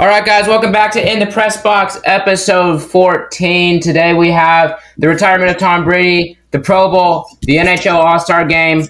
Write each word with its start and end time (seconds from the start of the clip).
All 0.00 0.06
right, 0.06 0.24
guys, 0.24 0.48
welcome 0.48 0.72
back 0.72 0.92
to 0.92 1.12
In 1.12 1.18
the 1.18 1.26
Press 1.26 1.60
Box, 1.60 2.00
episode 2.06 2.78
14. 2.78 3.80
Today 3.80 4.14
we 4.14 4.30
have 4.30 4.80
the 4.96 5.06
retirement 5.06 5.50
of 5.50 5.58
Tom 5.58 5.84
Brady, 5.84 6.38
the 6.52 6.58
Pro 6.58 6.90
Bowl, 6.90 7.26
the 7.42 7.58
NHL 7.58 7.96
All 7.96 8.18
Star 8.18 8.46
game. 8.46 8.80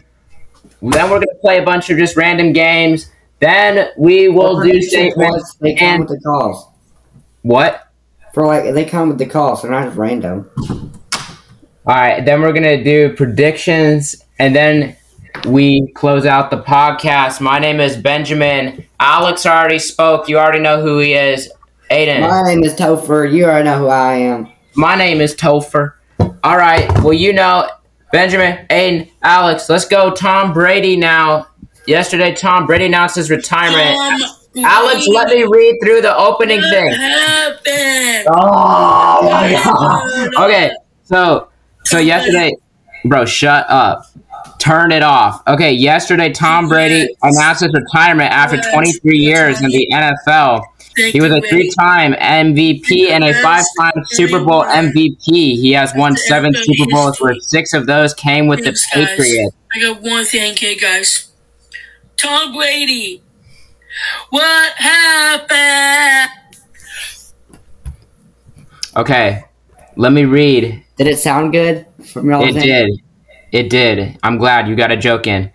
Then 0.80 1.10
we're 1.10 1.18
going 1.18 1.22
to 1.22 1.38
play 1.40 1.58
a 1.58 1.64
bunch 1.64 1.90
of 1.90 1.98
just 1.98 2.16
random 2.16 2.52
games. 2.52 3.10
Then 3.40 3.88
we 3.98 4.28
will 4.28 4.62
do 4.62 4.80
statements. 4.80 5.56
They 5.56 5.74
come 5.74 5.88
And 5.88 6.00
with 6.08 6.10
the 6.10 6.20
calls. 6.24 6.68
what? 7.42 7.88
For 8.32 8.46
like, 8.46 8.72
they 8.72 8.84
come 8.84 9.08
with 9.08 9.18
the 9.18 9.26
calls. 9.26 9.62
They're 9.62 9.70
not 9.72 9.86
just 9.86 9.98
random. 9.98 10.48
All 11.86 11.96
right, 11.96 12.24
then 12.24 12.40
we're 12.40 12.52
going 12.52 12.62
to 12.62 12.84
do 12.84 13.16
predictions. 13.16 14.14
And 14.38 14.54
then 14.54 14.96
we 15.46 15.86
close 15.92 16.26
out 16.26 16.50
the 16.50 16.62
podcast. 16.62 17.40
My 17.40 17.58
name 17.58 17.80
is 17.80 17.96
Benjamin. 17.96 18.84
Alex 18.98 19.46
already 19.46 19.78
spoke. 19.78 20.28
You 20.28 20.38
already 20.38 20.60
know 20.60 20.80
who 20.82 20.98
he 20.98 21.14
is. 21.14 21.50
Aiden. 21.90 22.20
My 22.20 22.42
name 22.42 22.62
is 22.62 22.74
Topher. 22.74 23.32
You 23.32 23.44
already 23.44 23.64
know 23.64 23.78
who 23.78 23.88
I 23.88 24.14
am. 24.14 24.48
My 24.76 24.94
name 24.94 25.20
is 25.20 25.34
Topher. 25.34 25.94
All 26.44 26.56
right. 26.56 26.88
Well, 27.02 27.12
you 27.12 27.32
know, 27.32 27.68
Benjamin, 28.12 28.66
Aiden, 28.70 29.10
Alex, 29.22 29.68
let's 29.68 29.86
go. 29.86 30.12
Tom 30.14 30.52
Brady 30.52 30.96
now. 30.96 31.46
Yesterday, 31.86 32.34
Tom 32.34 32.66
Brady 32.66 32.86
announced 32.86 33.16
his 33.16 33.30
retirement. 33.30 33.98
Alex, 34.58 35.06
let 35.08 35.28
me 35.28 35.44
read 35.44 35.78
through 35.82 36.02
the 36.02 36.16
opening 36.16 36.60
thing. 36.60 36.92
happened? 36.92 38.26
Oh 38.28 39.20
my 39.22 39.60
god. 40.34 40.44
Okay, 40.44 40.70
so 41.04 41.48
so 41.84 41.98
yesterday, 41.98 42.52
bro, 43.04 43.24
shut 43.24 43.66
up. 43.68 44.04
Turn 44.60 44.92
it 44.92 45.02
off. 45.02 45.42
Okay, 45.48 45.72
yesterday 45.72 46.30
Tom 46.30 46.68
Brady 46.68 47.08
announced 47.22 47.62
his 47.62 47.72
retirement 47.72 48.30
after 48.30 48.60
23 48.72 49.16
years 49.16 49.62
in 49.62 49.70
the 49.70 49.88
NFL. 49.90 50.62
Thank 50.96 51.14
He 51.14 51.20
was 51.22 51.32
a 51.32 51.40
three-time 51.40 52.12
MVP 52.12 53.08
and 53.08 53.24
a 53.24 53.32
five-time 53.40 54.04
Super 54.10 54.44
Bowl 54.44 54.64
MVP. 54.64 55.16
He 55.24 55.72
has 55.72 55.94
won 55.96 56.14
seven 56.14 56.52
Super 56.54 56.90
Bowls, 56.90 57.18
where 57.20 57.34
six 57.40 57.72
of 57.72 57.86
those 57.86 58.12
came 58.12 58.48
with 58.48 58.58
the 58.58 58.64
Thanks, 58.66 58.94
guys. 58.94 59.08
Patriots. 59.08 59.56
I 59.74 59.80
got 59.80 60.02
one 60.02 60.24
thing 60.26 60.54
here, 60.54 60.76
guys. 60.78 61.32
Tom 62.18 62.54
Brady. 62.54 63.22
What 64.28 64.72
happened? 64.76 66.30
Okay, 68.94 69.44
let 69.96 70.12
me 70.12 70.26
read. 70.26 70.84
Did 70.98 71.06
it 71.06 71.18
sound 71.18 71.52
good? 71.52 71.86
From 72.12 72.28
y'all 72.28 72.44
It 72.44 72.60
did. 72.60 73.00
It 73.52 73.68
did. 73.70 74.18
I'm 74.22 74.38
glad 74.38 74.68
you 74.68 74.76
got 74.76 74.90
a 74.92 74.96
joke 74.96 75.26
in. 75.26 75.50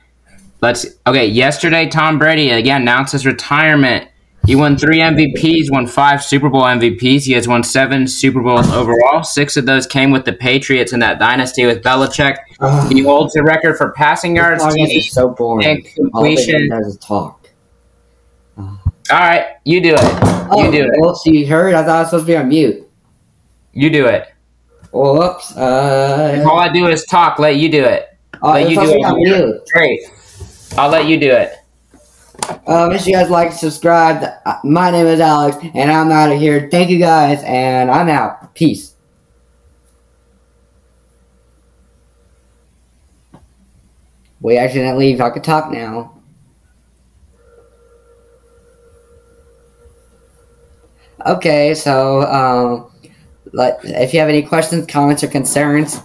Let's. 0.62 0.86
Okay, 1.08 1.28
yesterday 1.28 1.88
Tom 1.90 2.18
Brady 2.20 2.50
again 2.50 2.82
announced 2.82 3.14
his 3.14 3.26
retirement. 3.26 4.10
He 4.46 4.56
won 4.56 4.78
three 4.78 5.00
MVPs, 5.00 5.72
won 5.72 5.88
five 5.88 6.24
Super 6.24 6.50
Bowl 6.50 6.62
MVPs. 6.64 7.24
He 7.24 7.32
has 7.34 7.48
won 7.48 7.64
seven 7.64 8.08
Super 8.08 8.42
Bowls 8.44 8.70
overall. 8.72 9.24
Six 9.24 9.58
of 9.58 9.66
those 9.66 9.88
came 9.88 10.12
with 10.12 10.24
the 10.26 10.34
Patriots 10.34 10.94
in 10.94 11.00
that 11.00 11.18
dynasty 11.18 11.66
with 11.66 11.82
Belichick. 11.82 12.38
Ugh, 12.60 12.92
He 12.92 13.02
holds 13.02 13.34
the 13.34 13.42
record 13.42 13.76
for 13.76 13.92
passing 13.94 14.36
yards, 14.36 14.64
this 14.76 14.92
is 14.92 15.12
so 15.12 15.30
boring. 15.30 15.66
and 15.68 15.84
All 16.14 16.22
completion. 16.22 16.70
do 16.70 16.76
is 16.78 16.98
talk. 16.98 17.50
All 18.58 18.70
right, 19.12 19.56
you 19.66 19.82
do 19.82 19.96
it. 19.96 20.02
You 20.02 20.08
oh, 20.52 20.72
do 20.72 20.84
it. 20.84 20.90
Oh, 20.98 21.00
Well, 21.00 21.16
she 21.24 21.46
heard. 21.46 21.74
I 21.74 21.84
thought 21.84 21.96
I 21.96 22.00
was 22.02 22.09
supposed 22.09 22.28
to 22.28 22.34
be 22.34 22.38
on 22.38 22.50
mute. 22.50 22.88
You 23.74 23.90
do 23.90 24.06
it. 24.06 24.28
Whoops. 24.96 25.56
Uh, 25.58 26.42
All 26.50 26.58
I 26.58 26.72
do 26.72 26.88
is 26.88 27.04
talk. 27.04 27.38
Let 27.38 27.58
you 27.58 27.70
do 27.70 27.84
it. 27.84 28.18
oh, 28.42 28.52
let 28.52 28.70
you 28.70 28.80
do 28.80 28.88
to 28.88 28.94
be 28.94 29.04
on 29.04 29.18
it. 29.20 29.70
Great. 29.74 30.00
I'll 30.78 30.90
let 30.90 31.06
you 31.06 31.20
do 31.20 31.32
it. 31.32 31.54
Uh, 32.66 32.88
make 32.90 33.02
sure 33.02 33.10
you 33.10 33.16
guys 33.16 33.30
like, 33.30 33.52
subscribe. 33.52 34.24
Uh, 34.46 34.56
My 34.64 34.92
name 34.92 35.08
is 35.08 35.20
Alex, 35.20 35.58
and 35.74 35.92
I'm 35.92 36.12
out 36.12 36.32
of 36.32 36.40
here. 36.40 36.70
Thank 36.72 36.90
you 36.90 37.00
guys, 37.00 37.44
and 37.44 37.92
I'm 37.92 38.08
out. 38.08 38.56
Peace. 38.56 38.94
We 44.40 44.58
leave. 44.59 45.19
I 45.19 45.30
could 45.30 45.44
talk 45.44 45.72
now. 45.72 46.14
Okay, 51.25 51.74
so 51.74 52.22
um, 52.22 52.92
let, 53.56 53.80
if 53.84 54.14
you 54.14 54.20
have 54.20 54.30
any 54.30 54.42
questions, 54.42 54.86
comments, 54.86 55.24
or 55.24 55.28
concerns, 55.28 56.02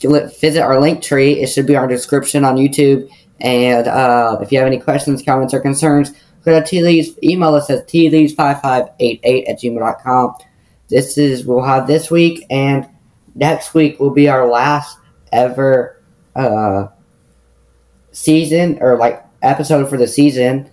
visit 0.00 0.60
our 0.60 0.80
link 0.80 1.02
tree. 1.02 1.40
It 1.40 1.48
should 1.48 1.66
be 1.66 1.76
our 1.76 1.86
description 1.86 2.44
on 2.44 2.56
YouTube. 2.56 3.08
And 3.40 3.86
uh, 3.86 4.38
if 4.40 4.50
you 4.50 4.58
have 4.58 4.66
any 4.66 4.80
questions, 4.80 5.22
comments, 5.22 5.52
or 5.52 5.60
concerns, 5.60 6.12
go 6.44 6.58
to 6.58 6.66
T 6.66 6.82
Leaves, 6.82 7.10
email 7.22 7.54
us 7.54 7.68
at 7.68 7.86
tleaves5588 7.86 9.48
at 9.48 9.60
gmail.com. 9.60 10.34
This 10.88 11.18
is, 11.18 11.44
we'll 11.44 11.64
have 11.64 11.86
this 11.86 12.10
week, 12.10 12.46
and 12.48 12.88
next 13.34 13.74
week 13.74 14.00
will 14.00 14.10
be 14.10 14.28
our 14.28 14.46
last 14.46 14.96
ever 15.32 16.00
uh, 16.34 16.86
season, 18.12 18.78
or 18.80 18.96
like 18.96 19.22
episode 19.42 19.90
for 19.90 19.98
the 19.98 20.06
season. 20.06 20.70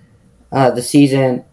Uh, 0.51 0.69
the 0.71 0.83
season 0.83 1.43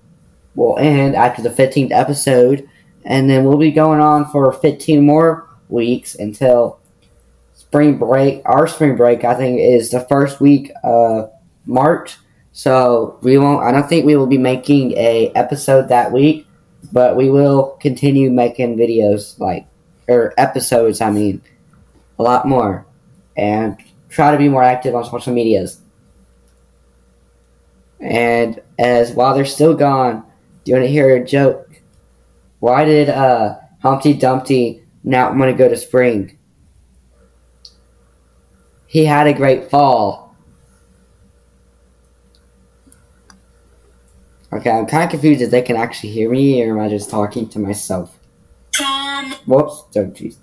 will 0.55 0.79
end 0.79 1.17
after 1.17 1.43
the 1.43 1.49
15th 1.49 1.91
episode, 1.91 2.69
and 3.05 3.29
then 3.29 3.45
we'll 3.45 3.59
be 3.59 3.71
going 3.71 4.01
on 4.01 4.27
for 4.31 4.53
15 4.53 5.05
more 5.05 5.49
weeks 5.69 6.15
until 6.15 6.79
spring 7.55 7.99
break. 7.99 8.43
Our 8.45 8.67
spring 8.67 8.97
break, 8.97 9.25
I 9.25 9.35
think, 9.35 9.61
is 9.61 9.91
the 9.91 10.01
first 10.01 10.41
week 10.41 10.73
of 10.83 11.31
March. 11.67 12.17
So 12.53 13.19
we 13.23 13.39
won't. 13.39 13.63
I 13.63 13.71
don't 13.71 13.89
think 13.89 14.05
we 14.05 14.17
will 14.17 14.27
be 14.27 14.39
making 14.39 14.93
a 14.93 15.31
episode 15.35 15.89
that 15.89 16.13
week, 16.13 16.47
but 16.93 17.17
we 17.17 17.31
will 17.31 17.79
continue 17.81 18.31
making 18.31 18.77
videos 18.77 19.39
like 19.39 19.67
or 20.09 20.35
episodes. 20.37 21.01
I 21.01 21.11
mean, 21.11 21.43
a 22.19 22.23
lot 22.23 22.47
more, 22.47 22.87
and 23.37 23.77
try 24.09 24.33
to 24.33 24.39
be 24.39 24.49
more 24.49 24.65
active 24.65 24.95
on 24.95 25.05
social 25.05 25.33
medias. 25.33 25.81
And 28.01 28.61
as 28.79 29.13
while 29.13 29.35
they're 29.35 29.45
still 29.45 29.75
gone, 29.75 30.25
do 30.65 30.73
you 30.73 30.77
want 30.77 30.87
to 30.87 30.93
hear 30.93 31.17
a 31.17 31.25
joke? 31.25 31.70
Why 32.61 32.85
did 32.85 33.09
uh, 33.09 33.57
Humpty 33.83 34.15
Dumpty 34.15 34.85
not 35.03 35.35
want 35.35 35.51
to 35.51 35.57
go 35.57 35.69
to 35.69 35.77
spring? 35.77 36.39
He 38.87 39.05
had 39.05 39.27
a 39.27 39.33
great 39.33 39.71
fall. 39.71 40.37
Okay, 44.53 44.71
I'm 44.71 44.87
kind 44.87 45.05
of 45.05 45.11
confused 45.11 45.43
if 45.43 45.51
they 45.51 45.63
can 45.63 45.77
actually 45.77 46.11
hear 46.11 46.29
me 46.29 46.61
or 46.63 46.77
am 46.77 46.85
I 46.85 46.89
just 46.89 47.09
talking 47.09 47.49
to 47.51 47.59
myself? 47.59 48.19
Whoops. 49.47 49.85
Oh, 49.97 50.07
jeez. 50.07 50.37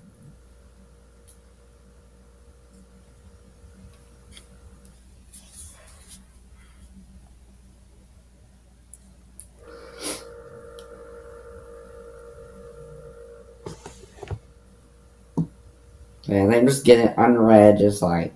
Man, 16.28 16.52
I'm 16.52 16.66
just 16.66 16.84
getting 16.84 17.12
unread, 17.16 17.78
just 17.78 18.02
like. 18.02 18.34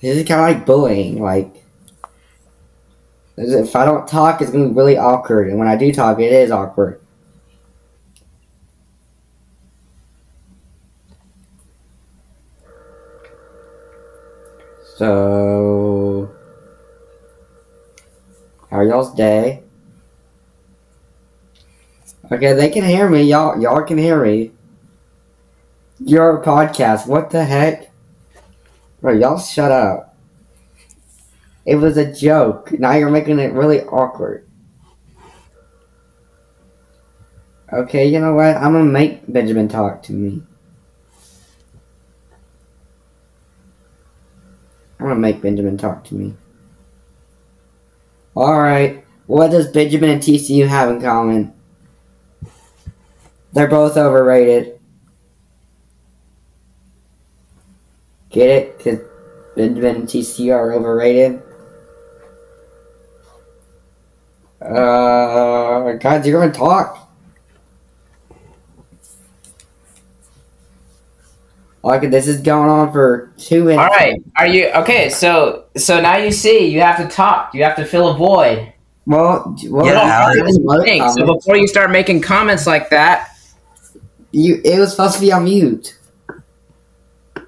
This 0.00 0.16
is 0.16 0.26
kind 0.26 0.40
of 0.40 0.56
like 0.56 0.66
bullying. 0.66 1.22
Like, 1.22 1.54
if 3.36 3.76
I 3.76 3.84
don't 3.84 4.08
talk, 4.08 4.42
it's 4.42 4.50
gonna 4.50 4.68
be 4.68 4.74
really 4.74 4.96
awkward, 4.96 5.48
and 5.48 5.58
when 5.58 5.68
I 5.68 5.76
do 5.76 5.92
talk, 5.92 6.18
it 6.18 6.32
is 6.32 6.50
awkward. 6.50 7.00
So, 14.96 16.34
how 18.68 18.78
are 18.78 18.84
y'all's 18.84 19.14
day? 19.14 19.62
Okay, 22.32 22.52
they 22.54 22.70
can 22.70 22.84
hear 22.84 23.08
me. 23.08 23.22
Y'all, 23.22 23.60
y'all 23.60 23.82
can 23.84 23.98
hear 23.98 24.24
me. 24.24 24.50
Your 26.04 26.42
podcast. 26.42 27.06
What 27.06 27.30
the 27.30 27.44
heck? 27.44 27.92
Bro, 29.00 29.14
y'all 29.14 29.38
shut 29.38 29.70
up. 29.70 30.16
It 31.64 31.76
was 31.76 31.96
a 31.96 32.12
joke. 32.12 32.72
Now 32.72 32.92
you're 32.92 33.10
making 33.10 33.38
it 33.38 33.52
really 33.52 33.82
awkward. 33.82 34.48
Okay, 37.72 38.06
you 38.06 38.18
know 38.20 38.34
what? 38.34 38.56
I'm 38.56 38.72
gonna 38.72 38.84
make 38.84 39.32
Benjamin 39.32 39.68
talk 39.68 40.02
to 40.04 40.12
me. 40.12 40.42
I'm 44.98 45.06
gonna 45.06 45.20
make 45.20 45.40
Benjamin 45.40 45.78
talk 45.78 46.04
to 46.04 46.14
me. 46.14 46.34
Alright. 48.36 49.04
What 49.26 49.52
does 49.52 49.68
Benjamin 49.68 50.10
and 50.10 50.22
TCU 50.22 50.66
have 50.66 50.90
in 50.90 51.00
common? 51.00 51.54
They're 53.52 53.68
both 53.68 53.96
overrated. 53.96 54.71
Get 58.32 58.48
it? 58.48 58.78
Because 58.78 59.00
Benjamin 59.54 59.96
and 59.96 60.08
TCU 60.08 60.54
are 60.54 60.72
overrated. 60.72 61.42
Uh, 64.60 65.92
God, 65.94 66.24
you're 66.24 66.40
gonna 66.40 66.52
talk. 66.52 66.98
Like 71.82 72.08
this 72.12 72.28
is 72.28 72.40
going 72.40 72.70
on 72.70 72.92
for 72.92 73.32
two 73.36 73.64
minutes. 73.64 73.80
All 73.80 73.88
right. 73.88 74.22
Are 74.36 74.46
you 74.46 74.68
okay? 74.68 75.08
So 75.10 75.64
so 75.76 76.00
now 76.00 76.16
you 76.16 76.30
see 76.30 76.68
you 76.68 76.80
have 76.80 76.96
to 76.98 77.08
talk. 77.08 77.54
You 77.54 77.64
have 77.64 77.74
to 77.76 77.84
fill 77.84 78.08
a 78.10 78.14
void. 78.14 78.72
Well, 79.04 79.56
well, 79.68 79.84
Yeah, 79.84 80.00
I 80.00 80.22
Alex. 80.22 80.36
didn't 80.38 80.64
vote 80.64 80.84
Thing. 80.84 81.10
So 81.10 81.26
before 81.26 81.56
you 81.56 81.66
start 81.66 81.90
making 81.90 82.20
comments 82.20 82.68
like 82.68 82.88
that, 82.90 83.36
you, 84.30 84.60
it 84.64 84.78
was 84.78 84.92
supposed 84.92 85.16
to 85.16 85.20
be 85.20 85.32
on 85.32 85.42
mute. 85.42 85.98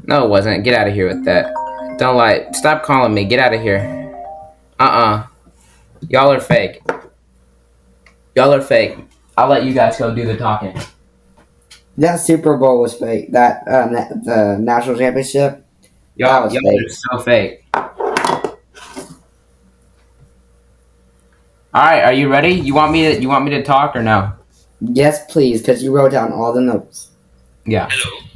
No, 0.06 0.24
it 0.24 0.28
wasn't. 0.28 0.64
Get 0.64 0.74
out 0.74 0.88
of 0.88 0.94
here 0.94 1.08
with 1.08 1.24
that. 1.24 1.52
Don't 1.98 2.16
lie. 2.16 2.50
Stop 2.52 2.82
calling 2.82 3.14
me. 3.14 3.24
Get 3.24 3.38
out 3.38 3.54
of 3.54 3.60
here. 3.60 4.12
Uh 4.78 4.82
uh 4.82 5.26
Y'all 6.08 6.30
are 6.32 6.40
fake. 6.40 6.82
Y'all 8.34 8.52
are 8.52 8.60
fake. 8.60 8.98
I'll 9.36 9.48
let 9.48 9.64
you 9.64 9.72
guys 9.72 9.98
go 9.98 10.14
do 10.14 10.26
the 10.26 10.36
talking. 10.36 10.76
That 11.96 12.16
Super 12.16 12.56
Bowl 12.56 12.80
was 12.80 12.94
fake. 12.94 13.32
That 13.32 13.66
uh, 13.68 13.86
na- 13.90 14.08
the 14.22 14.58
national 14.60 14.98
championship. 14.98 15.64
Y'all, 16.16 16.44
was 16.44 16.52
y'all 16.52 16.62
fake. 16.62 16.80
are 16.84 16.88
so 16.88 17.18
fake. 17.20 17.64
All 21.72 21.82
right, 21.82 22.04
are 22.04 22.12
you 22.12 22.28
ready? 22.28 22.50
You 22.50 22.74
want 22.74 22.92
me 22.92 23.14
to 23.14 23.20
you 23.20 23.28
want 23.28 23.44
me 23.44 23.50
to 23.52 23.62
talk 23.62 23.96
or 23.96 24.02
no? 24.02 24.32
Yes, 24.80 25.24
please, 25.32 25.60
because 25.60 25.82
you 25.82 25.92
wrote 25.92 26.12
down 26.12 26.32
all 26.32 26.52
the 26.52 26.60
notes. 26.60 27.10
Yeah. 27.64 27.88
Hello. 27.90 28.26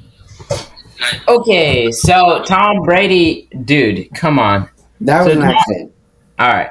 Okay, 1.28 1.90
so 1.92 2.42
Tom 2.44 2.82
Brady, 2.82 3.48
dude, 3.64 4.08
come 4.14 4.38
on. 4.38 4.68
That 5.00 5.24
was 5.24 5.32
So 5.34 5.40
an 5.40 5.46
Tom- 5.46 5.54
accident. 5.56 5.92
All 6.38 6.48
right. 6.48 6.70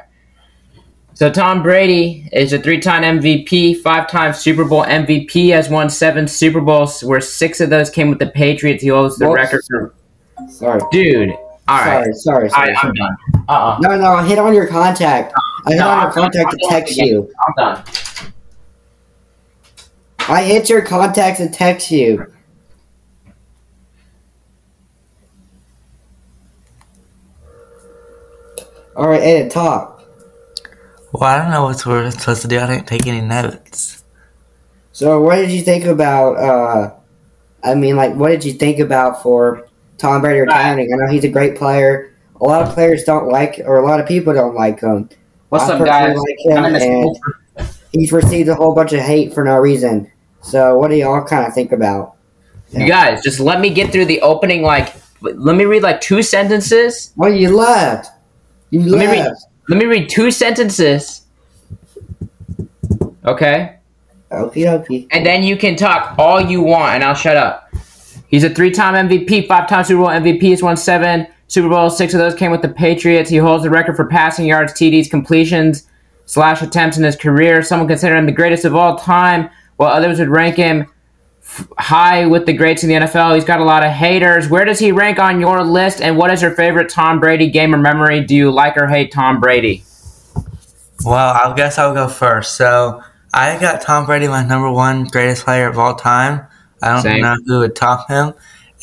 So 1.13 1.31
Tom 1.31 1.63
Brady 1.63 2.29
is 2.31 2.53
a 2.53 2.59
three-time 2.59 3.01
MVP, 3.19 3.81
five-time 3.81 4.33
Super 4.33 4.63
Bowl 4.65 4.83
MVP, 4.83 5.49
has 5.49 5.67
won 5.69 5.89
seven 5.89 6.27
Super 6.27 6.61
Bowls, 6.61 7.03
where 7.03 7.21
six 7.21 7.59
of 7.59 7.69
those 7.71 7.89
came 7.89 8.09
with 8.09 8.19
the 8.19 8.27
Patriots. 8.27 8.83
He 8.83 8.89
holds 8.89 9.17
the 9.17 9.27
Whoops. 9.27 9.41
record 9.41 9.61
for 9.69 9.93
Sorry. 10.49 10.81
dude. 10.91 11.31
All 11.69 11.79
right, 11.79 12.13
sorry, 12.15 12.49
sorry, 12.49 12.49
sorry. 12.49 12.71
right, 12.73 12.85
I'm 12.85 12.93
done. 12.93 13.17
Uh-uh. 13.49 13.77
No, 13.81 13.97
no, 13.97 14.11
I 14.13 14.25
hit 14.27 14.37
on 14.39 14.53
your 14.53 14.67
contact. 14.67 15.33
I 15.65 15.71
hit 15.71 15.79
No, 15.79 15.87
on 15.89 15.97
I'm 15.97 16.03
your 16.03 16.11
contact 16.11 16.51
to 16.51 16.67
text 16.69 16.97
you. 16.97 17.33
I'm 17.47 17.53
done. 17.57 17.83
I 20.29 20.43
hit 20.43 20.69
your 20.69 20.81
contacts 20.81 21.39
and 21.39 21.53
text 21.53 21.89
you. 21.91 22.25
All 28.97 29.07
right, 29.07 29.21
Ed, 29.21 29.51
talk. 29.51 30.03
Well, 31.13 31.23
I 31.23 31.37
don't 31.37 31.51
know 31.51 31.65
what 31.65 31.85
we're 31.85 32.09
supposed 32.09 32.41
to 32.41 32.47
do. 32.47 32.59
I 32.59 32.65
didn't 32.65 32.87
take 32.87 33.05
any 33.05 33.21
notes. 33.21 34.03
So, 34.91 35.21
what 35.21 35.35
did 35.35 35.51
you 35.51 35.61
think 35.61 35.85
about? 35.85 36.37
uh 36.37 36.93
I 37.63 37.75
mean, 37.75 37.95
like, 37.95 38.15
what 38.15 38.29
did 38.29 38.43
you 38.43 38.53
think 38.53 38.79
about 38.79 39.21
for 39.21 39.67
Tom 39.99 40.21
Brady 40.21 40.39
retiring? 40.39 40.91
I 40.91 40.95
know 40.97 41.11
he's 41.11 41.23
a 41.23 41.29
great 41.29 41.55
player. 41.55 42.11
A 42.41 42.43
lot 42.43 42.67
of 42.67 42.73
players 42.73 43.03
don't 43.03 43.29
like, 43.29 43.61
or 43.65 43.77
a 43.77 43.85
lot 43.85 43.99
of 43.99 44.07
people 44.07 44.33
don't 44.33 44.55
like 44.55 44.79
him. 44.79 45.09
What's 45.49 45.65
I 45.65 45.75
up, 45.77 45.85
guys? 45.85 46.17
Like 46.17 46.35
him, 46.39 46.57
I'm 46.57 46.75
in 46.75 46.81
the 46.81 47.19
and 47.57 47.69
he's 47.91 48.11
received 48.11 48.49
a 48.49 48.55
whole 48.55 48.73
bunch 48.73 48.93
of 48.93 49.01
hate 49.01 49.31
for 49.31 49.43
no 49.43 49.57
reason. 49.57 50.11
So, 50.41 50.75
what 50.79 50.89
do 50.89 50.95
y'all 50.95 51.23
kind 51.23 51.45
of 51.45 51.53
think 51.53 51.71
about? 51.71 52.15
You 52.71 52.87
guys, 52.87 53.21
just 53.21 53.39
let 53.39 53.61
me 53.61 53.69
get 53.69 53.91
through 53.91 54.05
the 54.05 54.21
opening. 54.21 54.63
Like, 54.63 54.95
let 55.21 55.55
me 55.55 55.65
read 55.65 55.83
like 55.83 56.01
two 56.01 56.23
sentences. 56.23 57.13
Well, 57.15 57.31
you 57.31 57.55
left. 57.55 58.09
You 58.71 58.81
Let 58.81 58.99
me 58.99 59.19
read- 59.21 59.31
Let 59.69 59.79
me 59.79 59.85
read 59.85 60.09
two 60.09 60.31
sentences. 60.31 61.21
Okay. 63.25 63.73
Okie 64.31 64.65
dokie. 64.65 65.07
and 65.11 65.25
then 65.25 65.43
you 65.43 65.55
can 65.55 65.75
talk 65.77 66.15
all 66.17 66.41
you 66.41 66.61
want, 66.61 66.95
and 66.95 67.03
I'll 67.03 67.13
shut 67.15 67.37
up. 67.37 67.69
He's 68.27 68.43
a 68.43 68.49
three-time 68.49 69.07
MVP, 69.09 69.47
five-time 69.47 69.85
Super 69.85 70.01
Bowl 70.01 70.09
MVP. 70.09 70.41
He's 70.41 70.61
won 70.61 70.75
seven 70.75 71.27
Super 71.47 71.69
Bowls. 71.69 71.97
Six 71.97 72.13
of 72.13 72.19
those 72.19 72.35
came 72.35 72.51
with 72.51 72.61
the 72.61 72.67
Patriots. 72.67 73.29
He 73.29 73.37
holds 73.37 73.63
the 73.63 73.69
record 73.69 73.95
for 73.95 74.05
passing 74.05 74.45
yards, 74.45 74.73
TDs, 74.73 75.09
completions, 75.09 75.87
slash 76.25 76.61
attempts 76.61 76.97
in 76.97 77.05
his 77.05 77.15
career. 77.15 77.61
Someone 77.63 77.87
consider 77.87 78.17
him 78.17 78.25
the 78.25 78.33
greatest 78.33 78.65
of 78.65 78.75
all 78.75 78.97
time, 78.97 79.49
while 79.77 79.91
others 79.93 80.19
would 80.19 80.27
rank 80.29 80.57
him 80.57 80.87
high 81.77 82.25
with 82.25 82.45
the 82.45 82.53
greats 82.53 82.83
in 82.83 82.89
the 82.89 82.95
NFL. 82.95 83.35
He's 83.35 83.45
got 83.45 83.59
a 83.59 83.65
lot 83.65 83.83
of 83.83 83.91
haters. 83.91 84.49
Where 84.49 84.65
does 84.65 84.79
he 84.79 84.91
rank 84.91 85.19
on 85.19 85.39
your 85.39 85.63
list? 85.63 86.01
And 86.01 86.17
what 86.17 86.31
is 86.31 86.41
your 86.41 86.51
favorite 86.51 86.89
Tom 86.89 87.19
Brady 87.19 87.49
game 87.49 87.73
or 87.73 87.77
memory? 87.77 88.23
Do 88.23 88.35
you 88.35 88.51
like 88.51 88.77
or 88.77 88.87
hate 88.87 89.11
Tom 89.11 89.39
Brady? 89.39 89.83
Well, 91.03 91.33
I 91.33 91.53
guess 91.55 91.77
I'll 91.77 91.93
go 91.93 92.07
first. 92.07 92.57
So 92.57 93.01
I 93.33 93.59
got 93.59 93.81
Tom 93.81 94.05
Brady 94.05 94.27
my 94.27 94.45
number 94.45 94.71
one 94.71 95.05
greatest 95.05 95.45
player 95.45 95.67
of 95.67 95.77
all 95.77 95.95
time. 95.95 96.47
I 96.81 96.93
don't 96.93 97.01
Same. 97.01 97.21
know 97.21 97.35
who 97.45 97.59
would 97.59 97.75
top 97.75 98.09
him. 98.09 98.33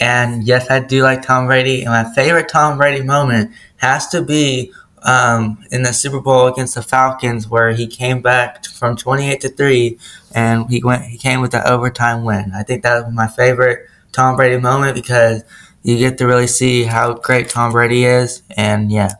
And 0.01 0.45
yes, 0.45 0.71
I 0.71 0.81
do 0.81 1.03
like 1.03 1.23
Tom 1.23 1.47
Brady. 1.47 1.83
And 1.83 1.91
my 1.91 2.13
favorite 2.15 2.49
Tom 2.49 2.79
Brady 2.79 3.03
moment 3.03 3.53
has 3.77 4.09
to 4.09 4.23
be 4.23 4.73
um, 5.03 5.65
in 5.71 5.83
the 5.83 5.93
Super 5.93 6.21
Bowl 6.21 6.47
against 6.47 6.75
the 6.75 6.83
Falcons, 6.83 7.49
where 7.49 7.73
he 7.73 7.87
came 7.87 8.23
back 8.23 8.65
from 8.65 8.97
twenty-eight 8.97 9.41
to 9.43 9.49
three, 9.49 9.99
and 10.35 10.69
he 10.69 10.83
went. 10.83 11.05
He 11.05 11.17
came 11.17 11.41
with 11.41 11.53
the 11.53 11.67
overtime 11.67 12.25
win. 12.25 12.53
I 12.55 12.65
think 12.65 12.83
that 12.83 13.05
was 13.05 13.15
my 13.15 13.29
favorite 13.29 13.87
Tom 14.13 14.37
Brady 14.37 14.59
moment 14.59 14.95
because 14.95 15.45
you 15.83 15.97
get 15.97 16.19
to 16.19 16.27
really 16.27 16.49
see 16.49 16.85
how 16.85 17.15
great 17.15 17.49
Tom 17.49 17.73
Brady 17.73 18.05
is. 18.05 18.43
And 18.57 18.91
yeah, 18.91 19.13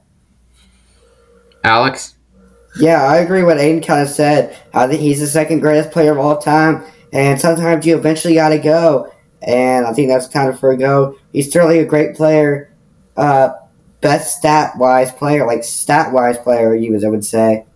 Alex? 1.63 2.17
Yeah, 2.79 3.05
I 3.05 3.19
agree 3.19 3.45
with 3.45 3.59
Aiden 3.59 3.87
kind 3.87 4.03
of 4.03 4.09
said. 4.09 4.59
I 4.73 4.89
think 4.89 5.01
he's 5.01 5.21
the 5.21 5.29
second 5.29 5.61
greatest 5.61 5.93
player 5.93 6.13
of 6.13 6.19
all 6.19 6.39
time, 6.39 6.85
and 7.13 7.41
sometimes 7.41 7.87
you 7.87 7.97
eventually 7.97 8.35
got 8.35 8.49
to 8.49 8.59
go. 8.59 9.13
And 9.41 9.87
I 9.87 9.93
think 9.93 10.09
that's 10.09 10.27
kind 10.27 10.49
of 10.49 10.59
for 10.59 10.73
a 10.73 10.77
go. 10.77 11.17
He's 11.33 11.53
certainly 11.53 11.79
a 11.79 11.85
great 11.85 12.17
player, 12.17 12.75
uh, 13.17 13.51
best 14.01 14.39
stat 14.39 14.73
wise 14.79 15.13
player, 15.13 15.47
like 15.47 15.63
stat 15.63 16.13
wise 16.13 16.39
player, 16.39 16.75
you 16.75 16.95
as 16.95 17.05
I 17.05 17.09
would 17.09 17.25
say. 17.25 17.67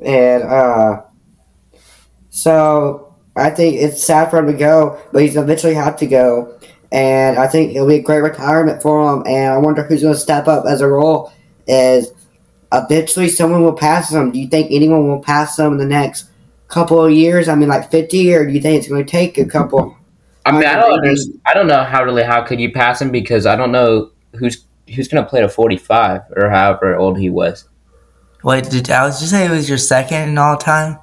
And 0.00 0.42
uh, 0.42 1.02
so 2.40 3.14
I 3.36 3.50
think 3.50 3.76
it's 3.76 4.02
sad 4.02 4.30
for 4.30 4.38
him 4.38 4.46
to 4.46 4.54
go, 4.54 4.98
but 5.12 5.20
he's 5.20 5.36
eventually 5.36 5.74
have 5.74 5.96
to 5.96 6.06
go. 6.06 6.58
And 6.90 7.38
I 7.38 7.46
think 7.46 7.74
it'll 7.74 7.86
be 7.86 7.96
a 7.96 8.02
great 8.02 8.22
retirement 8.22 8.80
for 8.80 9.12
him. 9.12 9.24
And 9.26 9.52
I 9.52 9.58
wonder 9.58 9.82
who's 9.82 10.00
going 10.00 10.14
to 10.14 10.18
step 10.18 10.48
up 10.48 10.64
as 10.66 10.80
a 10.80 10.88
role. 10.88 11.32
Is 11.66 12.10
eventually 12.72 13.28
someone 13.28 13.62
will 13.62 13.74
pass 13.74 14.10
him. 14.10 14.32
Do 14.32 14.40
you 14.40 14.48
think 14.48 14.68
anyone 14.70 15.06
will 15.06 15.20
pass 15.20 15.58
him 15.58 15.72
in 15.72 15.78
the 15.78 15.84
next 15.84 16.30
couple 16.68 17.04
of 17.04 17.12
years? 17.12 17.46
I 17.46 17.56
mean, 17.56 17.68
like 17.68 17.90
fifty, 17.90 18.32
or 18.34 18.46
do 18.46 18.52
you 18.52 18.60
think 18.62 18.78
it's 18.78 18.88
going 18.88 19.04
to 19.04 19.10
take 19.10 19.36
a 19.36 19.44
couple? 19.44 19.94
I 20.46 20.52
mean, 20.52 20.64
I 20.64 20.76
don't, 20.76 20.98
Brady. 20.98 21.08
understand, 21.10 21.40
I 21.44 21.52
don't 21.52 21.66
know 21.66 21.84
how 21.84 22.02
really 22.02 22.22
how 22.22 22.42
could 22.42 22.58
you 22.58 22.72
pass 22.72 23.02
him 23.02 23.10
because 23.10 23.44
I 23.44 23.54
don't 23.54 23.70
know 23.70 24.12
who's 24.34 24.64
who's 24.94 25.08
gonna 25.08 25.26
play 25.26 25.42
to 25.42 25.48
forty 25.50 25.76
five 25.76 26.22
or 26.34 26.48
however 26.48 26.96
old 26.96 27.18
he 27.18 27.28
was. 27.28 27.68
wait, 28.42 28.64
did 28.70 28.88
Alex 28.88 29.20
just 29.20 29.30
say 29.30 29.44
it 29.44 29.50
was 29.50 29.68
your 29.68 29.78
second 29.78 30.30
in 30.30 30.38
all 30.38 30.56
time? 30.56 30.98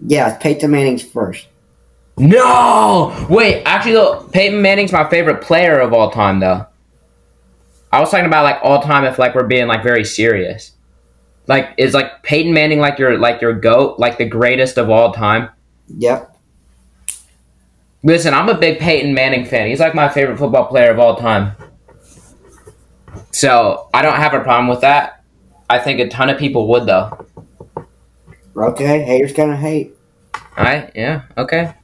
Yeah, 0.00 0.36
Peyton 0.38 0.70
Manning's 0.70 1.02
first. 1.02 1.48
No, 2.16 3.26
wait. 3.28 3.62
Actually, 3.64 3.94
though, 3.94 4.28
Peyton 4.32 4.62
Manning's 4.62 4.92
my 4.92 5.08
favorite 5.08 5.42
player 5.42 5.80
of 5.80 5.92
all 5.92 6.10
time, 6.10 6.40
though. 6.40 6.66
I 7.94 8.00
was 8.00 8.10
talking 8.10 8.26
about 8.26 8.42
like 8.42 8.58
all 8.62 8.82
time 8.82 9.04
if 9.04 9.20
like 9.20 9.36
we're 9.36 9.46
being 9.46 9.68
like 9.68 9.84
very 9.84 10.04
serious. 10.04 10.72
Like 11.46 11.74
is 11.78 11.94
like 11.94 12.24
Peyton 12.24 12.52
Manning 12.52 12.80
like 12.80 12.98
your 12.98 13.18
like 13.18 13.40
your 13.40 13.52
goat 13.52 14.00
like 14.00 14.18
the 14.18 14.24
greatest 14.24 14.78
of 14.78 14.90
all 14.90 15.12
time? 15.12 15.50
Yep. 15.98 16.36
Listen, 18.02 18.34
I'm 18.34 18.48
a 18.48 18.58
big 18.58 18.80
Peyton 18.80 19.14
Manning 19.14 19.44
fan. 19.44 19.68
He's 19.68 19.78
like 19.78 19.94
my 19.94 20.08
favorite 20.08 20.38
football 20.38 20.66
player 20.66 20.90
of 20.90 20.98
all 20.98 21.14
time. 21.14 21.52
So 23.30 23.88
I 23.94 24.02
don't 24.02 24.16
have 24.16 24.34
a 24.34 24.40
problem 24.40 24.66
with 24.66 24.80
that. 24.80 25.22
I 25.70 25.78
think 25.78 26.00
a 26.00 26.08
ton 26.08 26.30
of 26.30 26.36
people 26.36 26.66
would 26.70 26.86
though. 26.86 27.26
Okay, 28.56 29.02
haters 29.02 29.32
gonna 29.32 29.56
hate. 29.56 29.96
Alright, 30.56 30.92
yeah, 30.94 31.22
okay. 31.36 31.74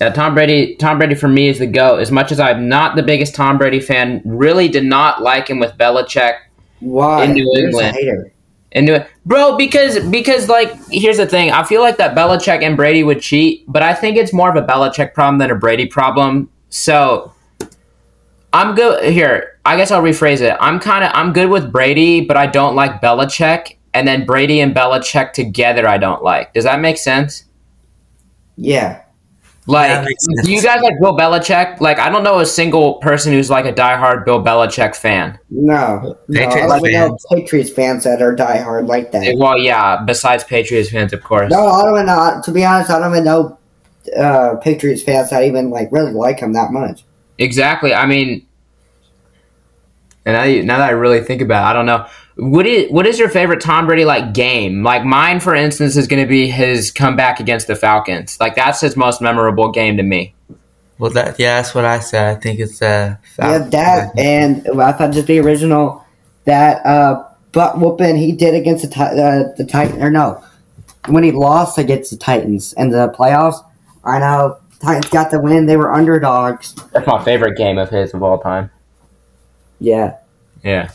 Yeah, 0.00 0.10
Tom 0.10 0.34
Brady 0.34 0.76
Tom 0.76 0.98
Brady 0.98 1.14
for 1.14 1.28
me 1.28 1.48
is 1.48 1.58
the 1.58 1.66
GOAT. 1.66 1.98
As 1.98 2.10
much 2.10 2.30
as 2.30 2.38
I'm 2.38 2.68
not 2.68 2.96
the 2.96 3.02
biggest 3.02 3.34
Tom 3.34 3.58
Brady 3.58 3.80
fan, 3.80 4.22
really 4.24 4.68
did 4.68 4.84
not 4.84 5.22
like 5.22 5.48
him 5.48 5.58
with 5.58 5.72
Belichick 5.72 6.34
Why? 6.80 7.24
In 7.24 7.32
New 7.32 7.52
England. 7.56 7.96
into 8.72 8.94
it. 8.94 9.08
Bro, 9.26 9.56
because 9.56 9.98
because 10.08 10.48
like 10.48 10.72
here's 10.90 11.16
the 11.16 11.26
thing. 11.26 11.50
I 11.50 11.64
feel 11.64 11.80
like 11.80 11.96
that 11.96 12.16
Belichick 12.16 12.62
and 12.62 12.76
Brady 12.76 13.02
would 13.02 13.20
cheat, 13.20 13.64
but 13.66 13.82
I 13.82 13.94
think 13.94 14.16
it's 14.16 14.32
more 14.32 14.48
of 14.48 14.56
a 14.56 14.66
Belichick 14.66 15.14
problem 15.14 15.38
than 15.38 15.50
a 15.50 15.56
Brady 15.56 15.86
problem. 15.86 16.50
So 16.68 17.32
I'm 18.52 18.74
good 18.74 19.12
here. 19.12 19.58
I 19.64 19.76
guess 19.76 19.90
I'll 19.90 20.02
rephrase 20.02 20.40
it. 20.40 20.56
I'm 20.60 20.78
kind 20.78 21.04
of 21.04 21.10
I'm 21.14 21.32
good 21.32 21.50
with 21.50 21.72
Brady, 21.72 22.20
but 22.20 22.36
I 22.36 22.46
don't 22.46 22.76
like 22.76 23.00
Belichick. 23.02 23.77
And 23.98 24.06
then 24.06 24.24
Brady 24.24 24.60
and 24.60 24.72
Belichick 24.72 25.32
together, 25.32 25.88
I 25.88 25.98
don't 25.98 26.22
like. 26.22 26.54
Does 26.54 26.62
that 26.62 26.78
make 26.78 26.98
sense? 26.98 27.46
Yeah. 28.56 29.02
Like, 29.66 29.90
sense. 29.90 30.44
do 30.44 30.52
you 30.52 30.62
guys 30.62 30.80
like 30.82 30.94
Bill 31.00 31.16
Belichick? 31.16 31.80
Like, 31.80 31.98
I 31.98 32.08
don't 32.08 32.22
know 32.22 32.38
a 32.38 32.46
single 32.46 32.94
person 32.98 33.32
who's 33.32 33.50
like 33.50 33.64
a 33.64 33.72
diehard 33.72 34.24
Bill 34.24 34.40
Belichick 34.40 34.94
fan. 34.94 35.36
No, 35.50 36.16
no, 36.28 36.40
Patriots 36.40 36.54
I 36.72 36.78
don't 36.78 36.92
know 36.92 37.08
fans. 37.08 37.26
Patriots 37.28 37.70
fans 37.70 38.04
that 38.04 38.22
are 38.22 38.36
diehard 38.36 38.86
like 38.86 39.10
that. 39.10 39.34
Well, 39.36 39.58
yeah, 39.58 40.00
besides 40.04 40.44
Patriots 40.44 40.90
fans, 40.90 41.12
of 41.12 41.24
course. 41.24 41.50
No, 41.50 41.66
I 41.66 41.82
don't 41.82 41.94
even 41.94 42.06
know. 42.06 42.40
To 42.44 42.52
be 42.52 42.64
honest, 42.64 42.90
I 42.90 43.00
don't 43.00 43.10
even 43.10 43.24
know 43.24 43.58
uh, 44.16 44.54
Patriots 44.62 45.02
fans 45.02 45.30
that 45.30 45.42
even 45.42 45.70
like 45.70 45.88
really 45.90 46.12
like 46.12 46.38
him 46.38 46.52
that 46.52 46.70
much. 46.70 47.02
Exactly. 47.38 47.92
I 47.92 48.06
mean, 48.06 48.46
and 50.24 50.36
now, 50.36 50.44
you- 50.44 50.62
now 50.62 50.78
that 50.78 50.88
I 50.90 50.92
really 50.92 51.20
think 51.20 51.42
about 51.42 51.66
it, 51.66 51.70
I 51.70 51.72
don't 51.72 51.86
know. 51.86 52.06
What 52.38 52.66
is 52.66 52.88
what 52.92 53.04
is 53.04 53.18
your 53.18 53.28
favorite 53.28 53.60
Tom 53.60 53.86
Brady 53.86 54.04
like 54.04 54.32
game? 54.32 54.84
Like 54.84 55.04
mine, 55.04 55.40
for 55.40 55.56
instance, 55.56 55.96
is 55.96 56.06
going 56.06 56.22
to 56.22 56.28
be 56.28 56.48
his 56.48 56.92
comeback 56.92 57.40
against 57.40 57.66
the 57.66 57.74
Falcons. 57.74 58.38
Like 58.38 58.54
that's 58.54 58.80
his 58.80 58.96
most 58.96 59.20
memorable 59.20 59.72
game 59.72 59.96
to 59.96 60.04
me. 60.04 60.34
Well, 60.98 61.10
that 61.12 61.38
yeah, 61.38 61.56
that's 61.56 61.74
what 61.74 61.84
I 61.84 61.98
said. 61.98 62.36
I 62.36 62.40
think 62.40 62.60
it's 62.60 62.80
uh, 62.80 63.16
Yeah, 63.38 63.58
that 63.58 64.16
and 64.18 64.64
well, 64.72 64.88
I 64.88 64.92
thought 64.92 65.12
just 65.12 65.26
the 65.26 65.40
original 65.40 66.04
that 66.44 66.84
uh, 66.86 67.24
butt 67.50 67.78
whooping 67.78 68.16
he 68.16 68.30
did 68.30 68.54
against 68.54 68.82
the 68.82 68.88
Ti- 68.88 69.00
uh, 69.00 69.54
the 69.56 69.66
Titan 69.68 70.00
or 70.00 70.10
no, 70.10 70.42
when 71.08 71.24
he 71.24 71.32
lost 71.32 71.76
against 71.76 72.12
the 72.12 72.16
Titans 72.16 72.72
in 72.74 72.90
the 72.90 73.08
playoffs. 73.18 73.64
I 74.04 74.20
know 74.20 74.58
Titans 74.80 75.08
got 75.10 75.32
the 75.32 75.40
win. 75.40 75.66
They 75.66 75.76
were 75.76 75.92
underdogs. 75.92 76.74
That's 76.92 77.06
my 77.06 77.24
favorite 77.24 77.56
game 77.56 77.78
of 77.78 77.90
his 77.90 78.14
of 78.14 78.22
all 78.22 78.38
time. 78.38 78.70
Yeah, 79.80 80.16
Yeah. 80.62 80.90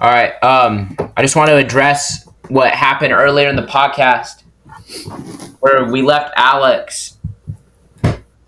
All 0.00 0.08
right. 0.10 0.32
Um, 0.42 0.96
I 1.16 1.22
just 1.22 1.36
want 1.36 1.48
to 1.50 1.56
address 1.56 2.26
what 2.48 2.72
happened 2.72 3.12
earlier 3.12 3.48
in 3.48 3.56
the 3.56 3.62
podcast, 3.66 4.42
where 5.60 5.90
we 5.90 6.02
left 6.02 6.32
Alex, 6.36 7.18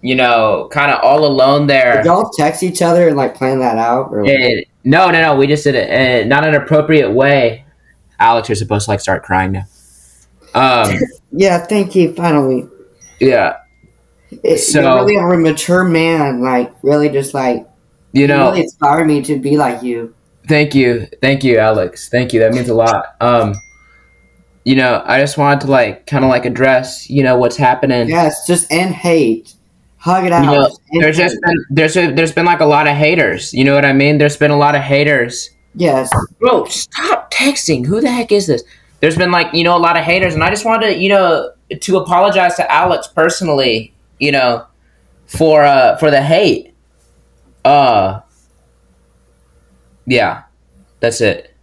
you 0.00 0.14
know, 0.14 0.68
kind 0.72 0.90
of 0.90 1.00
all 1.02 1.26
alone 1.26 1.66
there. 1.66 1.96
did 1.98 2.06
y'all 2.06 2.30
text 2.30 2.62
each 2.62 2.80
other 2.82 3.06
and 3.08 3.16
like 3.16 3.34
plan 3.34 3.58
that 3.60 3.76
out? 3.78 4.08
Or, 4.12 4.24
Eh, 4.24 4.62
no, 4.84 5.10
no, 5.10 5.20
no. 5.20 5.36
We 5.36 5.46
just 5.46 5.64
did 5.64 5.74
it 5.74 6.24
uh, 6.24 6.26
not 6.26 6.46
an 6.46 6.54
appropriate 6.54 7.10
way. 7.10 7.64
Alex, 8.18 8.48
you're 8.48 8.56
supposed 8.56 8.86
to 8.86 8.90
like 8.90 9.00
start 9.00 9.22
crying 9.22 9.52
now. 9.52 9.64
Um, 10.54 10.96
yeah, 11.32 11.58
thank 11.58 11.94
you. 11.94 12.14
Finally, 12.14 12.66
yeah. 13.20 13.58
it, 14.30 14.58
So- 14.58 14.80
you're 15.06 15.28
really 15.28 15.38
a 15.38 15.38
mature 15.38 15.84
man. 15.84 16.40
Like 16.40 16.72
really, 16.82 17.10
just 17.10 17.34
like 17.34 17.68
You 18.12 18.26
know, 18.26 18.48
really 18.48 18.62
inspired 18.62 19.06
me 19.06 19.20
to 19.22 19.38
be 19.38 19.56
like 19.58 19.82
you. 19.82 20.14
Thank 20.52 20.74
you, 20.74 21.06
thank 21.22 21.42
you, 21.42 21.56
Alex. 21.56 22.10
Thank 22.10 22.34
you. 22.34 22.40
That 22.40 22.52
means 22.52 22.68
a 22.68 22.74
lot. 22.74 23.16
Um, 23.22 23.54
you 24.64 24.76
know, 24.76 25.02
I 25.06 25.18
just 25.18 25.38
wanted 25.38 25.62
to 25.62 25.68
like 25.68 26.06
kind 26.06 26.24
of 26.24 26.30
like 26.30 26.44
address, 26.44 27.08
you 27.08 27.22
know, 27.22 27.38
what's 27.38 27.56
happening. 27.56 28.10
Yes, 28.10 28.46
just 28.46 28.70
end 28.70 28.94
hate. 28.94 29.54
Hug 29.96 30.26
it 30.26 30.32
out. 30.32 30.44
You 30.90 31.00
know, 31.00 31.06
there's 31.06 31.16
just 31.16 31.38
been 31.40 31.64
there's 31.70 31.96
a, 31.96 32.12
there's 32.12 32.32
been 32.32 32.44
like 32.44 32.60
a 32.60 32.66
lot 32.66 32.86
of 32.86 32.94
haters. 32.94 33.54
You 33.54 33.64
know 33.64 33.74
what 33.74 33.86
I 33.86 33.94
mean? 33.94 34.18
There's 34.18 34.36
been 34.36 34.50
a 34.50 34.56
lot 34.58 34.74
of 34.74 34.82
haters. 34.82 35.48
yes. 35.74 36.10
Bro, 36.38 36.66
stop 36.66 37.32
texting. 37.32 37.86
Who 37.86 38.02
the 38.02 38.10
heck 38.10 38.30
is 38.30 38.46
this? 38.46 38.62
There's 39.00 39.16
been 39.16 39.30
like 39.30 39.54
you 39.54 39.64
know 39.64 39.74
a 39.74 39.80
lot 39.80 39.96
of 39.96 40.04
haters, 40.04 40.34
and 40.34 40.44
I 40.44 40.50
just 40.50 40.66
wanted 40.66 40.92
to 40.92 40.98
you 40.98 41.08
know 41.08 41.52
to 41.80 41.96
apologize 41.96 42.56
to 42.56 42.70
Alex 42.70 43.06
personally. 43.06 43.94
You 44.18 44.32
know, 44.32 44.66
for 45.26 45.64
uh 45.64 45.96
for 45.96 46.10
the 46.10 46.20
hate. 46.20 46.74
Uh. 47.64 48.20
Yeah, 50.06 50.42
that's 51.00 51.20
it. 51.20 51.54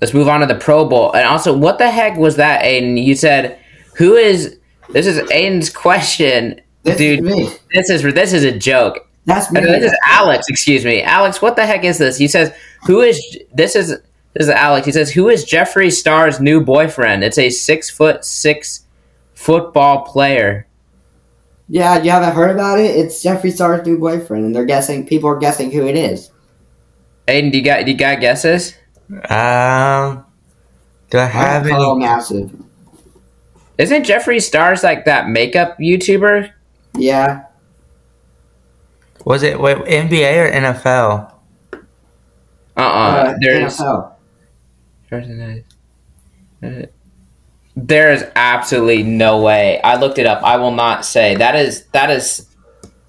Let's 0.00 0.12
move 0.14 0.28
on 0.28 0.40
to 0.40 0.46
the 0.46 0.54
Pro 0.54 0.84
Bowl, 0.84 1.12
and 1.12 1.26
also, 1.26 1.56
what 1.56 1.78
the 1.78 1.90
heck 1.90 2.16
was 2.18 2.36
that, 2.36 2.62
Aiden? 2.62 3.02
You 3.02 3.14
said, 3.14 3.58
"Who 3.96 4.14
is?" 4.14 4.58
This 4.90 5.06
is 5.06 5.18
Aiden's 5.30 5.70
question, 5.70 6.60
This 6.84 6.98
dude. 6.98 7.26
is. 7.26 7.58
This 7.74 7.90
is 7.90 8.02
this 8.14 8.32
is 8.32 8.44
a 8.44 8.52
joke. 8.56 9.08
That's 9.24 9.50
me. 9.50 9.60
This 9.60 9.90
is 9.90 9.98
Alex. 10.06 10.46
Excuse 10.48 10.84
me, 10.84 11.02
Alex. 11.02 11.42
What 11.42 11.56
the 11.56 11.66
heck 11.66 11.82
is 11.82 11.98
this? 11.98 12.16
He 12.18 12.28
says, 12.28 12.52
"Who 12.86 13.00
is 13.00 13.20
this?" 13.54 13.74
Is 13.74 13.88
this 14.34 14.48
is 14.48 14.50
Alex? 14.50 14.84
He 14.86 14.92
says, 14.92 15.10
"Who 15.10 15.28
is 15.30 15.44
Jeffree 15.46 15.90
Star's 15.90 16.40
new 16.40 16.60
boyfriend?" 16.60 17.24
It's 17.24 17.38
a 17.38 17.48
six 17.50 17.88
foot 17.90 18.24
six 18.24 18.84
football 19.34 20.02
player. 20.02 20.66
Yeah, 21.68 22.00
you 22.02 22.10
haven't 22.10 22.34
heard 22.34 22.50
about 22.50 22.78
it? 22.78 22.94
It's 22.94 23.24
Jeffree 23.24 23.52
Star's 23.52 23.84
new 23.86 23.98
boyfriend, 23.98 24.44
and 24.44 24.54
they're 24.54 24.64
guessing. 24.66 25.06
People 25.06 25.30
are 25.30 25.38
guessing 25.38 25.72
who 25.72 25.86
it 25.86 25.96
is. 25.96 26.30
Aiden, 27.28 27.50
do 27.52 27.58
you 27.58 27.64
got 27.64 27.84
do 27.84 27.90
you 27.92 27.96
got 27.96 28.20
guesses? 28.20 28.74
Um, 29.28 30.24
do 31.10 31.18
I 31.18 31.24
have 31.26 31.66
I 31.66 31.70
call 31.70 31.96
any? 31.96 32.04
massive. 32.06 32.50
Isn't 33.78 34.06
Jeffree 34.06 34.40
Star's 34.42 34.82
like 34.82 35.04
that 35.04 35.28
makeup 35.28 35.78
YouTuber? 35.78 36.50
Yeah, 36.96 37.44
Was 39.24 39.42
it 39.42 39.60
wait, 39.60 39.76
NBA 39.78 40.46
or 40.46 40.50
NFL? 40.52 41.32
Uh 42.76 42.80
uh 42.80 42.82
uh, 42.82 43.34
There's 43.40 43.76
NFL. 43.78 44.12
there 47.76 48.12
is 48.12 48.24
absolutely 48.34 49.02
no 49.02 49.40
way. 49.42 49.80
I 49.82 49.96
looked 49.96 50.18
it 50.18 50.26
up. 50.26 50.42
I 50.42 50.56
will 50.56 50.70
not 50.72 51.04
say 51.04 51.36
that 51.36 51.54
is 51.56 51.84
that 51.92 52.10
is. 52.10 52.46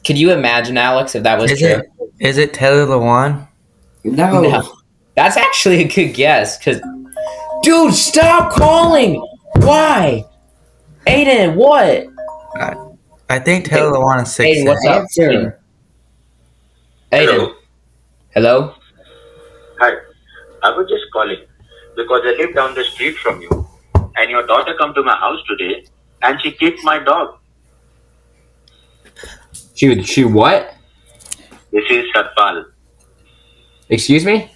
Could 0.06 0.18
you 0.18 0.32
imagine, 0.32 0.78
Alex, 0.78 1.16
if 1.16 1.24
that 1.24 1.38
was 1.40 1.52
Is 1.52 1.60
true? 1.60 1.70
it 1.70 1.86
is 2.20 2.38
it 2.38 2.54
Taylor 2.54 2.86
Lewan? 2.86 3.47
No. 4.16 4.42
No. 4.42 4.74
That's 5.16 5.36
actually 5.36 5.84
a 5.84 5.88
good 5.88 6.14
guess, 6.14 6.64
cause 6.64 6.80
dude, 7.64 7.94
stop 7.94 8.52
calling. 8.52 9.16
Why, 9.56 10.26
Aiden? 11.08 11.56
What? 11.56 12.08
I 13.30 13.40
think 13.40 13.66
Taylor 13.66 13.92
Lewan 13.94 14.24
is 14.24 14.34
six. 14.34 14.60
Aiden, 14.60 14.68
what's 14.68 14.86
up? 14.86 15.02
Answer. 15.02 15.60
Aiden. 17.12 17.54
Hello. 18.30 18.76
Hi, 19.80 19.94
I 20.62 20.70
was 20.78 20.88
just 20.88 21.06
calling 21.12 21.44
because 21.96 22.22
I 22.24 22.36
live 22.38 22.54
down 22.54 22.76
the 22.76 22.84
street 22.84 23.18
from 23.18 23.42
you, 23.42 23.68
and 24.16 24.30
your 24.30 24.46
daughter 24.46 24.76
come 24.78 24.94
to 24.94 25.02
my 25.02 25.18
house 25.18 25.40
today, 25.48 25.86
and 26.22 26.40
she 26.42 26.52
kicked 26.52 26.84
my 26.84 27.00
dog. 27.00 27.40
She 29.74 30.04
she 30.04 30.24
what? 30.24 30.76
This 31.72 31.84
is 31.90 32.06
Satpal. 32.16 32.66
Excuse 33.90 34.26
me, 34.26 34.52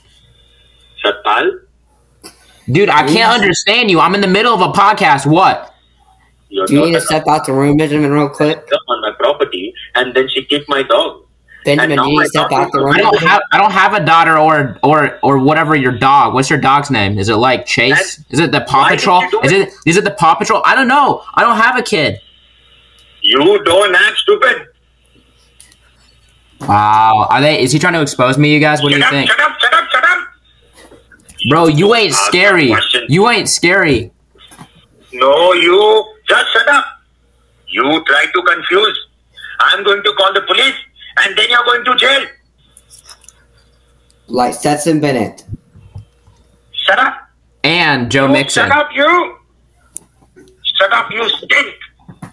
Satpal, 1.03 1.61
dude. 2.71 2.89
I 2.89 3.07
can't 3.07 3.31
understand 3.31 3.89
you. 3.89 4.00
I'm 4.00 4.15
in 4.15 4.21
the 4.21 4.27
middle 4.27 4.53
of 4.53 4.61
a 4.61 4.73
podcast. 4.73 5.25
What? 5.25 5.73
your 6.50 6.67
Do 6.67 6.75
you 6.75 6.85
need 6.85 6.93
to 6.93 7.01
step 7.01 7.23
out 7.27 7.45
the 7.45 7.53
room, 7.53 7.77
Benjamin, 7.77 8.11
real 8.11 8.29
quick? 8.29 8.67
on 8.89 9.01
my 9.01 9.11
property, 9.17 9.73
and 9.95 10.13
then 10.13 10.27
she 10.29 10.43
kicked 10.45 10.67
my 10.67 10.83
dog. 10.83 11.25
Benjamin, 11.63 11.97
do 11.97 12.09
you 12.09 12.19
need 12.19 12.23
to 12.23 12.29
step 12.29 12.51
out 12.51 12.71
the 12.71 12.79
room? 12.79 12.93
I 12.93 12.97
don't 12.97 13.21
have 13.21 13.41
I 13.53 13.57
don't 13.57 13.71
have 13.71 13.93
a 13.93 14.03
daughter 14.03 14.38
or 14.38 14.77
or 14.83 15.19
or 15.23 15.38
whatever 15.38 15.75
your 15.75 15.97
dog. 15.97 16.33
What's 16.33 16.50
your 16.50 16.59
dog's 16.59 16.89
name? 16.89 17.19
Is 17.19 17.29
it 17.29 17.35
like 17.35 17.65
Chase? 17.65 18.23
Is 18.29 18.39
it 18.39 18.51
the 18.51 18.61
Paw 18.61 18.81
Why 18.81 18.95
Patrol? 18.95 19.23
Is 19.43 19.51
it? 19.51 19.67
it 19.67 19.73
is 19.85 19.97
it 19.97 20.03
the 20.03 20.11
Paw 20.11 20.35
Patrol? 20.35 20.61
I 20.65 20.75
don't 20.75 20.88
know. 20.88 21.23
I 21.35 21.41
don't 21.41 21.57
have 21.57 21.77
a 21.77 21.83
kid. 21.83 22.19
You 23.21 23.63
don't 23.63 23.95
act 23.95 24.17
stupid. 24.17 24.67
Wow. 26.68 27.27
Are 27.30 27.41
they? 27.41 27.62
Is 27.62 27.72
he 27.72 27.80
trying 27.80 27.94
to 27.94 28.01
expose 28.01 28.38
me? 28.38 28.53
You 28.53 28.60
guys? 28.60 28.82
What 28.82 28.89
do 28.89 28.96
you 28.96 29.01
shut 29.01 29.12
think, 29.12 29.30
shut 29.30 29.39
up, 29.39 29.60
shut 29.60 29.74
up, 29.74 29.89
shut 29.89 30.03
up. 30.03 30.27
bro? 31.50 31.68
You 31.68 31.91
uh, 31.94 31.98
ain't 31.98 32.13
scary. 32.13 32.72
a. 32.72 32.77
You 33.10 33.30
ain't 33.30 33.50
scary. 33.50 34.12
No, 35.13 35.53
you 35.53 36.06
just 36.27 36.51
shut 36.53 36.68
up. 36.70 36.86
You 37.68 37.84
try 38.06 38.25
to 38.34 38.44
confuse. 38.44 39.08
I'm 39.60 39.84
going 39.84 40.03
to 40.03 40.13
call 40.18 40.34
the 40.34 40.41
police, 40.41 40.75
and 41.24 41.38
then 41.38 41.50
you're 41.50 41.63
going 41.63 41.86
to 41.86 41.96
jail. 41.96 42.25
Like 44.27 44.53
Stetson 44.53 45.00
Bennett. 45.00 45.44
Shut 46.72 47.00
up. 47.00 47.30
And 47.63 48.10
Joe 48.12 48.27
You 48.27 48.34
Mixon. 48.34 48.70
Shut 48.70 48.77
up, 48.77 48.89
you. 48.94 49.38
Shut 50.80 50.94
up, 50.94 51.12
you 51.12 51.30
stink. 51.30 51.75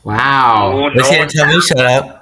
Wow. 0.05 0.79
You 0.85 0.91
They 0.91 0.97
know 0.97 1.09
can't 1.11 1.31
tell 1.31 1.47
me 1.47 1.61
shut 1.61 1.79
up. 1.81 2.18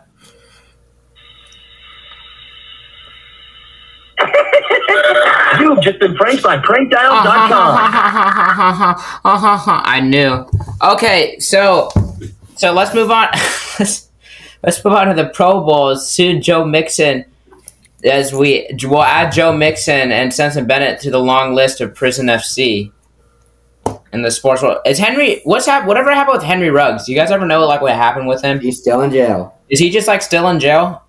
You've 5.61 5.81
just 5.81 5.99
been 5.99 6.15
pranked 6.15 6.43
by 6.43 6.59
prankdial.com. 6.59 7.77
I 9.85 10.01
knew. 10.01 10.47
Okay, 10.83 11.39
so 11.39 11.91
so 12.57 12.73
let's 12.73 12.95
move 12.95 13.11
on. 13.11 13.29
let's, 13.79 14.11
let's 14.63 14.85
move 14.85 14.95
on 14.95 15.09
to 15.09 15.15
the 15.15 15.29
Pro 15.29 15.65
Bowl. 15.65 15.97
Soon, 15.97 16.43
Joe 16.43 16.65
Mixon, 16.65 17.25
as 18.05 18.33
we 18.33 18.69
we'll 18.83 19.03
add 19.03 19.33
Joe 19.33 19.57
Mixon 19.57 20.13
and 20.13 20.33
Stetson 20.33 20.67
Bennett 20.67 21.01
to 21.01 21.11
the 21.11 21.21
long 21.21 21.55
list 21.55 21.81
of 21.81 21.95
Prison 21.95 22.27
FC 22.27 22.93
in 24.13 24.23
the 24.23 24.31
sports 24.31 24.63
world. 24.63 24.79
Is 24.85 24.99
Henry? 24.99 25.41
What's 25.45 25.67
happened? 25.67 25.89
Whatever 25.89 26.13
happened 26.13 26.39
with 26.39 26.45
Henry 26.45 26.71
Ruggs? 26.71 27.07
Do 27.07 27.13
you 27.13 27.19
guys 27.19 27.31
ever 27.31 27.47
know 27.47 27.67
like 27.67 27.81
what 27.81 27.95
happened 27.95 28.27
with 28.27 28.43
him? 28.43 28.61
He's 28.61 28.79
still 28.79 29.03
in 29.03 29.11
jail. 29.11 29.57
Is 29.69 29.79
he 29.79 29.91
just 29.91 30.09
like 30.09 30.23
still 30.23 30.49
in 30.49 30.61
jail? 30.61 31.03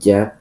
Yeah. 0.00 0.32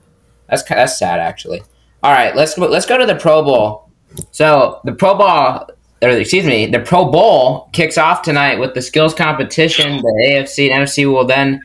That's 0.50 0.64
that's 0.64 0.98
sad, 0.98 1.20
actually. 1.20 1.64
All 2.04 2.12
right, 2.12 2.36
let's 2.36 2.56
go- 2.56 2.68
let's 2.68 2.86
go 2.86 2.98
to 2.98 3.06
the 3.06 3.16
Pro 3.16 3.42
Bowl. 3.44 3.90
So 4.32 4.80
the 4.84 4.92
Pro 4.92 5.16
Bowl, 5.16 5.68
or 6.02 6.10
excuse 6.10 6.46
me, 6.46 6.66
the 6.68 6.80
Pro 6.80 7.06
Bowl 7.10 7.70
kicks 7.74 7.98
off 7.98 8.22
tonight 8.22 8.60
with 8.60 8.74
the 8.74 8.82
skills 8.82 9.14
competition. 9.14 9.98
The 9.98 10.30
AFC 10.32 10.70
and 10.72 10.84
NFC 10.88 11.06
will 11.12 11.26
then 11.26 11.62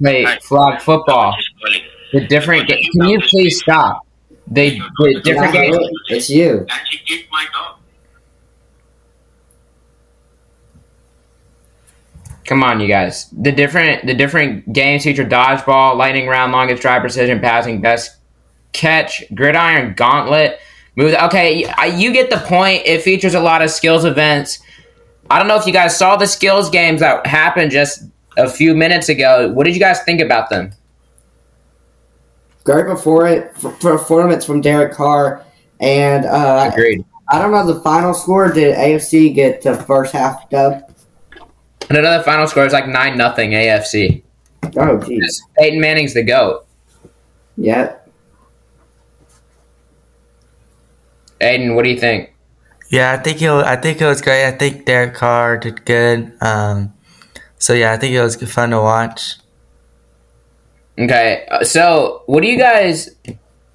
play 0.00 0.24
flag 0.42 0.80
football. 0.80 1.36
The 2.12 2.26
different. 2.26 2.68
Ga- 2.68 2.80
Can 2.98 3.08
you 3.08 3.20
please 3.20 3.58
stop? 3.60 4.06
They 4.48 4.78
the 4.98 5.20
different 5.24 5.54
Not 5.54 5.62
games. 5.62 5.88
It's 6.08 6.28
you. 6.30 6.58
And 6.60 6.70
she 6.90 6.98
kicked 6.98 7.30
my 7.30 7.46
dog. 7.54 7.76
Come 12.44 12.62
on, 12.64 12.80
you 12.80 12.88
guys. 12.88 13.28
The 13.30 13.52
different 13.52 14.06
the 14.06 14.14
different 14.14 14.72
games 14.72 15.04
feature 15.04 15.24
dodgeball, 15.24 15.96
lightning 15.96 16.26
round, 16.26 16.52
longest 16.52 16.82
drive, 16.82 17.00
precision 17.02 17.40
passing, 17.40 17.80
best 17.80 18.16
catch, 18.72 19.24
gridiron, 19.34 19.94
gauntlet, 19.94 20.58
move. 20.96 21.14
Okay, 21.14 21.64
you 21.94 22.12
get 22.12 22.30
the 22.30 22.38
point. 22.38 22.82
It 22.84 23.02
features 23.02 23.34
a 23.34 23.40
lot 23.40 23.62
of 23.62 23.70
skills 23.70 24.04
events. 24.04 24.60
I 25.30 25.38
don't 25.38 25.48
know 25.48 25.56
if 25.56 25.66
you 25.66 25.72
guys 25.72 25.96
saw 25.96 26.16
the 26.16 26.26
skills 26.26 26.68
games 26.70 27.00
that 27.00 27.26
happened 27.26 27.70
just 27.70 28.04
a 28.36 28.48
few 28.48 28.74
minutes 28.74 29.08
ago. 29.08 29.50
What 29.52 29.64
did 29.64 29.74
you 29.74 29.80
guys 29.80 30.02
think 30.02 30.20
about 30.20 30.50
them? 30.50 30.72
Right 32.66 32.86
before 32.86 33.26
it, 33.26 33.54
performance 33.80 34.44
from 34.44 34.60
Derek 34.60 34.92
Carr, 34.92 35.44
and 35.80 36.26
uh, 36.26 36.70
Agreed. 36.72 37.04
I 37.28 37.40
don't 37.40 37.50
know 37.50 37.66
the 37.66 37.80
final 37.80 38.14
score. 38.14 38.52
Did 38.52 38.76
AFC 38.76 39.34
get 39.34 39.62
the 39.62 39.74
first 39.74 40.12
half 40.12 40.48
dub? 40.50 40.82
And 41.88 41.98
another 41.98 42.22
final 42.22 42.46
score 42.46 42.66
is 42.66 42.72
like 42.72 42.86
nine 42.86 43.16
nothing 43.16 43.50
AFC. 43.50 44.22
Oh, 44.64 44.98
jeez. 44.98 45.40
Peyton 45.58 45.80
Manning's 45.80 46.14
the 46.14 46.22
goat. 46.22 46.66
Yep. 47.56 48.01
Aiden, 51.42 51.74
what 51.74 51.84
do 51.84 51.90
you 51.90 51.98
think? 51.98 52.32
Yeah, 52.90 53.12
I 53.12 53.16
think 53.16 53.40
it. 53.42 53.50
Was, 53.50 53.64
I 53.64 53.76
think 53.76 54.00
it 54.00 54.06
was 54.06 54.20
great. 54.20 54.46
I 54.46 54.52
think 54.52 54.84
Derek 54.84 55.14
Carr 55.14 55.56
did 55.58 55.84
good. 55.84 56.32
Um, 56.42 56.92
so 57.58 57.72
yeah, 57.72 57.92
I 57.92 57.96
think 57.96 58.14
it 58.14 58.20
was 58.22 58.36
fun 58.50 58.70
to 58.70 58.78
watch. 58.78 59.36
Okay, 60.98 61.46
uh, 61.50 61.64
so 61.64 62.22
what 62.26 62.42
do 62.42 62.48
you 62.48 62.58
guys, 62.58 63.08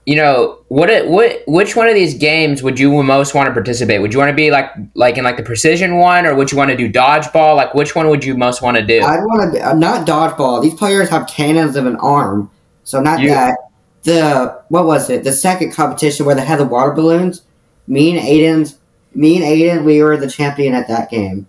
you 0.06 0.16
know, 0.16 0.60
what 0.68 1.08
what 1.08 1.42
which 1.48 1.76
one 1.76 1.88
of 1.88 1.96
these 1.96 2.14
games 2.14 2.62
would 2.62 2.80
you 2.80 3.02
most 3.02 3.34
want 3.34 3.48
to 3.48 3.54
participate? 3.54 4.02
Would 4.02 4.14
you 4.14 4.20
want 4.20 4.30
to 4.30 4.36
be 4.36 4.52
like 4.52 4.70
like 4.94 5.18
in 5.18 5.24
like 5.24 5.38
the 5.38 5.44
precision 5.44 5.98
one, 5.98 6.28
or 6.28 6.36
would 6.36 6.52
you 6.52 6.58
want 6.58 6.70
to 6.70 6.78
do 6.78 6.88
dodgeball? 6.88 7.56
Like 7.56 7.74
which 7.74 7.96
one 7.96 8.08
would 8.10 8.24
you 8.24 8.38
most 8.38 8.62
want 8.62 8.78
to 8.78 8.86
do? 8.86 9.02
I'd 9.02 9.20
want 9.22 9.56
to 9.56 9.70
uh, 9.70 9.74
not 9.74 10.08
dodgeball. 10.08 10.62
These 10.62 10.76
players 10.76 11.10
have 11.10 11.28
cannons 11.28 11.76
of 11.76 11.88
an 11.88 11.96
arm, 11.98 12.52
so 12.84 13.02
not 13.02 13.20
You- 13.20 13.30
that. 13.30 13.58
The 14.04 14.62
what 14.70 14.86
was 14.86 15.10
it? 15.10 15.24
The 15.26 15.34
second 15.34 15.74
competition 15.74 16.26
where 16.26 16.36
they 16.36 16.46
had 16.46 16.60
the 16.60 16.66
water 16.66 16.92
balloons. 16.92 17.42
Me 17.88 18.12
and 18.12 18.20
Aiden's, 18.20 18.78
me 19.16 19.38
and 19.38 19.46
Aiden, 19.46 19.86
we 19.86 20.04
were 20.04 20.18
the 20.18 20.30
champion 20.30 20.74
at 20.74 20.90
that 20.90 21.10
game. 21.10 21.48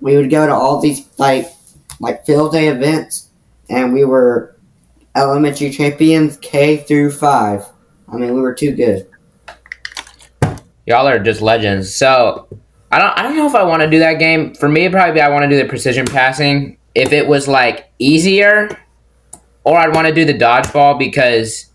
We 0.00 0.16
would 0.16 0.30
go 0.30 0.46
to 0.46 0.52
all 0.52 0.80
these 0.80 1.06
like 1.18 1.46
like 2.00 2.24
field 2.24 2.52
day 2.52 2.68
events, 2.68 3.28
and 3.68 3.92
we 3.92 4.04
were 4.04 4.56
elementary 5.14 5.70
champions 5.70 6.38
K 6.38 6.78
through 6.78 7.10
five. 7.10 7.66
I 8.10 8.16
mean, 8.16 8.34
we 8.34 8.40
were 8.40 8.54
too 8.54 8.74
good. 8.74 9.06
Y'all 10.86 11.06
are 11.06 11.18
just 11.18 11.42
legends. 11.42 11.94
So 11.94 12.48
I 12.90 12.98
don't 12.98 13.18
I 13.18 13.22
don't 13.22 13.36
know 13.36 13.46
if 13.46 13.54
I 13.54 13.64
want 13.64 13.82
to 13.82 13.90
do 13.90 13.98
that 13.98 14.14
game. 14.14 14.54
For 14.54 14.68
me, 14.68 14.82
it'd 14.82 14.92
probably 14.92 15.14
be 15.14 15.20
I 15.20 15.28
want 15.28 15.42
to 15.42 15.48
do 15.48 15.56
the 15.56 15.68
precision 15.68 16.06
passing 16.06 16.78
if 16.94 17.12
it 17.12 17.26
was 17.26 17.46
like 17.46 17.92
easier, 17.98 18.70
or 19.64 19.76
I'd 19.76 19.94
want 19.94 20.08
to 20.08 20.14
do 20.14 20.24
the 20.24 20.34
dodgeball 20.34 20.98
because. 20.98 21.66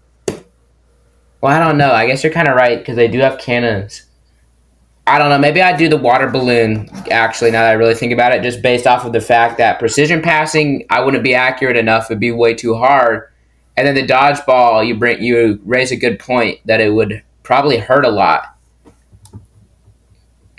Well, 1.44 1.52
I 1.52 1.60
don't 1.60 1.78
know. 1.78 1.92
I 1.92 2.08
guess 2.08 2.24
you're 2.24 2.32
kind 2.32 2.48
of 2.48 2.56
right 2.56 2.80
because 2.80 2.96
they 2.96 3.10
do 3.10 3.20
have 3.20 3.38
cannons. 3.38 4.04
I 5.06 5.20
don't 5.20 5.28
know. 5.28 5.38
Maybe 5.38 5.62
I'd 5.62 5.78
do 5.78 5.90
the 5.90 5.98
water 5.98 6.30
balloon. 6.30 6.90
Actually, 7.12 7.52
now 7.52 7.64
that 7.64 7.72
I 7.72 7.74
really 7.74 7.96
think 7.96 8.14
about 8.14 8.32
it, 8.32 8.44
just 8.44 8.62
based 8.62 8.88
off 8.88 9.04
of 9.04 9.12
the 9.12 9.20
fact 9.20 9.58
that 9.58 9.78
precision 9.78 10.22
passing, 10.22 10.86
I 10.90 11.02
wouldn't 11.02 11.22
be 11.22 11.36
accurate 11.36 11.76
enough. 11.76 12.06
It'd 12.06 12.22
be 12.22 12.32
way 12.32 12.54
too 12.54 12.76
hard. 12.76 13.30
And 13.76 13.86
then 13.86 13.94
the 13.94 14.08
dodgeball, 14.08 14.88
you 14.88 14.96
bring 14.96 15.22
you 15.22 15.60
raise 15.66 15.92
a 15.92 15.98
good 15.98 16.18
point 16.18 16.62
that 16.64 16.80
it 16.80 16.94
would 16.94 17.22
probably 17.44 17.78
hurt 17.78 18.06
a 18.06 18.10
lot. 18.10 18.58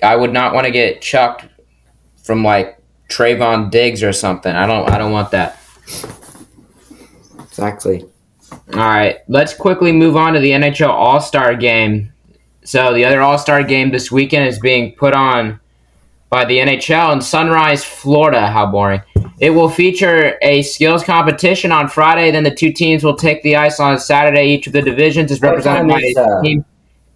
I 0.03 0.17
would 0.17 0.35
not 0.35 0.53
want 0.53 0.67
to 0.67 0.71
get 0.71 1.01
chucked 1.01 1.47
from 2.23 2.45
like 2.45 2.79
Trevon 3.09 3.71
Diggs 3.71 4.03
or 4.03 4.13
something. 4.13 4.55
I 4.55 4.67
don't. 4.67 4.91
I 4.91 4.99
don't 4.99 5.13
want 5.13 5.31
that. 5.31 5.59
Exactly. 7.41 8.05
All 8.73 8.81
right, 8.81 9.19
let's 9.29 9.55
quickly 9.55 9.93
move 9.93 10.17
on 10.17 10.33
to 10.35 10.41
the 10.41 10.51
NHL 10.51 10.89
All 10.89 11.21
Star 11.21 11.55
Game. 11.55 12.13
So 12.65 12.95
the 12.95 13.05
other 13.05 13.21
All 13.21 13.39
Star 13.39 13.63
Game 13.63 13.91
this 13.91 14.11
weekend 14.11 14.49
is 14.49 14.59
being 14.59 14.95
put 14.95 15.15
on 15.15 15.61
by 16.31 16.45
the 16.45 16.59
NHL 16.59 17.13
in 17.13 17.21
Sunrise, 17.21 17.85
Florida. 17.85 18.49
How 18.49 18.67
boring! 18.67 19.03
It 19.41 19.51
will 19.51 19.69
feature 19.69 20.39
a 20.43 20.63
skills 20.63 21.05
competition 21.05 21.73
on 21.73 21.89
Friday. 21.89 22.31
Then 22.31 22.45
the 22.45 22.55
two 22.55 22.73
teams 22.73 23.05
will 23.05 23.17
take 23.17 23.43
the 23.43 23.57
ice 23.57 23.81
on 23.81 23.99
Saturday. 23.99 24.47
Each 24.47 24.67
of 24.67 24.73
the 24.73 24.83
divisions 24.83 25.31
is 25.31 25.41
represented 25.41 25.89
by 25.89 26.01
is, 26.01 26.17
a 26.17 26.23
uh, 26.23 26.43
team 26.43 26.65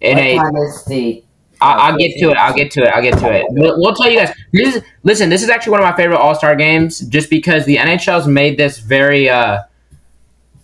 in 0.01 0.17
a 0.17 0.35
time 0.35 0.55
is 0.55 0.85
the? 0.85 1.23
I'll, 1.61 1.91
I'll 1.91 1.97
get 1.97 2.17
to 2.19 2.29
it. 2.29 2.37
I'll 2.37 2.53
get 2.53 2.71
to 2.71 2.83
it. 2.83 2.87
I'll 2.87 3.01
get 3.01 3.17
to 3.19 3.31
it. 3.33 3.45
We'll, 3.49 3.79
we'll 3.79 3.93
tell 3.93 4.09
you 4.09 4.19
guys. 4.19 4.33
This 4.53 4.75
is, 4.77 4.83
listen, 5.03 5.29
this 5.29 5.43
is 5.43 5.49
actually 5.49 5.71
one 5.71 5.81
of 5.81 5.89
my 5.89 5.95
favorite 5.95 6.17
All 6.17 6.35
Star 6.35 6.55
games, 6.55 6.99
just 6.99 7.29
because 7.29 7.65
the 7.65 7.77
NHL's 7.77 8.27
made 8.27 8.57
this 8.57 8.79
very 8.79 9.29
uh, 9.29 9.63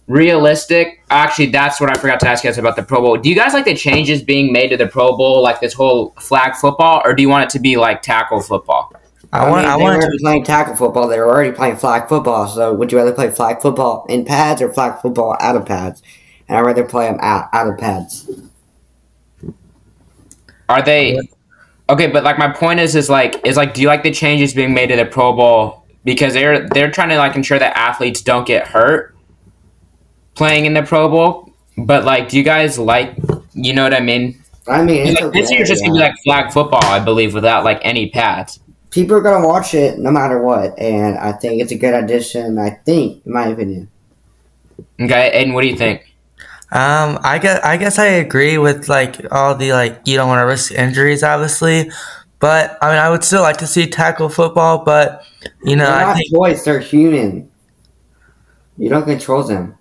realistic. 0.08 1.04
Actually, 1.10 1.48
that's 1.48 1.80
what 1.80 1.90
I 1.90 2.00
forgot 2.00 2.20
to 2.22 2.28
ask 2.28 2.44
you 2.44 2.50
guys 2.50 2.58
about 2.58 2.76
the 2.76 2.84
Pro 2.84 3.02
Bowl. 3.02 3.18
Do 3.18 3.30
you 3.30 3.36
guys 3.36 3.54
like 3.54 3.66
the 3.66 3.76
changes 3.76 4.22
being 4.22 4.52
made 4.52 4.70
to 4.70 4.78
the 4.78 4.88
Pro 4.88 5.16
Bowl, 5.16 5.42
like 5.42 5.60
this 5.60 5.74
whole 5.74 6.12
flag 6.20 6.56
football, 6.56 7.02
or 7.04 7.14
do 7.14 7.22
you 7.22 7.30
want 7.30 7.46
it 7.46 7.50
to 7.52 7.60
be 7.60 7.78
like 7.78 8.02
tackle 8.02 8.42
football? 8.42 8.94
I 9.34 9.50
want. 9.50 9.64
mean, 9.64 9.72
I 9.72 9.78
they 9.78 9.84
want. 9.84 10.00
weren't 10.00 10.22
playing 10.22 10.44
tackle 10.44 10.76
football. 10.76 11.08
They 11.08 11.18
were 11.18 11.28
already 11.28 11.52
playing 11.52 11.78
flag 11.78 12.08
football. 12.08 12.48
So, 12.48 12.74
would 12.74 12.92
you 12.92 12.98
rather 12.98 13.14
play 13.14 13.30
flag 13.30 13.62
football 13.62 14.06
in 14.08 14.26
pads 14.26 14.62
or 14.62 14.72
flag 14.72 15.02
football 15.02 15.36
out 15.40 15.56
of 15.56 15.66
pads? 15.66 16.02
And 16.48 16.58
I'd 16.58 16.62
rather 16.62 16.84
play 16.86 17.08
them 17.08 17.18
out, 17.22 17.50
out 17.54 17.68
of 17.68 17.78
pads. 17.78 18.30
Are 20.70 20.84
they 20.84 21.20
okay? 21.90 22.08
But 22.08 22.24
like 22.24 22.38
my 22.38 22.52
point 22.52 22.80
is, 22.80 22.96
is 22.96 23.10
like, 23.10 23.46
is 23.46 23.58
like, 23.58 23.74
do 23.74 23.82
you 23.82 23.88
like 23.88 24.04
the 24.04 24.12
changes 24.12 24.54
being 24.54 24.74
made 24.74 24.88
to 24.88 24.96
the 24.96 25.06
Pro 25.06 25.34
Bowl 25.34 25.86
because 26.04 26.34
they're 26.34 26.68
they're 26.70 26.92
trying 26.92 27.10
to 27.10 27.18
like 27.18 27.36
ensure 27.36 27.58
that 27.60 27.76
athletes 27.76 28.22
don't 28.22 28.48
get 28.48 28.68
hurt 28.68 29.15
playing 30.36 30.66
in 30.66 30.74
the 30.74 30.84
Pro 30.84 31.10
Bowl? 31.10 31.54
But 31.78 32.06
like, 32.06 32.30
do 32.30 32.38
you 32.38 32.44
guys 32.44 32.78
like, 32.80 33.18
you 33.54 33.74
know 33.74 33.84
what 33.84 33.94
I 33.94 34.00
mean? 34.00 34.42
I 34.68 34.84
mean, 34.84 35.06
it's 35.08 35.22
Like, 35.22 35.32
this 35.34 35.52
okay, 35.52 35.56
year's 35.56 35.70
just 35.70 35.84
gonna 35.84 35.94
be 35.94 36.00
like 36.00 36.16
flag 36.24 36.52
football, 36.52 36.84
I 36.86 37.00
believe, 37.00 37.34
without 37.34 37.64
like 37.64 37.80
any 37.84 38.10
pads. 38.10 38.60
people 38.90 39.16
are 39.18 39.22
gonna 39.22 39.46
watch 39.48 39.74
it 39.74 40.00
no 40.00 40.12
matter 40.12 40.42
what, 40.42 40.78
and 40.80 41.18
I 41.18 41.34
think 41.34 41.62
it's 41.62 41.72
a 41.72 41.78
good 41.78 41.94
addition. 41.94 42.58
I 42.58 42.72
think, 42.72 43.26
in 43.26 43.34
my 43.34 43.48
opinion. 43.48 43.90
Okay, 45.00 45.32
and 45.34 45.54
what 45.54 45.62
do 45.62 45.68
you 45.68 45.76
think? 45.76 46.02
Um, 46.72 47.20
I 47.24 47.38
guess 47.42 47.60
I 47.64 47.78
guess 47.78 48.00
I 48.00 48.06
agree 48.08 48.58
with 48.58 48.90
like 48.90 49.18
all 49.32 49.56
the 49.56 49.72
like 49.74 50.02
you 50.06 50.18
don't 50.18 50.28
want 50.28 50.40
to 50.40 50.46
risk 50.46 50.72
injuries, 50.72 51.24
obviously, 51.24 51.92
but 52.40 52.78
I 52.82 52.90
mean 52.90 52.98
I 53.00 53.10
would 53.10 53.24
still 53.24 53.42
like 53.44 53.58
to 53.58 53.68
see 53.68 53.88
tackle 53.88 54.30
football, 54.30 54.84
but 54.84 55.24
you 55.64 55.76
know 55.76 55.86
they're 55.86 56.00
I 56.00 56.04
not 56.04 56.18
think 56.18 56.34
toys; 56.34 56.64
they're 56.64 56.80
human. 56.80 57.50
You 58.78 58.88
don't 58.90 59.04
control 59.06 59.44
them. 59.44 59.78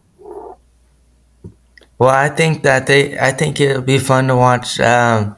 Well 2.05 2.15
I 2.15 2.29
think 2.29 2.65
that 2.65 2.87
they 2.87 3.19
I 3.19 3.33
think 3.33 3.61
it 3.61 3.75
would 3.75 3.87
be 3.87 3.99
fun 3.99 4.29
to 4.29 4.37
watch 4.37 4.79
um, 4.79 5.37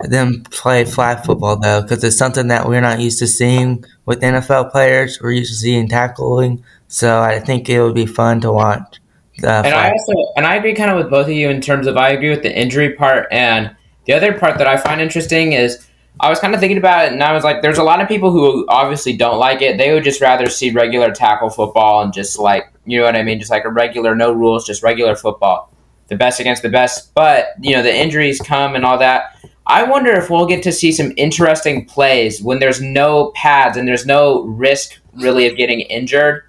them 0.00 0.44
play 0.50 0.84
flag 0.84 1.24
football 1.24 1.56
though 1.56 1.80
because 1.80 2.04
it's 2.04 2.16
something 2.16 2.48
that 2.48 2.68
we're 2.68 2.82
not 2.82 3.00
used 3.00 3.18
to 3.20 3.26
seeing 3.26 3.84
with 4.04 4.20
NFL 4.20 4.70
players. 4.70 5.18
We're 5.20 5.32
used 5.32 5.52
to 5.52 5.58
seeing 5.58 5.88
tackling, 5.88 6.62
so 6.88 7.22
I 7.22 7.40
think 7.40 7.70
it 7.70 7.82
would 7.82 7.94
be 7.94 8.04
fun 8.04 8.42
to 8.42 8.52
watch. 8.52 9.00
Uh, 9.42 9.62
And 9.64 9.74
I 9.74 9.90
also 9.90 10.12
and 10.36 10.46
I 10.46 10.56
agree 10.56 10.74
kind 10.74 10.90
of 10.90 10.98
with 10.98 11.10
both 11.10 11.26
of 11.26 11.32
you 11.32 11.48
in 11.48 11.62
terms 11.62 11.86
of 11.86 11.96
I 11.96 12.10
agree 12.10 12.30
with 12.30 12.42
the 12.42 12.54
injury 12.54 12.92
part 12.92 13.26
and 13.30 13.74
the 14.04 14.12
other 14.12 14.38
part 14.38 14.58
that 14.58 14.66
I 14.66 14.76
find 14.76 15.00
interesting 15.00 15.54
is 15.54 15.86
I 16.20 16.28
was 16.28 16.38
kind 16.38 16.54
of 16.54 16.60
thinking 16.60 16.78
about 16.78 17.06
it 17.06 17.12
and 17.12 17.22
I 17.22 17.32
was 17.32 17.44
like 17.44 17.62
there's 17.62 17.78
a 17.78 17.82
lot 17.82 18.02
of 18.02 18.08
people 18.08 18.30
who 18.30 18.66
obviously 18.68 19.16
don't 19.16 19.38
like 19.38 19.62
it. 19.62 19.78
They 19.78 19.94
would 19.94 20.04
just 20.04 20.20
rather 20.20 20.50
see 20.50 20.70
regular 20.70 21.12
tackle 21.12 21.48
football 21.48 22.02
and 22.02 22.12
just 22.12 22.38
like 22.38 22.70
you 22.84 22.98
know 22.98 23.06
what 23.06 23.16
I 23.16 23.22
mean, 23.22 23.38
just 23.38 23.50
like 23.50 23.64
a 23.64 23.70
regular 23.70 24.14
no 24.14 24.32
rules, 24.32 24.66
just 24.66 24.82
regular 24.82 25.16
football. 25.16 25.73
The 26.08 26.16
best 26.16 26.40
against 26.40 26.62
the 26.62 26.68
best. 26.68 27.14
But, 27.14 27.48
you 27.60 27.74
know, 27.74 27.82
the 27.82 27.94
injuries 27.94 28.40
come 28.40 28.74
and 28.74 28.84
all 28.84 28.98
that. 28.98 29.36
I 29.66 29.84
wonder 29.84 30.12
if 30.12 30.28
we'll 30.28 30.46
get 30.46 30.62
to 30.64 30.72
see 30.72 30.92
some 30.92 31.12
interesting 31.16 31.86
plays 31.86 32.42
when 32.42 32.58
there's 32.58 32.80
no 32.80 33.32
pads 33.34 33.76
and 33.76 33.88
there's 33.88 34.04
no 34.04 34.42
risk 34.42 35.00
really 35.14 35.46
of 35.46 35.56
getting 35.56 35.80
injured 35.80 36.42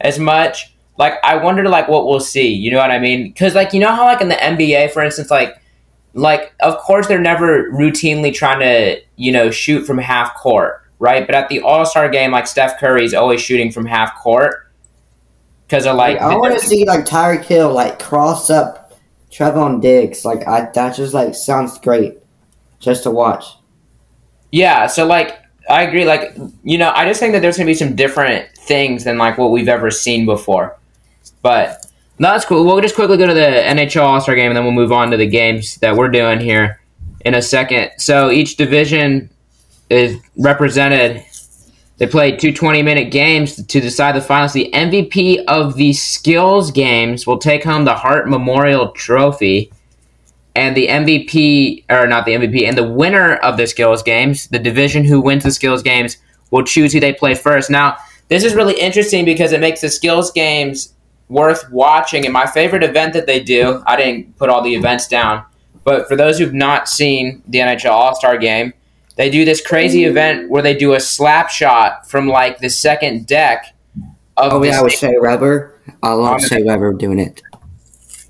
as 0.00 0.18
much. 0.18 0.72
Like 0.96 1.14
I 1.24 1.36
wonder 1.36 1.68
like 1.68 1.88
what 1.88 2.06
we'll 2.06 2.20
see. 2.20 2.48
You 2.48 2.70
know 2.70 2.78
what 2.78 2.90
I 2.90 2.98
mean? 2.98 3.24
Because 3.24 3.54
like 3.54 3.72
you 3.72 3.80
know 3.80 3.88
how 3.88 4.04
like 4.04 4.20
in 4.20 4.28
the 4.28 4.34
NBA, 4.34 4.92
for 4.92 5.02
instance, 5.02 5.30
like 5.30 5.60
like 6.12 6.52
of 6.60 6.76
course 6.78 7.06
they're 7.06 7.18
never 7.18 7.70
routinely 7.72 8.32
trying 8.32 8.60
to 8.60 9.00
you 9.16 9.32
know 9.32 9.50
shoot 9.50 9.86
from 9.86 9.98
half 9.98 10.34
court, 10.34 10.82
right? 10.98 11.26
But 11.26 11.34
at 11.34 11.48
the 11.48 11.60
All 11.60 11.86
Star 11.86 12.08
game, 12.08 12.30
like 12.30 12.46
Steph 12.46 12.78
Curry's 12.78 13.14
always 13.14 13.40
shooting 13.40 13.72
from 13.72 13.86
half 13.86 14.14
court 14.16 14.70
because 15.66 15.86
of 15.86 15.96
like 15.96 16.20
Like, 16.20 16.32
I 16.32 16.36
want 16.36 16.60
to 16.60 16.64
see 16.64 16.84
like 16.84 17.06
Tyreek 17.06 17.44
Hill 17.44 17.72
like 17.72 17.98
cross 17.98 18.50
up 18.50 18.79
Trevon 19.30 19.80
Diggs. 19.80 20.24
Like 20.24 20.46
I, 20.46 20.70
that 20.74 20.96
just 20.96 21.14
like 21.14 21.34
sounds 21.34 21.78
great, 21.78 22.18
just 22.78 23.04
to 23.04 23.10
watch. 23.10 23.44
Yeah, 24.52 24.86
so 24.86 25.06
like 25.06 25.38
I 25.68 25.82
agree. 25.82 26.04
Like 26.04 26.36
you 26.64 26.78
know, 26.78 26.92
I 26.94 27.04
just 27.06 27.20
think 27.20 27.32
that 27.32 27.40
there's 27.40 27.56
gonna 27.56 27.66
be 27.66 27.74
some 27.74 27.94
different 27.94 28.48
things 28.56 29.04
than 29.04 29.18
like 29.18 29.38
what 29.38 29.50
we've 29.50 29.68
ever 29.68 29.90
seen 29.90 30.26
before. 30.26 30.78
But 31.42 31.86
that's 32.18 32.44
cool. 32.44 32.64
We'll 32.64 32.80
just 32.80 32.94
quickly 32.94 33.16
go 33.16 33.26
to 33.26 33.34
the 33.34 33.40
NHL 33.40 34.02
All 34.02 34.20
Star 34.20 34.34
game, 34.34 34.48
and 34.48 34.56
then 34.56 34.64
we'll 34.64 34.74
move 34.74 34.92
on 34.92 35.10
to 35.10 35.16
the 35.16 35.26
games 35.26 35.76
that 35.76 35.96
we're 35.96 36.10
doing 36.10 36.40
here 36.40 36.80
in 37.24 37.34
a 37.34 37.42
second. 37.42 37.90
So 37.98 38.30
each 38.30 38.56
division 38.56 39.30
is 39.88 40.20
represented. 40.36 41.24
They 42.00 42.06
played 42.06 42.40
two 42.40 42.50
20 42.50 42.82
minute 42.82 43.10
games 43.10 43.62
to 43.62 43.78
decide 43.78 44.16
the 44.16 44.22
finals. 44.22 44.54
The 44.54 44.70
MVP 44.72 45.44
of 45.46 45.74
the 45.74 45.92
skills 45.92 46.70
games 46.70 47.26
will 47.26 47.36
take 47.36 47.62
home 47.62 47.84
the 47.84 47.94
Hart 47.94 48.26
Memorial 48.26 48.92
Trophy. 48.92 49.70
And 50.56 50.74
the 50.74 50.88
MVP, 50.88 51.84
or 51.90 52.06
not 52.06 52.24
the 52.24 52.32
MVP, 52.32 52.66
and 52.66 52.76
the 52.76 52.88
winner 52.88 53.34
of 53.36 53.58
the 53.58 53.66
skills 53.66 54.02
games, 54.02 54.48
the 54.48 54.58
division 54.58 55.04
who 55.04 55.20
wins 55.20 55.44
the 55.44 55.50
skills 55.50 55.82
games, 55.82 56.16
will 56.50 56.64
choose 56.64 56.94
who 56.94 57.00
they 57.00 57.12
play 57.12 57.34
first. 57.34 57.68
Now, 57.68 57.98
this 58.28 58.44
is 58.44 58.54
really 58.54 58.80
interesting 58.80 59.26
because 59.26 59.52
it 59.52 59.60
makes 59.60 59.82
the 59.82 59.90
skills 59.90 60.32
games 60.32 60.94
worth 61.28 61.70
watching. 61.70 62.24
And 62.24 62.32
my 62.32 62.46
favorite 62.46 62.82
event 62.82 63.12
that 63.12 63.26
they 63.26 63.40
do, 63.40 63.82
I 63.86 63.96
didn't 63.96 64.38
put 64.38 64.48
all 64.48 64.62
the 64.62 64.74
events 64.74 65.06
down, 65.06 65.44
but 65.84 66.08
for 66.08 66.16
those 66.16 66.38
who've 66.38 66.54
not 66.54 66.88
seen 66.88 67.42
the 67.46 67.58
NHL 67.58 67.90
All 67.90 68.14
Star 68.14 68.38
game, 68.38 68.72
they 69.20 69.28
do 69.28 69.44
this 69.44 69.60
crazy 69.60 70.04
mm. 70.04 70.08
event 70.08 70.48
where 70.48 70.62
they 70.62 70.74
do 70.74 70.94
a 70.94 71.00
slap 71.00 71.50
shot 71.50 72.08
from 72.08 72.26
like 72.26 72.56
the 72.56 72.70
second 72.70 73.26
deck 73.26 73.76
of 74.38 74.54
Oh 74.54 74.60
this 74.60 74.76
yeah, 74.76 74.80
would 74.80 74.92
Shea 74.92 75.18
Weber. 75.18 75.78
I 76.02 76.14
love 76.14 76.40
Shea 76.40 76.62
Weber 76.62 76.94
doing 76.94 77.18
it. 77.18 77.42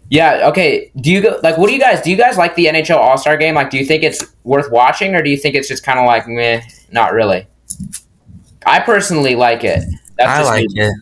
Yeah. 0.09 0.49
Okay. 0.49 0.91
Do 0.97 1.13
you 1.13 1.21
go 1.21 1.39
like? 1.45 1.57
What 1.59 1.69
do 1.69 1.75
you 1.75 1.79
guys? 1.79 2.03
Do 2.03 2.11
you 2.11 2.17
guys 2.17 2.37
like 2.37 2.57
the 2.57 2.67
NHL 2.67 2.97
All 2.97 3.17
Star 3.17 3.37
Game? 3.37 3.55
Like, 3.55 3.71
do 3.71 3.79
you 3.79 3.87
think 3.87 4.03
it's 4.03 4.35
worth 4.43 4.73
watching, 4.73 5.15
or 5.15 5.23
do 5.23 5.31
you 5.31 5.37
think 5.37 5.55
it's 5.55 5.69
just 5.69 5.85
kind 5.85 6.01
of 6.01 6.07
like 6.07 6.27
meh? 6.27 6.61
Not 6.91 7.13
really. 7.13 7.47
I 8.67 8.81
personally 8.81 9.37
like 9.37 9.63
it. 9.63 9.85
That's 10.19 10.29
I 10.29 10.39
just 10.39 10.51
like 10.51 10.69
me. 10.71 10.83
it. 10.83 10.95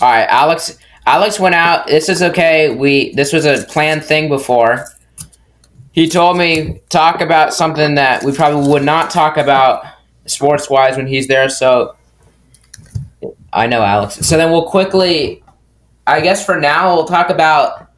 All 0.00 0.12
right, 0.12 0.28
Alex. 0.28 0.78
Alex 1.06 1.38
went 1.38 1.54
out. 1.54 1.86
This 1.86 2.08
is 2.08 2.22
okay. 2.22 2.74
We 2.74 3.12
this 3.14 3.32
was 3.32 3.44
a 3.44 3.64
planned 3.64 4.04
thing 4.04 4.28
before. 4.28 4.86
He 5.92 6.08
told 6.08 6.36
me 6.38 6.80
talk 6.88 7.20
about 7.20 7.54
something 7.54 7.94
that 7.94 8.24
we 8.24 8.32
probably 8.32 8.68
would 8.68 8.82
not 8.82 9.10
talk 9.10 9.36
about 9.36 9.84
sports 10.26 10.68
wise 10.68 10.96
when 10.96 11.06
he's 11.06 11.28
there. 11.28 11.48
So 11.48 11.94
I 13.52 13.66
know 13.66 13.82
Alex. 13.82 14.26
So 14.26 14.36
then 14.36 14.50
we'll 14.50 14.68
quickly, 14.68 15.44
I 16.06 16.20
guess 16.20 16.44
for 16.44 16.58
now 16.58 16.94
we'll 16.94 17.04
talk 17.04 17.30
about 17.30 17.88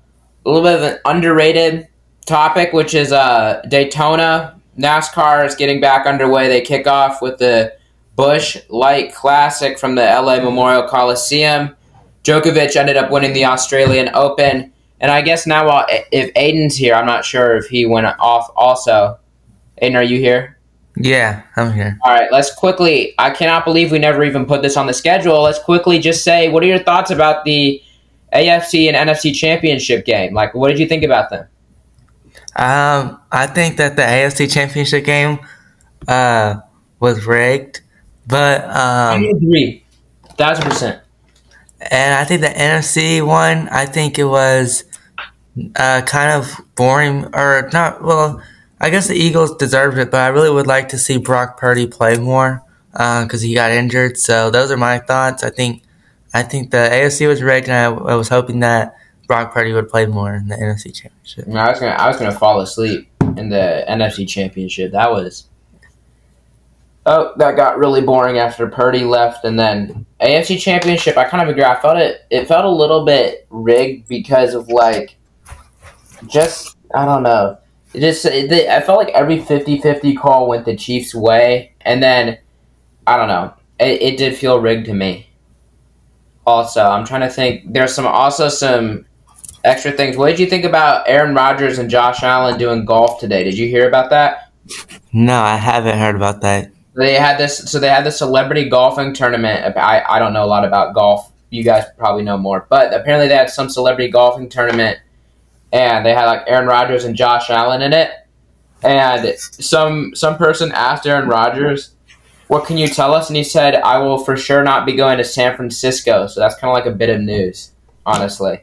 a 0.45 0.51
little 0.51 0.63
bit 0.63 0.75
of 0.77 0.83
an 0.83 0.99
underrated 1.07 1.89
topic, 2.27 2.73
which 2.73 2.95
is 2.95 3.13
uh, 3.13 3.63
Daytona. 3.69 4.61
NASCAR 4.79 5.47
is 5.47 5.55
getting 5.55 5.81
back 5.81 6.07
underway. 6.07 6.49
They 6.49 6.61
kick 6.61 6.87
off 6.87 7.23
with 7.23 7.39
the 7.39 7.75
Busch 8.15 8.59
Light 8.69 9.15
Classic 9.15 9.79
from 9.79 9.95
the 9.95 10.03
LA 10.03 10.41
Memorial 10.41 10.87
Coliseum. 10.87 11.75
Djokovic 12.27 12.75
ended 12.75 12.97
up 12.97 13.11
winning 13.11 13.33
the 13.33 13.45
Australian 13.45 14.11
Open. 14.15 14.73
And 15.01 15.11
I 15.13 15.23
guess 15.23 15.47
now, 15.47 15.69
while 15.69 15.87
if 16.11 16.35
Aiden's 16.35 16.77
here, 16.77 16.95
I'm 16.95 17.07
not 17.07 17.25
sure 17.25 17.57
if 17.57 17.67
he 17.67 17.87
went 17.87 18.07
off 18.19 18.51
also. 18.57 19.19
Aiden, 19.81 19.95
are 19.95 20.03
you 20.03 20.19
here? 20.19 20.59
Yeah, 20.97 21.43
I'm 21.57 21.73
here. 21.73 21.99
All 22.03 22.13
right, 22.13 22.33
let's 22.33 22.53
quickly. 22.55 23.15
I 23.19 23.31
cannot 23.31 23.65
believe 23.65 23.93
we 23.93 23.99
never 23.99 24.25
even 24.25 24.47
put 24.47 24.63
this 24.63 24.77
on 24.77 24.87
the 24.87 24.95
schedule. 24.95 25.43
Let's 25.43 25.59
quickly 25.59 25.99
just 25.99 26.25
say, 26.25 26.49
what 26.49 26.63
are 26.63 26.67
your 26.67 26.83
thoughts 26.83 27.11
about 27.11 27.45
the 27.45 27.81
AFC 28.33 28.91
and 28.91 29.09
NFC 29.09 29.35
championship 29.35 30.07
game? 30.07 30.35
Like, 30.35 30.55
what 30.55 30.69
did 30.69 30.79
you 30.79 30.87
think 30.87 31.05
about 31.05 31.29
them? 31.31 31.47
Um, 32.57 33.21
I 33.31 33.47
think 33.47 33.77
that 33.77 33.97
the 33.97 34.03
AFC 34.03 34.51
Championship 34.51 35.05
game 35.05 35.39
uh, 36.09 36.57
was 36.99 37.27
rigged, 37.27 37.83
but 38.27 38.65
I 38.65 39.17
um, 39.17 39.25
agree, 39.25 39.85
thousand 40.39 40.65
percent. 40.65 41.03
And 41.81 42.15
I 42.15 42.25
think 42.25 42.41
the 42.41 42.49
NFC 42.49 43.27
one, 43.27 43.69
I 43.69 43.87
think 43.87 44.19
it 44.19 44.25
was 44.25 44.85
uh, 45.77 46.03
kind 46.03 46.33
of 46.33 46.61
boring, 46.75 47.27
or 47.35 47.69
not. 47.73 48.03
Well, 48.03 48.43
I 48.81 48.91
guess 48.91 49.09
the 49.09 49.15
Eagles 49.15 49.57
deserved 49.57 49.99
it, 49.99 50.11
but 50.11 50.21
I 50.21 50.29
really 50.29 50.51
would 50.51 50.67
like 50.67 50.91
to 50.91 50.99
see 50.99 51.17
Brock 51.19 51.59
Purdy 51.59 51.87
play 51.87 52.19
more 52.19 52.63
because 52.93 53.43
he 53.43 53.55
got 53.55 53.71
injured. 53.71 54.17
So 54.19 54.51
those 54.51 54.71
are 54.71 54.77
my 54.77 54.99
thoughts. 54.99 55.43
I 55.43 55.51
think 55.51 55.83
I 56.35 56.43
think 56.43 56.71
the 56.71 56.89
AFC 56.91 57.27
was 57.27 57.43
rigged, 57.43 57.69
and 57.69 57.77
I, 57.77 58.13
I 58.13 58.15
was 58.15 58.29
hoping 58.29 58.61
that 58.61 58.97
Brock 59.27 59.53
Purdy 59.53 59.73
would 59.73 59.89
play 59.89 60.07
more 60.07 60.35
in 60.35 60.49
the 60.49 60.57
NFC 60.57 60.95
Championship. 60.95 61.49
I 61.49 61.71
was 61.71 61.81
gonna, 61.81 61.93
I 61.93 62.09
was 62.09 62.17
gonna 62.19 62.33
fall 62.39 62.61
asleep 62.61 63.09
in 63.21 63.49
the 63.49 63.85
NFC 63.89 64.29
championship. 64.29 64.93
That 64.93 65.11
was. 65.11 65.47
Oh, 67.09 67.33
that 67.37 67.55
got 67.55 67.79
really 67.79 68.01
boring 68.01 68.39
after 68.39 68.67
Purdy 68.67 69.05
left, 69.05 69.45
and 69.45 69.57
then 69.57 70.05
AFC 70.21 70.59
Championship. 70.59 71.17
I 71.17 71.23
kind 71.23 71.41
of 71.41 71.49
agree. 71.49 71.63
I 71.63 71.81
felt 71.81 71.99
it. 71.99 72.27
It 72.31 72.49
felt 72.49 72.65
a 72.65 72.71
little 72.71 73.05
bit 73.05 73.47
rigged 73.49 74.09
because 74.09 74.55
of 74.55 74.69
like, 74.69 75.17
just 76.27 76.77
I 76.93 77.05
don't 77.05 77.23
know. 77.23 77.59
It 77.95 78.01
just 78.01 78.25
it, 78.25 78.53
I 78.69 78.81
felt 78.81 78.99
like 78.99 79.15
every 79.15 79.39
50-50 79.39 80.19
call 80.19 80.49
went 80.49 80.65
the 80.65 80.77
Chiefs' 80.77 81.15
way, 81.15 81.73
and 81.83 82.03
then 82.03 82.39
I 83.07 83.17
don't 83.17 83.29
know. 83.29 83.55
It, 83.79 84.03
it 84.03 84.19
did 84.19 84.37
feel 84.37 84.59
rigged 84.61 84.87
to 84.87 84.95
me. 84.95 85.31
Also, 86.45 86.85
I'm 86.85 87.05
trying 87.05 87.21
to 87.21 87.31
think. 87.31 87.73
There's 87.73 87.95
some 87.95 88.07
also 88.07 88.49
some 88.49 89.07
extra 89.63 89.93
things. 89.93 90.17
What 90.17 90.31
did 90.31 90.41
you 90.41 90.47
think 90.47 90.65
about 90.65 91.09
Aaron 91.09 91.37
Rodgers 91.37 91.79
and 91.79 91.89
Josh 91.89 92.25
Allen 92.25 92.59
doing 92.59 92.85
golf 92.85 93.21
today? 93.21 93.45
Did 93.45 93.57
you 93.57 93.69
hear 93.69 93.87
about 93.87 94.11
that? 94.11 94.51
No, 95.13 95.41
I 95.41 95.55
haven't 95.55 95.99
heard 95.99 96.17
about 96.17 96.41
that. 96.41 96.73
They 96.97 97.15
had 97.15 97.37
this. 97.37 97.59
So 97.71 97.79
they 97.79 97.89
had 97.89 98.05
this 98.05 98.19
celebrity 98.19 98.69
golfing 98.69 99.13
tournament. 99.13 99.77
I 99.77 100.03
I 100.09 100.19
don't 100.19 100.33
know 100.33 100.45
a 100.45 100.47
lot 100.47 100.65
about 100.65 100.95
golf. 100.95 101.31
You 101.51 101.63
guys 101.63 101.85
probably 101.99 102.25
know 102.25 102.39
more, 102.39 102.67
but 102.71 102.95
apparently 102.95 103.29
they 103.29 103.37
had 103.37 103.51
some 103.51 103.69
celebrity 103.69 104.11
golfing 104.11 104.49
tournament, 104.49 104.99
and 105.73 106.05
they 106.05 106.15
had 106.15 106.25
like 106.27 106.45
Aaron 106.47 106.67
Rodgers 106.67 107.05
and 107.05 107.15
Josh 107.15 107.51
Allen 107.51 107.83
in 107.83 107.93
it. 107.93 108.11
And 108.83 109.39
some 109.39 110.15
some 110.15 110.39
person 110.39 110.73
asked 110.73 111.07
Aaron 111.07 111.29
Rodgers, 111.29 111.91
"What 112.49 112.67
can 112.67 112.79
you 112.79 112.89
tell 112.89 113.13
us?" 113.15 113.29
And 113.29 113.37
he 113.37 113.45
said, 113.45 113.75
"I 113.75 113.99
will 113.99 114.19
for 114.19 114.37
sure 114.37 114.63
not 114.63 114.87
be 114.87 114.95
going 114.95 115.19
to 115.19 115.25
San 115.25 115.55
Francisco." 115.55 116.27
So 116.27 116.41
that's 116.41 116.57
kind 116.57 116.71
of 116.71 116.75
like 116.75 116.87
a 116.87 116.97
bit 116.97 117.11
of 117.11 117.21
news, 117.21 117.73
honestly. 118.05 118.63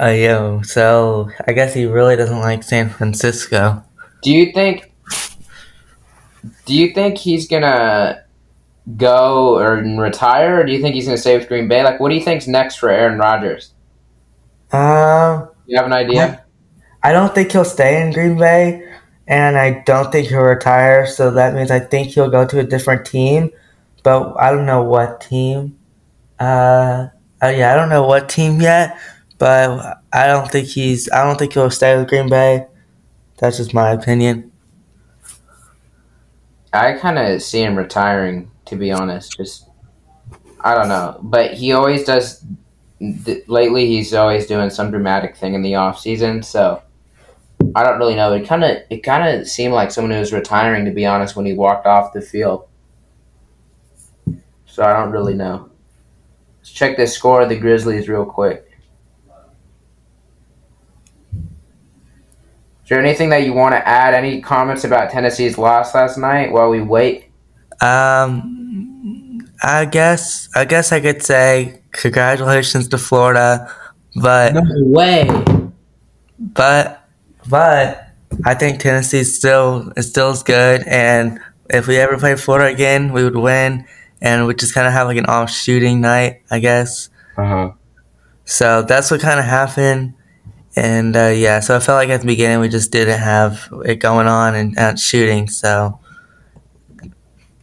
Oh, 0.00 0.10
yo, 0.10 0.62
so 0.62 1.30
I 1.46 1.52
guess 1.52 1.74
he 1.74 1.86
really 1.86 2.16
doesn't 2.16 2.40
like 2.40 2.64
San 2.64 2.90
Francisco. 2.90 3.84
Do 4.22 4.32
you 4.32 4.52
think? 4.52 4.92
Do 6.66 6.74
you 6.74 6.92
think 6.94 7.18
he's 7.18 7.46
gonna 7.48 8.22
go 8.96 9.58
or 9.58 9.76
retire, 9.76 10.60
or 10.60 10.64
do 10.64 10.72
you 10.72 10.80
think 10.80 10.94
he's 10.94 11.06
gonna 11.06 11.18
stay 11.18 11.36
with 11.36 11.48
Green 11.48 11.68
Bay? 11.68 11.82
Like, 11.82 12.00
what 12.00 12.08
do 12.10 12.14
you 12.14 12.22
think's 12.22 12.46
next 12.46 12.76
for 12.76 12.90
Aaron 12.90 13.18
Rodgers? 13.18 13.72
Um, 14.72 15.48
You 15.66 15.76
have 15.76 15.86
an 15.86 15.92
idea? 15.92 16.44
I 17.02 17.12
don't 17.12 17.34
think 17.34 17.52
he'll 17.52 17.64
stay 17.64 18.00
in 18.00 18.12
Green 18.12 18.36
Bay, 18.38 18.82
and 19.26 19.56
I 19.58 19.82
don't 19.86 20.10
think 20.10 20.28
he'll 20.28 20.40
retire. 20.40 21.06
So 21.06 21.30
that 21.32 21.54
means 21.54 21.70
I 21.70 21.78
think 21.80 22.08
he'll 22.08 22.30
go 22.30 22.46
to 22.46 22.60
a 22.60 22.64
different 22.64 23.06
team, 23.06 23.50
but 24.02 24.34
I 24.38 24.50
don't 24.50 24.66
know 24.66 24.82
what 24.82 25.20
team. 25.20 25.78
Uh, 26.40 27.08
uh, 27.42 27.48
yeah, 27.48 27.72
I 27.72 27.76
don't 27.76 27.90
know 27.90 28.06
what 28.06 28.28
team 28.28 28.60
yet, 28.60 28.98
but 29.38 29.98
I 30.12 30.26
don't 30.26 30.50
think 30.50 30.68
he's. 30.68 31.10
I 31.10 31.24
don't 31.24 31.38
think 31.38 31.52
he'll 31.52 31.70
stay 31.70 31.96
with 31.96 32.08
Green 32.08 32.28
Bay. 32.28 32.66
That's 33.38 33.58
just 33.58 33.74
my 33.74 33.90
opinion. 33.90 34.50
I 36.74 36.94
kind 36.94 37.18
of 37.18 37.40
see 37.42 37.62
him 37.62 37.76
retiring, 37.76 38.50
to 38.66 38.76
be 38.76 38.90
honest. 38.90 39.36
Just, 39.36 39.68
I 40.60 40.74
don't 40.74 40.88
know, 40.88 41.18
but 41.22 41.54
he 41.54 41.72
always 41.72 42.04
does. 42.04 42.44
Th- 42.98 43.48
lately, 43.48 43.86
he's 43.86 44.12
always 44.12 44.46
doing 44.46 44.70
some 44.70 44.90
dramatic 44.90 45.36
thing 45.36 45.54
in 45.54 45.62
the 45.62 45.76
off 45.76 46.00
season, 46.00 46.42
so 46.42 46.82
I 47.74 47.84
don't 47.84 47.98
really 47.98 48.16
know. 48.16 48.32
It 48.32 48.46
kind 48.46 48.64
of 48.64 48.78
it 48.90 49.02
kind 49.02 49.40
of 49.40 49.48
seemed 49.48 49.74
like 49.74 49.92
someone 49.92 50.10
who 50.10 50.18
was 50.18 50.32
retiring, 50.32 50.84
to 50.84 50.90
be 50.90 51.06
honest, 51.06 51.36
when 51.36 51.46
he 51.46 51.52
walked 51.52 51.86
off 51.86 52.12
the 52.12 52.20
field. 52.20 52.66
So 54.66 54.82
I 54.82 54.92
don't 54.92 55.12
really 55.12 55.34
know. 55.34 55.70
Let's 56.58 56.70
check 56.70 56.96
the 56.96 57.06
score 57.06 57.42
of 57.42 57.48
the 57.48 57.56
Grizzlies 57.56 58.08
real 58.08 58.26
quick. 58.26 58.73
Is 62.84 62.90
there 62.90 63.00
anything 63.00 63.30
that 63.30 63.44
you 63.44 63.54
want 63.54 63.74
to 63.74 63.88
add? 63.88 64.12
Any 64.12 64.42
comments 64.42 64.84
about 64.84 65.10
Tennessee's 65.10 65.56
loss 65.56 65.94
last 65.94 66.18
night 66.18 66.52
while 66.52 66.68
we 66.68 66.82
wait? 66.82 67.30
Um, 67.80 69.48
I 69.62 69.86
guess. 69.86 70.50
I 70.54 70.66
guess 70.66 70.92
I 70.92 71.00
could 71.00 71.22
say 71.22 71.80
congratulations 71.92 72.88
to 72.88 72.98
Florida, 72.98 73.74
but. 74.14 74.52
No 74.54 74.62
way. 74.84 75.28
but 76.38 77.08
but 77.48 78.08
I 78.44 78.54
think 78.54 78.80
Tennessee 78.80 79.24
still 79.24 79.92
is 79.96 80.10
still 80.10 80.30
as 80.30 80.42
good, 80.42 80.82
and 80.86 81.40
if 81.70 81.86
we 81.86 81.96
ever 81.96 82.18
play 82.18 82.36
Florida 82.36 82.72
again, 82.72 83.12
we 83.12 83.24
would 83.24 83.36
win, 83.36 83.86
and 84.20 84.46
we 84.46 84.54
just 84.54 84.74
kind 84.74 84.86
of 84.86 84.92
have 84.92 85.06
like 85.06 85.16
an 85.16 85.26
off 85.26 85.50
shooting 85.50 86.00
night, 86.00 86.42
I 86.50 86.58
guess. 86.58 87.08
Uh 87.36 87.46
huh. 87.46 87.70
So 88.44 88.82
that's 88.82 89.10
what 89.10 89.20
kind 89.20 89.38
of 89.40 89.46
happened, 89.46 90.14
and 90.76 91.16
uh, 91.16 91.28
yeah, 91.28 91.60
so 91.60 91.76
I 91.76 91.80
felt 91.80 91.96
like 91.96 92.08
at 92.10 92.20
the 92.20 92.26
beginning 92.26 92.60
we 92.60 92.68
just 92.68 92.90
didn't 92.90 93.18
have 93.20 93.68
it 93.84 93.96
going 93.96 94.26
on 94.26 94.54
and 94.54 94.74
not 94.74 94.98
shooting, 94.98 95.48
so 95.48 95.98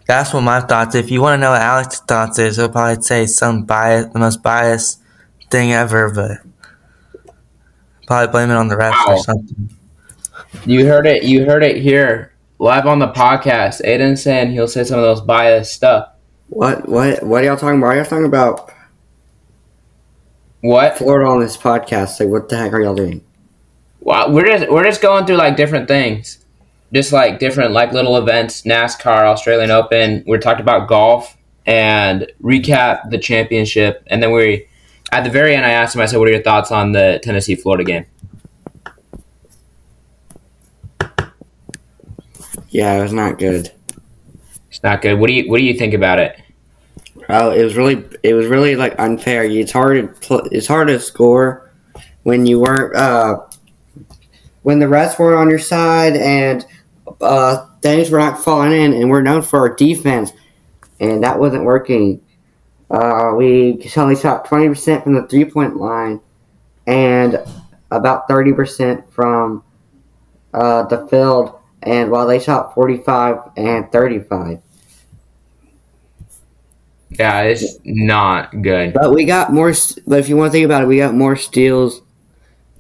That's 0.08 0.34
what 0.34 0.42
my 0.42 0.60
thoughts. 0.62 0.96
If 0.96 1.10
you 1.10 1.22
want 1.22 1.36
to 1.36 1.42
know 1.42 1.52
what 1.52 1.62
Alex's 1.62 2.02
thoughts 2.02 2.38
is, 2.40 2.58
he'll 2.58 2.70
probably 2.70 3.02
say 3.02 3.26
some 3.28 3.64
bias, 3.64 4.08
the 4.12 4.20
most 4.20 4.44
biased 4.44 5.00
thing 5.50 5.72
ever, 5.72 6.12
but 6.14 6.40
probably 8.08 8.32
blame 8.32 8.50
it 8.50 8.56
on 8.56 8.68
the 8.68 8.76
refs 8.76 8.92
Wow. 9.08 9.16
or 9.16 9.18
something. 9.24 9.70
You 10.66 10.86
heard 10.86 11.06
it. 11.08 11.24
You 11.24 11.46
heard 11.46 11.64
it 11.64 11.78
here 11.82 12.34
live 12.60 12.86
on 12.88 13.00
the 13.00 13.08
podcast. 13.08 13.82
Aiden 13.86 14.18
saying 14.18 14.52
he'll 14.52 14.68
say 14.68 14.84
some 14.84 15.00
of 15.00 15.04
those 15.06 15.22
biased 15.22 15.74
stuff. 15.74 16.10
What 16.50 16.90
what 16.90 17.24
what 17.24 17.44
are 17.44 17.48
y'all 17.48 17.58
talking 17.58 17.78
about? 17.78 17.88
Are 17.88 17.96
y'all 17.96 18.06
talking 18.06 18.26
about 18.26 18.70
What? 20.62 20.98
Florida 20.98 21.30
on 21.30 21.40
this 21.40 21.58
podcast? 21.58 22.20
Like, 22.20 22.30
what 22.30 22.50
the 22.50 22.58
heck 22.58 22.72
are 22.72 22.82
y'all 22.82 22.96
doing? 22.96 23.24
Wow, 24.00 24.30
we're 24.30 24.46
just 24.46 24.72
we're 24.72 24.84
just 24.84 25.02
going 25.02 25.26
through 25.26 25.38
like 25.38 25.56
different 25.56 25.88
things, 25.88 26.44
just 26.94 27.12
like 27.12 27.40
different 27.40 27.72
like 27.72 27.94
little 27.94 28.16
events, 28.18 28.62
NASCAR, 28.62 29.26
Australian 29.26 29.72
Open. 29.72 30.24
We 30.28 30.38
talked 30.38 30.62
about 30.62 30.88
golf 30.88 31.36
and 31.66 32.32
recap 32.42 33.10
the 33.10 33.18
championship, 33.18 34.04
and 34.08 34.22
then 34.22 34.32
we 34.32 34.68
at 35.12 35.24
the 35.24 35.30
very 35.30 35.56
end 35.56 35.66
I 35.66 35.72
asked 35.72 35.96
him. 35.96 36.02
I 36.02 36.06
said, 36.06 36.18
"What 36.18 36.28
are 36.28 36.32
your 36.32 36.44
thoughts 36.44 36.72
on 36.72 36.92
the 36.92 37.20
Tennessee 37.24 37.56
Florida 37.56 37.84
game?" 37.84 38.06
Yeah, 42.70 42.98
it 43.00 43.02
was 43.04 43.14
not 43.14 43.38
good. 43.38 43.72
It's 44.70 44.82
not 44.84 45.02
good. 45.02 45.20
What 45.20 45.28
do 45.28 45.34
you 45.34 45.50
What 45.50 45.58
do 45.58 45.64
you 45.64 45.74
think 45.74 45.94
about 45.94 46.20
it? 46.20 46.40
Oh, 47.30 47.52
it 47.52 47.64
was 47.64 47.76
really 47.76 48.04
it 48.24 48.34
was 48.34 48.48
really 48.48 48.76
like 48.76 48.96
unfair. 49.00 49.44
It's 49.44 49.72
hard 49.72 49.98
to 49.98 50.28
pl- 50.28 50.50
it's 50.52 50.68
hard 50.68 50.88
to 50.90 51.00
score 51.00 51.72
when 52.24 52.46
you 52.46 52.60
weren't 52.60 52.96
uh 52.96 53.40
when 54.64 54.80
the 54.80 54.86
refs 54.86 55.18
weren't 55.18 55.40
on 55.40 55.50
your 55.50 55.60
side 55.60 56.16
and 56.16 56.66
uh 57.22 57.66
things 57.82 58.10
were 58.10 58.20
not 58.20 58.44
falling 58.44 58.72
in 58.72 58.94
and 58.94 59.10
we're 59.10 59.22
known 59.22 59.42
for 59.42 59.60
our 59.60 59.76
defense 59.76 60.32
and 61.00 61.24
that 61.24 61.40
wasn't 61.40 61.64
working. 61.64 62.22
Uh, 62.90 63.34
we 63.36 63.82
only 63.98 64.16
shot 64.16 64.46
twenty 64.46 64.68
percent 64.68 65.04
from 65.04 65.14
the 65.14 65.28
three 65.28 65.46
point 65.46 65.78
line 65.78 66.22
and 66.88 67.40
about 67.90 68.28
thirty 68.28 68.54
percent 68.54 69.12
from 69.12 69.64
uh, 70.54 70.84
the 70.84 71.08
field 71.08 71.58
and 71.84 72.12
while 72.12 72.28
they 72.28 72.40
shot 72.40 72.74
forty 72.74 72.98
five 72.98 73.38
and 73.58 73.92
thirty 73.92 74.20
five. 74.20 74.62
Yeah, 77.20 77.42
it's 77.42 77.78
not 77.84 78.62
good. 78.62 78.94
But 78.94 79.14
we 79.14 79.26
got 79.26 79.52
more. 79.52 79.74
But 80.08 80.20
if 80.20 80.30
you 80.30 80.38
want 80.38 80.50
to 80.50 80.52
think 80.54 80.66
about 80.66 80.84
it, 80.84 80.88
we 80.88 80.98
got 80.98 81.14
more 81.14 81.36
steals 81.36 82.02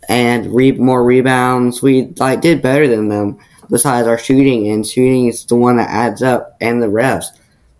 and 0.07 0.53
re- 0.53 0.71
more 0.71 1.03
rebounds. 1.03 1.81
We 1.81 2.13
like 2.17 2.41
did 2.41 2.61
better 2.61 2.87
than 2.87 3.09
them. 3.09 3.39
Besides 3.69 4.07
our 4.07 4.17
shooting, 4.17 4.67
and 4.69 4.85
shooting 4.85 5.27
is 5.27 5.45
the 5.45 5.55
one 5.55 5.77
that 5.77 5.89
adds 5.89 6.21
up. 6.21 6.57
And 6.59 6.81
the 6.81 6.87
refs, 6.87 7.27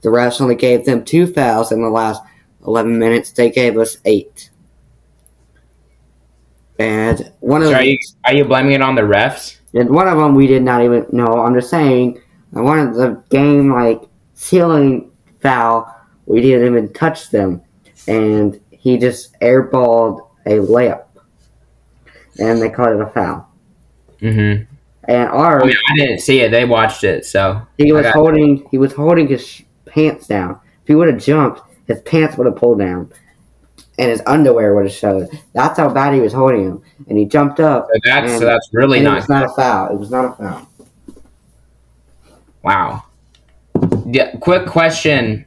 the 0.02 0.10
refs 0.10 0.40
only 0.42 0.56
gave 0.56 0.86
them 0.86 1.04
two 1.04 1.28
fouls 1.28 1.72
in 1.72 1.82
the 1.82 1.90
last 1.90 2.22
eleven 2.66 2.98
minutes. 3.00 3.32
They 3.32 3.50
gave 3.50 3.78
us 3.78 3.98
eight. 4.06 4.50
And 6.80 7.32
one 7.42 7.62
of 7.62 7.70
So 7.70 7.76
are 7.76 7.84
you 7.84 7.98
Are 8.26 8.34
you 8.34 8.46
blaming 8.46 8.74
it 8.74 8.82
on 8.82 8.96
the 8.96 9.02
refs? 9.04 9.58
and 9.74 9.90
one 9.90 10.08
of 10.08 10.18
them 10.18 10.36
we 10.36 10.48
did 10.48 10.64
not 10.64 10.84
even 10.84 11.06
know. 11.12 11.26
I'm 11.28 11.54
just 11.54 11.70
saying, 11.70 12.22
and 12.54 12.66
one 12.66 12.80
of 12.80 12.96
the 12.96 13.22
game 13.30 13.72
like 13.72 14.02
ceiling 14.34 15.12
foul, 15.42 15.94
we 16.32 16.42
didn't 16.42 16.66
even 16.66 16.94
touch 16.94 17.30
them, 17.30 17.62
and 18.08 18.60
he 18.72 18.98
just 18.98 19.38
airballed 19.42 20.28
a 20.46 20.52
layup, 20.52 21.06
and 22.40 22.62
they 22.62 22.70
called 22.70 22.96
it 22.96 23.02
a 23.02 23.10
foul. 23.10 23.50
Mm-hmm. 24.22 24.64
And 25.06 25.30
our 25.30 25.62
I, 25.62 25.66
mean, 25.66 25.76
I 25.90 25.96
didn't 25.98 26.20
see 26.20 26.42
it. 26.42 26.52
They 26.52 26.64
watched 26.64 27.04
it, 27.04 27.26
so 27.26 27.62
he 27.78 27.92
was 27.92 28.08
holding 28.08 28.66
he 28.72 28.78
was 28.78 28.94
holding 28.94 29.28
his 29.28 29.62
pants 29.86 30.28
down. 30.28 30.60
If 30.84 30.88
he 30.88 30.96
would 30.96 31.10
have 31.10 31.22
jumped, 31.22 31.62
his 31.88 32.00
pants 32.02 32.38
would 32.38 32.48
have 32.48 32.56
pulled 32.56 32.80
down, 32.80 33.12
and 34.00 34.10
his 34.10 34.22
underwear 34.26 34.74
would 34.76 34.86
have 34.86 34.94
showed. 34.94 35.28
That's 35.54 35.78
how 35.78 35.90
bad 35.90 36.14
he 36.14 36.22
was 36.22 36.32
holding 36.32 36.64
him, 36.64 36.82
and 37.10 37.18
he 37.18 37.26
jumped 37.26 37.60
up. 37.60 37.88
so 37.92 38.00
that's 38.06 38.34
so 38.40 38.46
that's 38.46 38.70
really 38.72 39.00
and 39.00 39.08
it 39.08 39.10
not 39.10 39.18
was 39.18 39.30
not 39.30 39.46
a 39.46 39.50
foul. 39.50 39.94
It 39.94 40.00
was 40.00 40.12
not 40.12 40.26
a 40.26 40.36
foul. 40.36 40.68
Wow. 42.64 43.04
Yeah, 44.06 44.36
quick 44.38 44.68
question, 44.68 45.46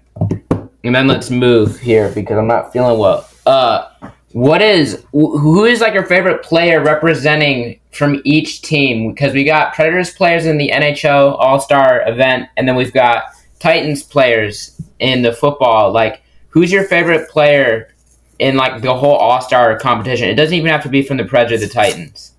and 0.84 0.94
then 0.94 1.06
let's 1.06 1.30
move 1.30 1.80
here 1.80 2.10
because 2.14 2.36
I'm 2.36 2.46
not 2.46 2.72
feeling 2.72 2.98
well. 2.98 3.28
Uh, 3.46 3.88
what 4.32 4.60
is 4.62 5.04
who 5.12 5.64
is 5.64 5.80
like 5.80 5.94
your 5.94 6.04
favorite 6.04 6.42
player 6.42 6.82
representing 6.82 7.80
from 7.92 8.20
each 8.24 8.62
team? 8.62 9.12
Because 9.12 9.32
we 9.32 9.44
got 9.44 9.74
Predators 9.74 10.12
players 10.12 10.44
in 10.44 10.58
the 10.58 10.70
NHL 10.70 11.38
All 11.38 11.60
Star 11.60 12.02
event, 12.06 12.48
and 12.56 12.68
then 12.68 12.76
we've 12.76 12.92
got 12.92 13.24
Titans 13.60 14.02
players 14.02 14.80
in 14.98 15.22
the 15.22 15.32
football. 15.32 15.92
Like, 15.92 16.22
who's 16.48 16.70
your 16.70 16.84
favorite 16.84 17.30
player 17.30 17.94
in 18.38 18.56
like 18.56 18.82
the 18.82 18.94
whole 18.94 19.16
All 19.16 19.40
Star 19.40 19.78
competition? 19.78 20.28
It 20.28 20.34
doesn't 20.34 20.54
even 20.54 20.70
have 20.70 20.82
to 20.82 20.88
be 20.88 21.02
from 21.02 21.16
the 21.16 21.24
Predators 21.24 21.62
or 21.62 21.66
the 21.66 21.72
Titans. 21.72 22.32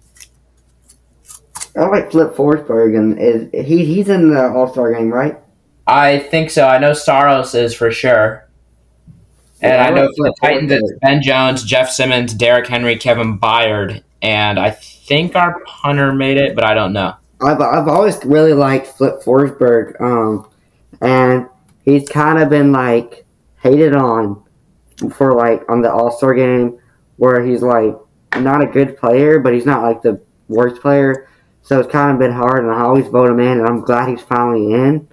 I 1.78 1.86
like 1.88 2.12
Flip 2.12 2.34
Forsberg, 2.36 2.98
and 2.98 3.20
is 3.20 3.66
he 3.66 3.86
he's 3.86 4.10
in 4.10 4.32
the 4.32 4.50
All 4.50 4.72
Star 4.72 4.94
game, 4.94 5.12
right? 5.12 5.40
I 5.88 6.20
think 6.20 6.50
so. 6.50 6.68
I 6.68 6.78
know 6.80 6.94
Saros 6.94 7.54
is 7.54 7.74
for 7.74 7.92
sure. 7.92 8.48
And 9.62 9.74
Yeah, 9.74 9.84
I 9.84 9.88
I 9.88 9.90
know 9.92 10.10
for 10.18 10.28
the 10.28 10.36
Titans, 10.42 10.72
it's 10.72 10.92
Ben 11.02 11.22
Jones, 11.22 11.64
Jeff 11.64 11.90
Simmons, 11.90 12.34
Derrick 12.34 12.68
Henry, 12.68 12.98
Kevin 12.98 13.40
Byard, 13.40 14.04
and 14.22 14.60
I 14.60 14.72
think 14.72 15.36
our 15.36 15.62
punter 15.66 16.14
made 16.14 16.38
it, 16.38 16.56
but 16.56 16.64
I 16.64 16.74
don't 16.74 16.94
know. 16.94 17.16
I've 17.42 17.62
I've 17.62 17.88
always 17.88 18.24
really 18.26 18.54
liked 18.54 18.88
Flip 18.88 19.22
Forsberg, 19.22 20.00
um, 20.02 20.50
and 21.02 21.48
he's 21.84 22.08
kind 22.10 22.40
of 22.42 22.50
been 22.50 22.72
like 22.72 23.26
hated 23.62 23.96
on 23.96 24.44
for 25.12 25.34
like 25.34 25.64
on 25.70 25.82
the 25.82 25.92
All 25.92 26.12
Star 26.12 26.34
game, 26.34 26.80
where 27.18 27.44
he's 27.46 27.62
like 27.62 27.96
not 28.36 28.62
a 28.62 28.68
good 28.68 28.98
player, 28.98 29.40
but 29.40 29.54
he's 29.54 29.66
not 29.66 29.84
like 29.84 30.02
the 30.02 30.20
worst 30.48 30.82
player. 30.82 31.30
So 31.62 31.80
it's 31.80 31.92
kind 31.92 32.12
of 32.12 32.20
been 32.20 32.32
hard, 32.32 32.64
and 32.64 32.72
I 32.72 32.82
always 32.82 33.08
vote 33.08 33.30
him 33.30 33.40
in, 33.40 33.60
and 33.60 33.68
I'm 33.68 33.82
glad 33.82 34.10
he's 34.10 34.22
finally 34.22 34.74
in. 34.74 35.08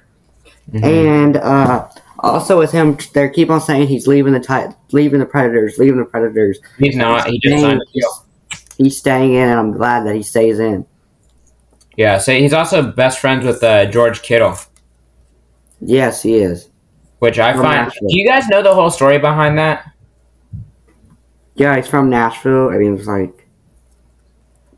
Mhm. 0.70 0.85
And 0.85 1.37
uh, 1.37 1.88
also 2.20 2.59
with 2.59 2.70
him, 2.72 2.96
they 3.14 3.29
keep 3.31 3.51
on 3.51 3.61
saying 3.61 3.88
he's 3.88 4.07
leaving 4.07 4.33
the 4.33 4.40
tit- 4.40 4.75
leaving 4.92 5.20
the 5.20 5.27
Predators, 5.27 5.77
leaving 5.79 5.98
the 5.98 6.05
Predators. 6.05 6.61
He's 6.79 6.96
not. 6.96 7.27
He 7.29 7.38
just 7.40 7.61
signed 7.62 7.81
a 7.83 7.92
deal. 7.92 8.27
He's 8.79 8.96
staying 8.96 9.35
in, 9.35 9.48
and 9.48 9.59
I'm 9.59 9.72
glad 9.72 10.07
that 10.07 10.14
he 10.14 10.22
stays 10.22 10.59
in. 10.59 10.87
Yeah, 11.96 12.18
so 12.18 12.33
he's 12.33 12.53
also 12.55 12.83
best 12.90 13.18
friends 13.18 13.44
with 13.44 13.62
uh, 13.62 13.85
George 13.87 14.22
Kittle, 14.22 14.57
Yes, 15.81 16.22
he 16.22 16.37
is. 16.37 16.68
which 17.18 17.38
I 17.38 17.53
From 17.53 17.62
find. 17.64 17.77
Nashville. 17.87 18.09
Do 18.09 18.16
you 18.18 18.27
guys 18.27 18.48
know 18.48 18.62
the 18.62 18.75
whole 18.75 18.90
story 18.90 19.18
behind 19.18 19.59
that? 19.59 19.90
Yeah, 21.55 21.77
he's 21.77 21.87
from 21.88 22.09
Nashville. 22.09 22.70
I 22.70 22.79
mean, 22.79 22.96
it's 22.96 23.07
like 23.07 23.46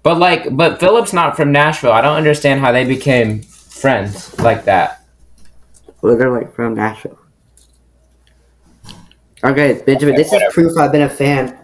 But 0.03 0.18
like, 0.18 0.57
but 0.57 0.81
Philip's 0.81 1.12
not 1.12 1.37
from 1.37 1.53
Nashville. 1.53 1.92
I 1.92 2.01
don't 2.01 2.16
understand 2.16 2.61
how 2.61 2.73
they 2.73 2.85
became 2.85 3.42
friends 3.42 4.37
like 4.40 4.64
that. 4.64 5.04
They're 6.12 6.31
like 6.31 6.55
from 6.55 6.75
Nashville. 6.75 7.19
Okay, 9.43 9.83
Benjamin, 9.85 10.14
this 10.14 10.33
is 10.33 10.43
proof 10.53 10.77
I've 10.79 10.93
been 10.93 11.03
a 11.03 11.09
fan. 11.09 11.59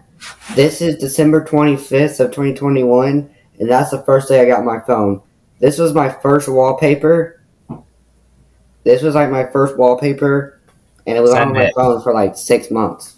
This 0.55 0.83
is 0.83 0.96
December 0.96 1.44
25th 1.44 2.20
of 2.20 2.31
2021, 2.31 3.31
and 3.59 3.70
that's 3.70 3.90
the 3.90 4.03
first 4.03 4.29
day 4.29 4.40
I 4.40 4.46
got 4.46 4.64
my 4.64 4.81
phone. 4.81 5.22
This 5.61 5.79
was 5.79 5.94
my 5.94 6.11
first 6.11 6.48
wallpaper. 6.48 7.42
This 8.85 9.03
was 9.03 9.14
like 9.14 9.31
my 9.31 9.46
first 9.46 9.79
wallpaper, 9.79 10.61
and 11.07 11.16
it 11.16 11.20
was 11.20 11.33
Send 11.33 11.50
on 11.50 11.53
my 11.55 11.64
it. 11.64 11.74
phone 11.74 12.03
for 12.03 12.12
like 12.12 12.37
six 12.37 12.70
months. 12.70 13.16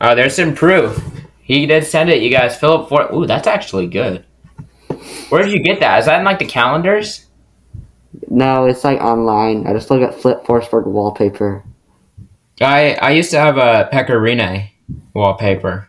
Oh, 0.00 0.14
there's 0.14 0.36
some 0.36 0.54
proof. 0.54 1.02
He 1.42 1.66
did 1.66 1.84
send 1.84 2.10
it, 2.10 2.22
you 2.22 2.30
guys. 2.30 2.56
Philip 2.56 2.88
for 2.88 3.12
Ooh, 3.12 3.26
that's 3.26 3.46
actually 3.46 3.86
good. 3.86 4.24
Where 5.28 5.42
did 5.42 5.52
you 5.52 5.62
get 5.62 5.80
that? 5.80 5.98
Is 5.98 6.06
that 6.06 6.20
in 6.20 6.24
like 6.24 6.38
the 6.38 6.46
calendars? 6.46 7.26
No, 8.28 8.66
it's 8.66 8.84
like 8.84 9.00
online. 9.00 9.66
I 9.66 9.72
just 9.72 9.90
look 9.90 10.02
at 10.02 10.20
Flip 10.20 10.44
Forsberg 10.44 10.86
wallpaper. 10.86 11.64
I 12.60 12.94
I 12.94 13.10
used 13.10 13.30
to 13.30 13.38
have 13.38 13.56
a 13.56 13.88
Pekka 13.92 14.10
Rinne 14.10 14.70
wallpaper. 15.14 15.88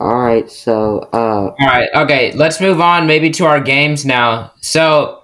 All 0.00 0.16
right, 0.18 0.50
so 0.50 1.00
uh, 1.12 1.54
All 1.60 1.66
right, 1.66 1.90
okay, 1.94 2.32
let's 2.32 2.58
move 2.58 2.80
on 2.80 3.06
maybe 3.06 3.28
to 3.32 3.44
our 3.44 3.60
games 3.60 4.06
now. 4.06 4.50
So, 4.62 5.20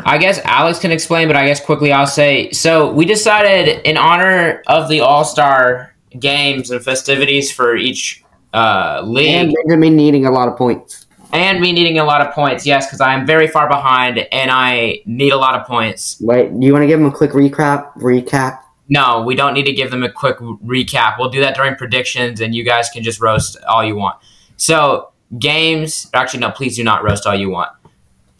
I 0.00 0.18
guess 0.18 0.40
Alex 0.40 0.80
can 0.80 0.90
explain, 0.90 1.28
but 1.28 1.36
I 1.36 1.46
guess 1.46 1.64
quickly 1.64 1.92
I'll 1.92 2.04
say. 2.04 2.50
So, 2.50 2.90
we 2.92 3.04
decided 3.04 3.80
in 3.86 3.96
honor 3.96 4.64
of 4.66 4.88
the 4.88 5.00
All 5.02 5.24
Star 5.24 5.94
games 6.18 6.72
and 6.72 6.82
festivities 6.82 7.52
for 7.52 7.76
each 7.76 8.24
uh, 8.52 9.02
league, 9.04 9.28
and 9.28 9.54
Benjamin 9.54 9.94
needing 9.94 10.26
a 10.26 10.32
lot 10.32 10.48
of 10.48 10.56
points. 10.56 10.97
And 11.32 11.60
me 11.60 11.72
needing 11.72 11.98
a 11.98 12.04
lot 12.04 12.20
of 12.20 12.32
points. 12.32 12.64
Yes, 12.66 12.86
because 12.86 13.00
I 13.00 13.14
am 13.14 13.26
very 13.26 13.46
far 13.46 13.68
behind 13.68 14.18
and 14.32 14.50
I 14.50 15.00
need 15.04 15.32
a 15.32 15.36
lot 15.36 15.54
of 15.54 15.66
points. 15.66 16.18
Wait, 16.20 16.48
do 16.58 16.66
you 16.66 16.72
want 16.72 16.82
to 16.82 16.86
give 16.86 16.98
them 16.98 17.08
a 17.08 17.14
quick 17.14 17.32
recap? 17.32 17.92
Recap. 17.94 18.60
No, 18.88 19.22
we 19.22 19.34
don't 19.34 19.52
need 19.52 19.66
to 19.66 19.72
give 19.72 19.90
them 19.90 20.02
a 20.02 20.10
quick 20.10 20.38
recap. 20.38 21.16
We'll 21.18 21.28
do 21.28 21.40
that 21.42 21.54
during 21.54 21.74
predictions, 21.74 22.40
and 22.40 22.54
you 22.54 22.64
guys 22.64 22.88
can 22.88 23.02
just 23.02 23.20
roast 23.20 23.58
all 23.68 23.84
you 23.84 23.94
want. 23.96 24.16
So, 24.56 25.10
games. 25.38 26.08
Actually, 26.14 26.40
no, 26.40 26.50
please 26.50 26.76
do 26.76 26.84
not 26.84 27.04
roast 27.04 27.26
all 27.26 27.34
you 27.34 27.50
want. 27.50 27.70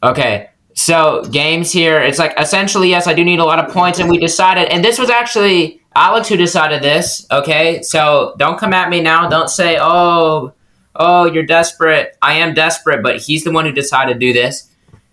Okay, 0.03 0.49
So 0.79 1.25
games 1.33 1.73
here, 1.73 2.01
it's 2.01 2.21
like 2.21 2.33
essentially 2.39 2.89
yes, 2.89 3.09
I 3.09 3.13
do 3.13 3.25
need 3.25 3.41
a 3.41 3.45
lot 3.45 3.59
of 3.59 3.75
points, 3.75 3.99
and 3.99 4.09
we 4.09 4.17
decided, 4.17 4.69
and 4.69 4.85
this 4.85 4.97
was 4.97 5.11
actually 5.11 5.83
Alex 5.97 6.29
who 6.29 6.37
decided 6.37 6.83
this. 6.83 7.27
Okay, 7.33 7.83
so 7.83 8.37
don't 8.39 8.61
come 8.61 8.73
at 8.73 8.89
me 8.89 9.01
now. 9.01 9.29
Don't 9.29 9.51
say 9.51 9.77
oh 9.81 10.53
oh 10.99 11.25
you're 11.25 11.47
desperate. 11.47 12.17
I 12.21 12.35
am 12.35 12.55
desperate, 12.55 13.03
but 13.03 13.19
he's 13.21 13.45
the 13.45 13.53
one 13.53 13.65
who 13.65 13.73
decided 13.73 14.15
to 14.15 14.19
do 14.19 14.33
this. 14.33 14.71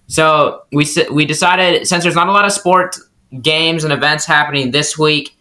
So 0.08 0.64
we 0.72 0.88
we 1.12 1.26
decided 1.26 1.88
since 1.88 2.04
there's 2.04 2.16
not 2.16 2.28
a 2.28 2.32
lot 2.32 2.46
of 2.46 2.52
sport 2.52 2.98
games 3.42 3.84
and 3.84 3.92
events 3.92 4.26
happening 4.26 4.72
this 4.72 4.98
week, 4.98 5.36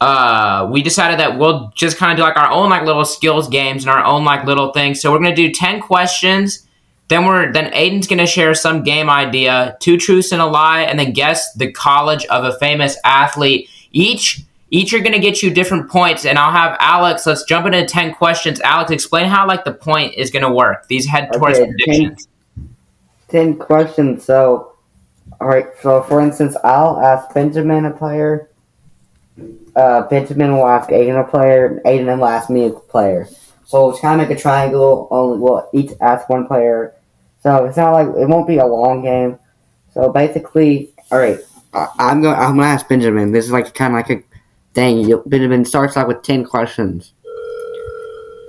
uh, 0.00 0.68
we 0.70 0.82
decided 0.82 1.20
that 1.20 1.38
we'll 1.38 1.72
just 1.74 1.96
kind 1.96 2.12
of 2.12 2.16
do 2.16 2.22
like 2.22 2.36
our 2.36 2.50
own 2.50 2.70
like 2.70 2.84
little 2.84 3.04
skills 3.04 3.48
games 3.48 3.84
and 3.84 3.90
our 3.90 4.04
own 4.04 4.24
like 4.24 4.44
little 4.44 4.72
things. 4.72 5.00
So 5.00 5.12
we're 5.12 5.18
gonna 5.18 5.34
do 5.34 5.52
ten 5.52 5.80
questions. 5.80 6.66
Then 7.08 7.26
we're 7.26 7.52
then 7.52 7.70
Aiden's 7.72 8.06
gonna 8.06 8.26
share 8.26 8.54
some 8.54 8.82
game 8.82 9.10
idea, 9.10 9.76
two 9.80 9.96
truths 9.96 10.32
and 10.32 10.40
a 10.40 10.46
lie, 10.46 10.82
and 10.82 10.98
then 10.98 11.12
guess 11.12 11.52
the 11.54 11.70
college 11.70 12.24
of 12.26 12.44
a 12.44 12.58
famous 12.58 12.96
athlete. 13.04 13.68
Each 13.92 14.42
each 14.72 14.94
are 14.94 15.00
gonna 15.00 15.18
get 15.18 15.42
you 15.42 15.50
different 15.50 15.90
points, 15.90 16.24
and 16.24 16.38
I'll 16.38 16.50
have 16.50 16.76
Alex. 16.80 17.26
Let's 17.26 17.44
jump 17.44 17.66
into 17.66 17.84
ten 17.84 18.14
questions. 18.14 18.58
Alex, 18.62 18.90
explain 18.90 19.26
how 19.26 19.46
like 19.46 19.64
the 19.64 19.72
point 19.72 20.14
is 20.14 20.30
gonna 20.30 20.52
work. 20.52 20.88
These 20.88 21.06
head 21.06 21.30
towards 21.32 21.58
Okay, 21.58 21.70
predictions. 21.70 22.26
10 23.28 23.58
questions. 23.58 24.24
So, 24.24 24.74
all 25.40 25.48
right. 25.48 25.66
So, 25.80 26.02
for 26.02 26.20
instance, 26.20 26.56
I'll 26.62 27.00
ask 27.00 27.32
Benjamin 27.34 27.86
a 27.86 27.90
player. 27.90 28.50
Uh, 29.74 30.02
Benjamin 30.02 30.52
will 30.52 30.66
ask 30.66 30.90
Aiden 30.90 31.18
a 31.18 31.28
player. 31.28 31.80
Aiden 31.86 32.18
will 32.18 32.26
ask 32.26 32.50
me 32.50 32.66
a 32.66 32.70
player. 32.70 33.26
So 33.64 33.90
it's 33.90 34.00
kind 34.00 34.20
of 34.20 34.28
like 34.28 34.38
a 34.38 34.40
triangle. 34.40 35.08
Only 35.10 35.38
we'll 35.38 35.68
each 35.72 35.92
ask 36.00 36.28
one 36.28 36.46
player. 36.46 36.94
So 37.42 37.64
it's 37.64 37.78
not 37.78 37.92
like 37.92 38.06
it 38.06 38.28
won't 38.28 38.46
be 38.46 38.58
a 38.58 38.66
long 38.66 39.02
game. 39.02 39.38
So 39.94 40.12
basically, 40.12 40.92
all 41.10 41.18
right. 41.18 41.38
I, 41.72 41.88
I'm 41.98 42.20
going. 42.20 42.36
I'm 42.36 42.56
gonna 42.56 42.68
ask 42.68 42.86
Benjamin. 42.86 43.32
This 43.32 43.46
is 43.46 43.50
like 43.50 43.74
kind 43.74 43.94
of 43.94 43.96
like 43.96 44.10
a 44.10 44.22
thing. 44.74 45.08
You, 45.08 45.22
Benjamin 45.26 45.64
starts 45.64 45.96
out 45.96 46.08
with 46.08 46.22
ten 46.22 46.44
questions. 46.44 47.12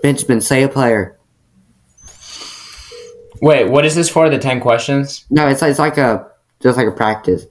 Benjamin, 0.01 0.41
say 0.41 0.63
a 0.63 0.69
player. 0.69 1.17
Wait, 3.41 3.69
what 3.69 3.86
is 3.86 3.95
this 3.95 4.09
for? 4.09 4.29
The 4.29 4.38
ten 4.38 4.59
questions? 4.62 5.25
No, 5.29 5.47
it's 5.47 5.62
it's 5.62 5.79
like 5.79 5.97
a 5.97 6.27
just 6.62 6.77
like 6.77 6.88
a 6.88 6.91
practice. 6.91 7.45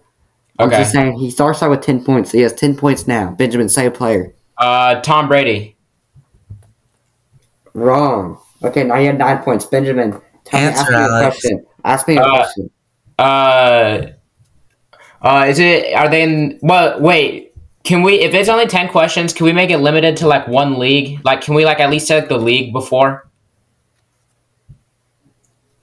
I'm 0.58 0.68
Okay. 0.68 0.78
just 0.78 0.92
saying 0.92 1.14
he 1.18 1.30
starts 1.30 1.62
out 1.62 1.70
with 1.70 1.80
ten 1.80 2.04
points. 2.04 2.30
He 2.32 2.40
has 2.40 2.52
ten 2.52 2.76
points 2.76 3.06
now. 3.06 3.30
Benjamin, 3.32 3.68
say 3.68 3.86
a 3.86 3.90
player. 3.90 4.34
Uh, 4.58 5.00
Tom 5.00 5.28
Brady. 5.28 5.76
Wrong. 7.74 8.38
Okay, 8.62 8.84
now 8.84 8.96
you 8.98 9.06
have 9.06 9.16
nine 9.18 9.38
points. 9.38 9.64
Benjamin, 9.64 10.20
tell 10.44 10.60
me, 10.60 10.66
Answer, 10.66 10.92
ask 10.92 10.92
me 10.92 10.96
a 11.04 11.08
question. 11.30 11.66
Ask 11.84 12.08
me 12.08 12.16
a 12.16 12.20
Uh, 12.22 12.36
question. 12.36 12.70
Uh, 13.18 14.02
uh, 15.22 15.46
is 15.48 15.58
it? 15.58 15.94
Are 15.94 16.08
they 16.08 16.22
in? 16.22 16.58
Well, 16.62 17.00
wait. 17.00 17.51
Can 17.84 18.02
we? 18.02 18.14
If 18.20 18.32
it's 18.34 18.48
only 18.48 18.66
ten 18.66 18.88
questions, 18.88 19.32
can 19.32 19.44
we 19.46 19.52
make 19.52 19.70
it 19.70 19.78
limited 19.78 20.16
to 20.18 20.28
like 20.28 20.46
one 20.46 20.78
league? 20.78 21.20
Like, 21.24 21.40
can 21.40 21.54
we 21.54 21.64
like 21.64 21.80
at 21.80 21.90
least 21.90 22.06
set 22.06 22.28
the 22.28 22.38
league 22.38 22.72
before? 22.72 23.28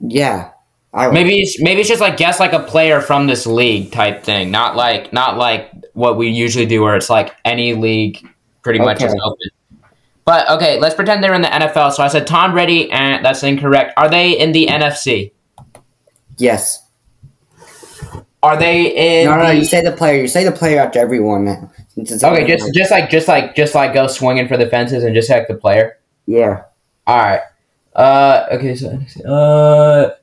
Yeah. 0.00 0.50
I. 0.92 1.10
Maybe 1.10 1.40
it's, 1.40 1.60
maybe 1.62 1.80
it's 1.80 1.88
just 1.88 2.00
like 2.00 2.16
guess 2.16 2.40
like 2.40 2.52
a 2.52 2.60
player 2.60 3.00
from 3.00 3.26
this 3.26 3.46
league 3.46 3.92
type 3.92 4.24
thing, 4.24 4.50
not 4.50 4.76
like 4.76 5.12
not 5.12 5.36
like 5.36 5.70
what 5.92 6.16
we 6.16 6.28
usually 6.28 6.66
do, 6.66 6.82
where 6.82 6.96
it's 6.96 7.10
like 7.10 7.36
any 7.44 7.74
league 7.74 8.26
pretty 8.62 8.78
much 8.78 9.02
is 9.02 9.14
open. 9.22 9.48
But 10.24 10.48
okay, 10.50 10.80
let's 10.80 10.94
pretend 10.94 11.22
they're 11.22 11.34
in 11.34 11.42
the 11.42 11.48
NFL. 11.48 11.92
So 11.92 12.02
I 12.02 12.08
said 12.08 12.26
Tom 12.26 12.52
Brady, 12.52 12.90
and 12.90 13.24
that's 13.24 13.42
incorrect. 13.42 13.94
Are 13.96 14.08
they 14.08 14.38
in 14.38 14.52
the 14.52 14.66
NFC? 14.66 15.32
Yes. 16.38 16.86
Are 18.42 18.56
they 18.56 19.20
in? 19.22 19.26
No, 19.28 19.36
no, 19.36 19.46
the- 19.48 19.56
you 19.56 19.64
say 19.64 19.82
the 19.82 19.92
player. 19.92 20.20
You 20.20 20.28
say 20.28 20.44
the 20.44 20.52
player 20.52 20.80
after 20.80 20.98
everyone 20.98 21.44
now. 21.44 21.70
Since 21.70 21.72
it's 21.72 21.79
Okay, 21.98 22.46
just 22.46 22.72
just 22.74 22.90
like 22.90 23.10
just 23.10 23.28
like 23.28 23.54
just 23.54 23.74
like 23.74 23.92
go 23.92 24.06
swinging 24.06 24.48
for 24.48 24.56
the 24.56 24.66
fences 24.66 25.04
and 25.04 25.14
just 25.14 25.28
like 25.28 25.48
the 25.48 25.54
player. 25.54 25.98
yeah. 26.26 26.62
All 27.06 27.18
right. 27.18 27.40
Uh. 27.94 28.46
Okay. 28.52 28.74
So. 28.76 28.98
Uh. 29.24 30.14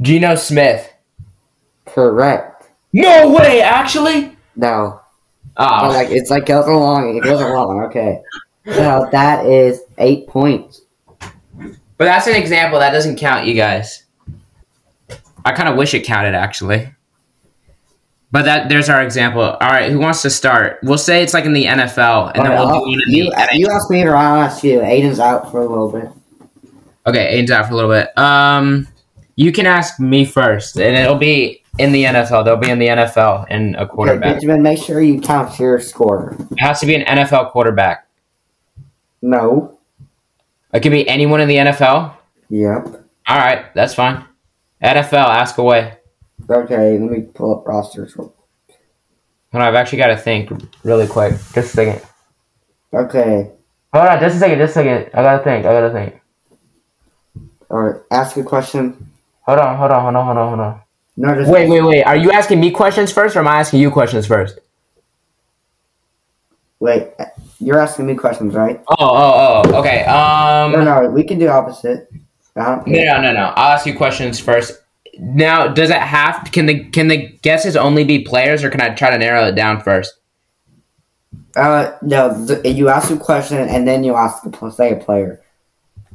Geno 0.00 0.34
Smith. 0.36 0.92
Correct. 1.86 2.68
No 2.92 3.30
way. 3.30 3.60
Actually. 3.62 4.36
No. 4.54 5.00
Oh. 5.56 5.80
But 5.80 5.88
like 5.88 6.10
it's 6.10 6.30
like 6.30 6.46
goes 6.46 6.66
along. 6.66 7.16
It 7.16 7.24
goes 7.24 7.40
along. 7.40 7.84
Okay. 7.86 8.22
So 8.66 9.08
that 9.12 9.46
is 9.46 9.82
eight 9.98 10.26
points. 10.28 10.82
but 11.58 12.04
that's 12.04 12.26
an 12.26 12.34
example. 12.34 12.78
That 12.78 12.90
doesn't 12.92 13.16
count, 13.16 13.46
you 13.46 13.54
guys. 13.54 14.04
I 15.44 15.52
kind 15.52 15.68
of 15.68 15.76
wish 15.76 15.94
it 15.94 16.04
counted 16.04 16.34
actually. 16.34 16.92
But 18.32 18.44
that 18.44 18.68
there's 18.68 18.88
our 18.88 19.02
example. 19.02 19.42
All 19.42 19.58
right. 19.60 19.90
Who 19.90 19.98
wants 19.98 20.22
to 20.22 20.30
start? 20.30 20.78
We'll 20.82 20.98
say 20.98 21.22
it's 21.22 21.32
like 21.32 21.44
in 21.44 21.52
the 21.52 21.64
NFL, 21.64 22.32
and 22.34 22.44
then 22.44 22.52
we'll 22.52 22.66
I'll- 22.68 22.80
do 22.84 22.90
one 22.90 23.00
in 23.06 23.14
you, 23.14 23.30
the. 23.30 23.48
you 23.52 23.68
ask 23.68 23.88
me 23.90 24.02
or 24.02 24.16
I'll 24.16 24.40
ask 24.42 24.64
you. 24.64 24.80
Aiden's 24.80 25.20
out 25.20 25.50
for 25.50 25.60
a 25.60 25.66
little 25.66 25.90
bit. 25.90 26.08
Okay, 27.06 27.40
Aiden's 27.40 27.50
out 27.52 27.66
for 27.66 27.72
a 27.72 27.76
little 27.76 27.90
bit. 27.90 28.16
Um, 28.18 28.88
you 29.36 29.52
can 29.52 29.64
ask 29.66 30.00
me 30.00 30.24
first, 30.24 30.76
and 30.76 30.96
it'll 30.96 31.14
be 31.18 31.62
in 31.78 31.92
the 31.92 32.02
NFL. 32.04 32.44
They'll 32.44 32.56
be 32.56 32.68
in 32.70 32.78
the 32.80 32.88
NFL 32.88 33.46
in 33.48 33.76
a 33.76 33.82
Okay, 33.82 33.90
quarterback. 33.94 34.32
Benjamin, 34.34 34.62
make 34.62 34.78
sure 34.82 35.00
you 35.00 35.20
count 35.20 35.56
your 35.60 35.78
score. 35.78 36.34
It 36.50 36.58
has 36.58 36.80
to 36.80 36.86
be 36.86 36.96
an 36.96 37.02
NFL 37.04 37.52
quarterback. 37.52 38.08
No. 39.22 39.78
It 40.72 40.80
could 40.80 40.90
be 40.92 41.08
anyone 41.08 41.40
in 41.40 41.48
the 41.48 41.56
NFL. 41.56 42.12
Yep. 42.50 43.04
All 43.28 43.38
right, 43.38 43.72
that's 43.74 43.94
fine. 43.94 44.24
NFL, 44.82 45.14
ask 45.28 45.58
away. 45.58 45.95
Okay, 46.48 46.98
let 46.98 47.10
me 47.10 47.22
pull 47.22 47.58
up 47.58 47.66
rosters. 47.66 48.14
Hold 48.14 48.32
on, 49.52 49.62
I've 49.62 49.74
actually 49.74 49.98
got 49.98 50.08
to 50.08 50.16
think 50.16 50.50
really 50.84 51.06
quick. 51.06 51.32
Just 51.54 51.56
a 51.56 51.62
second. 51.68 52.02
Okay. 52.92 53.50
Hold 53.92 54.08
on, 54.08 54.20
just 54.20 54.36
a 54.36 54.38
second, 54.38 54.58
just 54.58 54.72
a 54.72 54.74
second. 54.74 55.10
I 55.14 55.22
gotta 55.22 55.42
think. 55.42 55.66
I 55.66 55.72
gotta 55.72 55.92
think. 55.92 56.20
All 57.70 57.78
right. 57.78 58.00
Ask 58.10 58.36
a 58.36 58.42
question. 58.42 59.10
Hold 59.42 59.58
on, 59.58 59.76
hold 59.76 59.90
on, 59.90 60.02
hold 60.02 60.16
on, 60.16 60.26
hold 60.26 60.38
on, 60.38 60.48
hold 60.48 60.60
on. 60.60 60.80
No, 61.16 61.34
just 61.34 61.50
Wait, 61.50 61.68
wait, 61.68 61.80
wait. 61.80 62.02
Are 62.02 62.16
you 62.16 62.30
asking 62.30 62.60
me 62.60 62.70
questions 62.70 63.10
first, 63.10 63.36
or 63.36 63.38
am 63.38 63.48
I 63.48 63.60
asking 63.60 63.80
you 63.80 63.90
questions 63.90 64.26
first? 64.26 64.58
Wait. 66.78 67.08
You're 67.58 67.78
asking 67.78 68.06
me 68.06 68.14
questions, 68.14 68.54
right? 68.54 68.82
Oh, 68.88 68.94
oh, 68.98 69.62
oh. 69.64 69.80
Okay. 69.80 70.04
Um. 70.04 70.72
No, 70.72 70.84
no. 70.84 71.08
We 71.10 71.24
can 71.24 71.38
do 71.38 71.48
opposite. 71.48 72.10
No, 72.54 72.82
no, 72.86 73.20
no, 73.20 73.32
no. 73.32 73.52
I'll 73.56 73.72
ask 73.72 73.86
you 73.86 73.96
questions 73.96 74.38
first. 74.38 74.82
Now, 75.18 75.68
does 75.68 75.90
it 75.90 75.96
have? 75.96 76.50
Can 76.52 76.66
the 76.66 76.84
can 76.84 77.08
the 77.08 77.28
guesses 77.42 77.76
only 77.76 78.04
be 78.04 78.22
players, 78.22 78.62
or 78.62 78.70
can 78.70 78.80
I 78.80 78.94
try 78.94 79.10
to 79.10 79.18
narrow 79.18 79.46
it 79.46 79.54
down 79.54 79.80
first? 79.80 80.14
Uh, 81.56 81.96
no. 82.02 82.46
th- 82.46 82.76
you 82.76 82.88
ask 82.88 83.10
a 83.10 83.16
question 83.16 83.56
and 83.56 83.88
then 83.88 84.04
you 84.04 84.14
ask 84.14 84.42
the 84.42 84.70
say 84.70 84.92
a 84.92 84.96
player. 84.96 85.42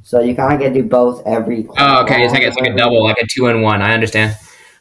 So 0.03 0.21
you 0.21 0.35
kind 0.35 0.53
of 0.53 0.59
get 0.59 0.69
to 0.69 0.81
do 0.81 0.87
both 0.87 1.25
every. 1.25 1.67
Oh, 1.77 2.03
okay. 2.03 2.23
It's 2.23 2.33
like 2.33 2.43
it's 2.43 2.57
like 2.57 2.71
a 2.71 2.77
double, 2.77 3.03
like 3.03 3.17
a 3.21 3.27
two 3.27 3.47
and 3.47 3.61
one. 3.61 3.81
I 3.81 3.93
understand. 3.93 4.35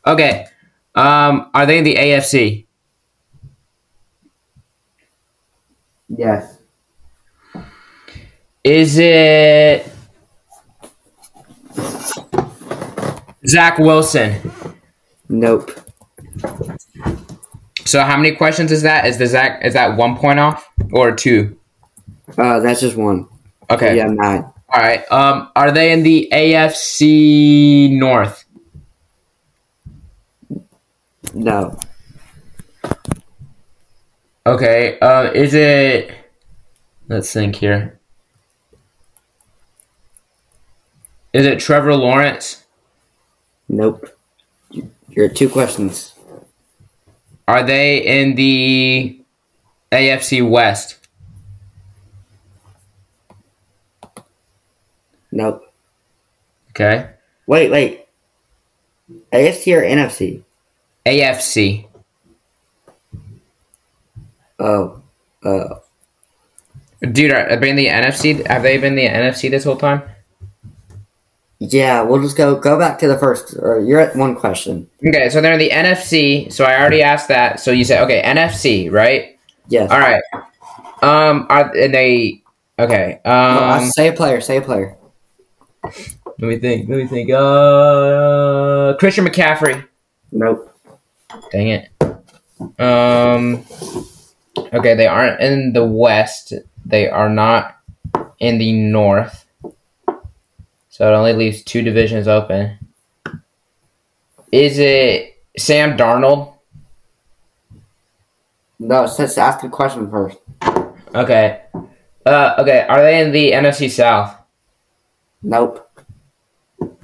Okay. 0.07 0.47
Um, 0.95 1.51
are 1.55 1.67
they 1.67 1.79
in 1.79 1.85
the 1.85 1.95
AFC? 1.95 2.67
Yes. 6.09 6.59
Is 8.65 8.99
it 8.99 9.91
Zach 13.47 13.79
Wilson? 13.79 14.53
Nope. 15.29 15.71
So 17.85 18.03
how 18.03 18.17
many 18.17 18.37
questions 18.37 18.71
is 18.71 18.83
that? 18.83 19.07
Is 19.07 19.19
the 19.19 19.27
Zach 19.27 19.65
is 19.65 19.75
that 19.75 19.97
one 19.97 20.17
point 20.17 20.39
off 20.39 20.69
or 20.93 21.15
two? 21.15 21.59
Uh, 22.37 22.61
that's 22.61 22.81
just 22.81 22.97
one. 22.97 23.29
Okay. 23.71 23.97
Yeah, 23.97 24.07
nine. 24.07 24.43
All 24.43 24.81
right. 24.81 25.11
Um, 25.11 25.51
are 25.57 25.73
they 25.73 25.93
in 25.93 26.03
the 26.03 26.29
AFC 26.33 27.91
North? 27.99 28.45
No. 31.35 31.79
Okay. 34.47 34.99
Uh, 35.01 35.31
is 35.33 35.55
it? 35.55 36.13
Let's 37.09 37.33
think 37.33 37.57
here. 37.57 37.99
Is 41.33 41.47
it 41.47 41.61
Trevor 41.61 41.95
Lawrence? 41.95 42.60
Nope. 43.73 44.05
You- 44.73 44.91
You're 45.09 45.29
two 45.29 45.49
questions. 45.49 46.13
Are 47.47 47.63
they 47.63 47.99
in 47.99 48.35
the 48.35 49.21
AFC 49.93 50.43
West? 50.43 50.97
Nope. 55.33 55.63
Okay. 56.71 57.11
Wait, 57.47 57.71
wait. 57.71 58.07
AFC 59.33 59.77
or 59.77 59.83
NFC? 59.83 60.43
AFC. 61.07 61.87
Oh. 64.59 65.01
Uh, 65.45 65.77
Dude, 67.01 67.33
are 67.33 67.57
they 67.57 67.71
in 67.71 67.77
the 67.77 67.87
NFC? 67.87 68.45
Have 68.47 68.63
they 68.63 68.77
been 68.79 68.95
the 68.95 69.07
NFC 69.07 69.49
this 69.51 69.65
whole 69.65 69.77
time? 69.77 70.03
Yeah, 71.63 72.03
we'll 72.03 72.23
just 72.23 72.39
go 72.39 72.59
go 72.59 72.79
back 72.79 72.99
to 73.01 73.07
the 73.09 73.19
first. 73.19 73.55
Or 73.59 73.81
you're 73.81 74.01
at 74.01 74.17
one 74.17 74.35
question. 74.35 74.89
Okay, 75.07 75.29
so 75.29 75.43
they're 75.43 75.53
in 75.53 75.59
the 75.59 75.69
NFC. 75.71 76.51
So 76.51 76.65
I 76.65 76.81
already 76.81 77.03
asked 77.03 77.29
that. 77.29 77.61
So 77.61 77.71
you 77.71 77.85
said 77.85 78.03
okay, 78.05 78.23
NFC, 78.25 78.91
right? 78.91 79.39
Yes. 79.69 79.91
All 79.91 79.99
right. 80.01 80.23
Um, 81.03 81.47
are 81.51 81.71
and 81.77 81.93
they 81.95 82.43
okay? 82.79 83.21
No, 83.27 83.31
Um, 83.31 83.85
say 83.91 84.09
a 84.09 84.13
player. 84.15 84.41
Say 84.41 84.57
a 84.57 84.63
player. 84.63 84.97
let 85.85 86.39
me 86.41 86.59
think. 86.59 86.89
Let 86.89 86.97
me 86.97 87.07
think. 87.07 87.31
Uh, 87.31 88.95
Christian 88.99 89.27
McCaffrey. 89.27 89.87
Nope. 90.33 90.75
Dang 91.53 91.69
it. 91.69 91.89
Um. 92.81 93.65
Okay, 94.73 94.95
they 94.95 95.07
aren't 95.07 95.41
in 95.41 95.73
the 95.75 95.85
West. 95.85 96.55
They 96.87 97.09
are 97.09 97.29
not 97.29 97.77
in 98.39 98.57
the 98.59 98.73
North. 98.73 99.45
So 101.01 101.11
it 101.11 101.17
only 101.17 101.33
leaves 101.33 101.63
two 101.63 101.81
divisions 101.81 102.29
open. 102.29 102.77
Is 104.53 104.79
it 104.79 105.43
Sam 105.57 105.97
Darnold? 105.97 106.53
No, 108.79 109.11
let's 109.19 109.39
ask 109.39 109.65
a 109.65 109.71
question 109.71 110.11
first. 110.11 110.37
Okay. 111.15 111.63
Uh, 112.27 112.55
okay. 112.59 112.85
Are 112.87 113.01
they 113.01 113.19
in 113.23 113.33
the 113.33 113.53
NFC 113.53 113.89
South? 113.91 114.37
Nope. 115.43 115.91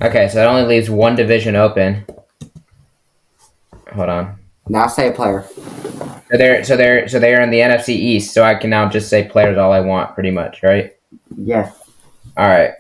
Okay, 0.03 0.29
so 0.29 0.35
that 0.35 0.47
only 0.47 0.65
leaves 0.65 0.91
one 0.91 1.17
division 1.17 1.57
open. 1.57 2.05
Hold 3.95 4.11
on. 4.11 4.39
Now 4.69 4.89
say 4.89 5.09
a 5.09 5.13
player. 5.13 5.47
So 6.31 6.37
they're 6.37 6.65
so 6.65 6.77
they're 6.77 7.09
so 7.09 7.19
they're 7.19 7.41
in 7.41 7.49
the 7.49 7.61
NFC 7.61 7.95
East. 7.95 8.35
So 8.35 8.45
I 8.45 8.57
can 8.57 8.69
now 8.69 8.91
just 8.91 9.09
say 9.09 9.27
players 9.27 9.57
all 9.57 9.73
I 9.73 9.81
want, 9.81 10.13
pretty 10.13 10.33
much, 10.33 10.63
right? 10.63 10.95
Yes. 11.35 11.75
All 12.37 12.47
right. 12.47 12.75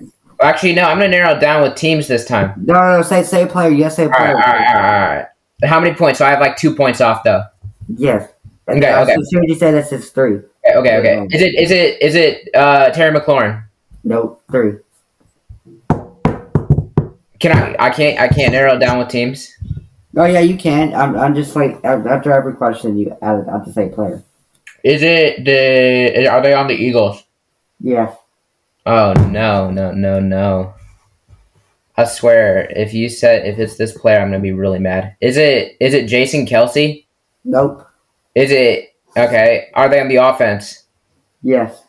Actually, 0.46 0.74
no. 0.74 0.82
I'm 0.82 0.98
gonna 0.98 1.08
narrow 1.08 1.36
it 1.36 1.40
down 1.40 1.62
with 1.62 1.74
teams 1.74 2.06
this 2.06 2.24
time. 2.24 2.52
No, 2.56 2.74
no, 2.74 2.96
no. 2.98 3.02
Say 3.02 3.22
say 3.24 3.46
player. 3.46 3.70
Yes, 3.70 3.96
say 3.96 4.04
a 4.04 4.06
All 4.06 4.12
right, 4.12 4.18
player. 4.20 4.36
all 4.36 4.40
right, 4.42 4.66
all 4.68 4.82
right, 4.82 5.08
all 5.10 5.16
right. 5.16 5.26
How 5.68 5.80
many 5.80 5.94
points? 5.94 6.18
So 6.20 6.26
I 6.26 6.30
have 6.30 6.40
like 6.40 6.56
two 6.56 6.74
points 6.74 7.00
off, 7.00 7.24
though. 7.24 7.42
Yes. 7.88 8.30
Okay, 8.68 8.84
As 8.86 9.08
okay. 9.08 9.16
soon 9.24 9.44
as 9.44 9.48
you 9.48 9.54
say 9.56 9.70
this, 9.72 9.90
it's 9.92 10.10
three. 10.10 10.36
Okay, 10.36 10.96
okay. 10.96 10.96
okay. 10.98 11.26
Is 11.36 11.42
it 11.42 11.54
is 11.54 11.70
it 11.70 12.02
is 12.02 12.14
it 12.14 12.48
uh, 12.54 12.90
Terry 12.90 13.18
McLaurin? 13.18 13.64
Nope. 14.04 14.42
Three. 14.50 14.74
Can 17.38 17.52
I? 17.52 17.76
I 17.78 17.90
can't. 17.90 18.20
I 18.20 18.28
can't 18.28 18.52
narrow 18.52 18.76
it 18.76 18.78
down 18.78 18.98
with 18.98 19.08
teams. 19.08 19.52
Oh 20.16 20.24
yeah, 20.24 20.40
you 20.40 20.56
can. 20.56 20.94
I'm, 20.94 21.16
I'm 21.16 21.34
just 21.34 21.54
like 21.56 21.84
after 21.84 22.32
every 22.32 22.54
question, 22.54 22.96
you 22.96 23.16
add, 23.20 23.46
I 23.48 23.52
have 23.52 23.64
to 23.66 23.72
say 23.72 23.88
player. 23.88 24.22
Is 24.82 25.02
it 25.02 25.44
the? 25.44 26.28
Are 26.28 26.40
they 26.40 26.54
on 26.54 26.68
the 26.68 26.74
Eagles? 26.74 27.22
Yeah. 27.80 28.14
Oh 28.86 29.12
no, 29.14 29.70
no, 29.70 29.90
no, 29.92 30.20
no. 30.20 30.74
I 31.96 32.04
swear, 32.04 32.70
if 32.70 32.94
you 32.94 33.08
said 33.08 33.46
if 33.46 33.58
it's 33.58 33.76
this 33.76 33.96
player, 33.96 34.20
I'm 34.20 34.28
gonna 34.30 34.38
be 34.40 34.52
really 34.52 34.78
mad. 34.78 35.16
Is 35.20 35.36
it 35.36 35.76
is 35.80 35.92
it 35.94 36.06
Jason 36.06 36.46
Kelce? 36.46 37.04
Nope. 37.44 37.86
Is 38.34 38.50
it 38.52 38.94
okay? 39.16 39.68
Are 39.74 39.88
they 39.88 40.00
on 40.00 40.08
the 40.08 40.16
offense? 40.16 40.84
Yes. 41.42 41.82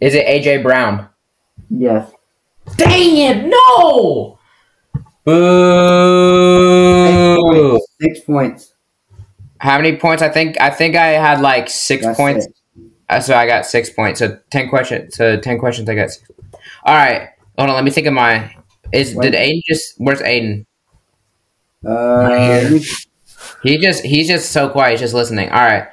Is 0.00 0.14
it 0.14 0.26
AJ 0.26 0.62
Brown? 0.62 1.08
Yes. 1.70 2.10
Dang 2.76 3.16
it, 3.16 3.46
no! 3.46 4.38
Boo! 6.08 7.80
Six 8.00 8.20
points. 8.20 8.74
How 9.60 9.78
many 9.78 9.96
points? 9.96 10.22
I 10.22 10.28
think 10.28 10.60
I 10.60 10.70
think 10.70 10.94
I 10.96 11.08
had 11.08 11.40
like 11.40 11.68
six 11.70 12.04
That's 12.04 12.16
points. 12.16 12.46
it. 12.46 12.57
Uh, 13.08 13.20
So 13.20 13.34
I 13.34 13.46
got 13.46 13.66
six 13.66 13.90
points. 13.90 14.18
So 14.20 14.38
ten 14.50 14.68
questions. 14.68 15.16
So 15.16 15.38
ten 15.38 15.58
questions. 15.58 15.88
I 15.88 15.94
got. 15.94 16.10
Six. 16.10 16.30
All 16.84 16.94
right. 16.94 17.30
Hold 17.58 17.70
on. 17.70 17.74
Let 17.76 17.84
me 17.84 17.90
think 17.90 18.06
of 18.06 18.12
my. 18.14 18.54
Is 18.92 19.14
Wait. 19.14 19.32
did 19.32 19.34
Aiden 19.34 19.62
just? 19.66 19.94
Where's 19.98 20.20
Aiden? 20.20 20.66
Uh, 21.86 22.78
He 23.62 23.78
just 23.78 24.04
he's 24.04 24.28
just 24.28 24.52
so 24.52 24.68
quiet. 24.68 24.92
He's 24.92 25.00
just 25.00 25.14
listening. 25.14 25.48
All 25.50 25.64
right. 25.64 25.88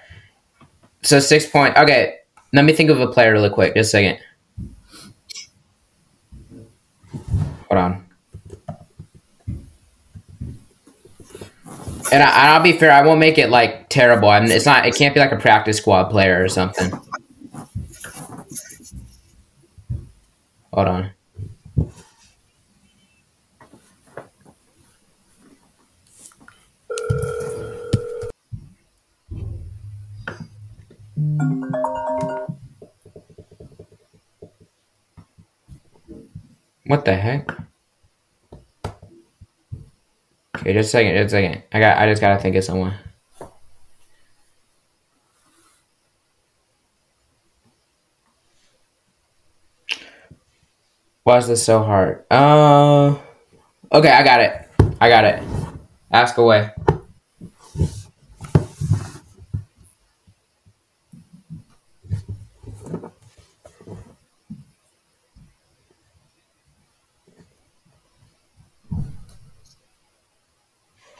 So 1.03 1.19
six 1.19 1.45
point. 1.45 1.77
Okay. 1.77 2.15
Let 2.53 2.65
me 2.65 2.73
think 2.73 2.89
of 2.89 2.99
a 2.99 3.07
player 3.07 3.33
really 3.33 3.49
quick. 3.49 3.75
Just 3.75 3.89
a 3.89 3.97
second. 3.97 4.19
Hold 7.69 7.79
on. 7.81 8.04
And, 12.11 12.21
I, 12.21 12.27
and 12.27 12.47
I'll 12.49 12.61
be 12.61 12.73
fair. 12.73 12.91
I 12.91 13.05
won't 13.05 13.19
make 13.19 13.37
it 13.37 13.49
like 13.49 13.89
terrible. 13.89 14.29
I 14.29 14.39
mean, 14.39 14.51
it's 14.51 14.65
not. 14.65 14.85
It 14.85 14.95
can't 14.95 15.13
be 15.13 15.19
like 15.19 15.31
a 15.31 15.37
practice 15.37 15.77
squad 15.77 16.05
player 16.05 16.43
or 16.43 16.47
something. 16.47 16.91
Hold 20.71 20.87
on. 20.87 21.11
What 36.85 37.03
the 37.03 37.15
heck? 37.15 37.64
Okay, 40.55 40.73
just 40.73 40.87
a 40.87 40.91
second, 40.91 41.15
just 41.15 41.27
a 41.27 41.29
second. 41.37 41.63
I 41.73 41.79
got 41.79 41.97
I 41.97 42.09
just 42.09 42.21
gotta 42.21 42.41
think 42.41 42.55
of 42.55 42.63
someone. 42.63 42.93
Why 51.23 51.37
is 51.37 51.47
this 51.47 51.63
so 51.63 51.83
hard? 51.83 52.23
Uh 52.31 53.15
Okay, 53.91 54.09
I 54.09 54.23
got 54.23 54.41
it. 54.41 54.67
I 54.99 55.09
got 55.09 55.25
it. 55.25 55.43
Ask 56.11 56.37
away. 56.37 56.71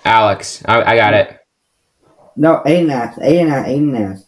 Alex, 0.05 0.63
I, 0.65 0.93
I 0.93 0.95
got 0.95 1.13
it. 1.13 1.39
no, 2.35 2.61
Aiden 2.65 2.91
asked. 2.91 3.19
Aiden 3.19 3.51
asked. 3.51 3.67
Aiden 3.69 3.99
asked. 4.13 4.25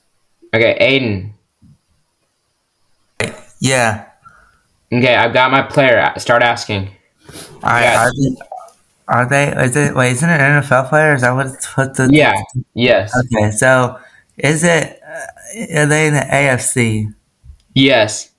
Okay, 0.54 0.78
Aiden. 0.82 1.34
Yeah. 3.60 4.06
Okay, 4.92 5.16
I've 5.16 5.34
got 5.34 5.52
my 5.52 5.62
player. 5.64 6.12
Start 6.18 6.44
asking. 6.44 6.90
Are, 7.64 7.82
Yeah. 7.82 8.06
are 8.08 8.12
they? 8.12 8.36
Are 9.08 9.26
they? 9.56 9.64
Is 9.66 9.76
it? 9.76 9.96
Wait, 9.96 10.12
isn't 10.14 10.30
it 10.30 10.40
an 10.40 10.62
NFL 10.64 10.90
player? 10.90 11.14
Is 11.16 11.22
that 11.22 11.32
what 11.32 11.48
it's 11.48 11.72
put 11.74 11.96
the? 11.96 12.10
Yeah. 12.12 12.34
Yes. 12.74 13.14
Okay, 13.18 13.52
so 13.52 14.00
is 14.38 14.64
it? 14.64 15.00
Uh, 15.04 15.80
are 15.82 15.86
they 15.86 16.08
in 16.08 16.14
the 16.14 16.20
AFC? 16.22 17.14
Yes. 17.74 18.32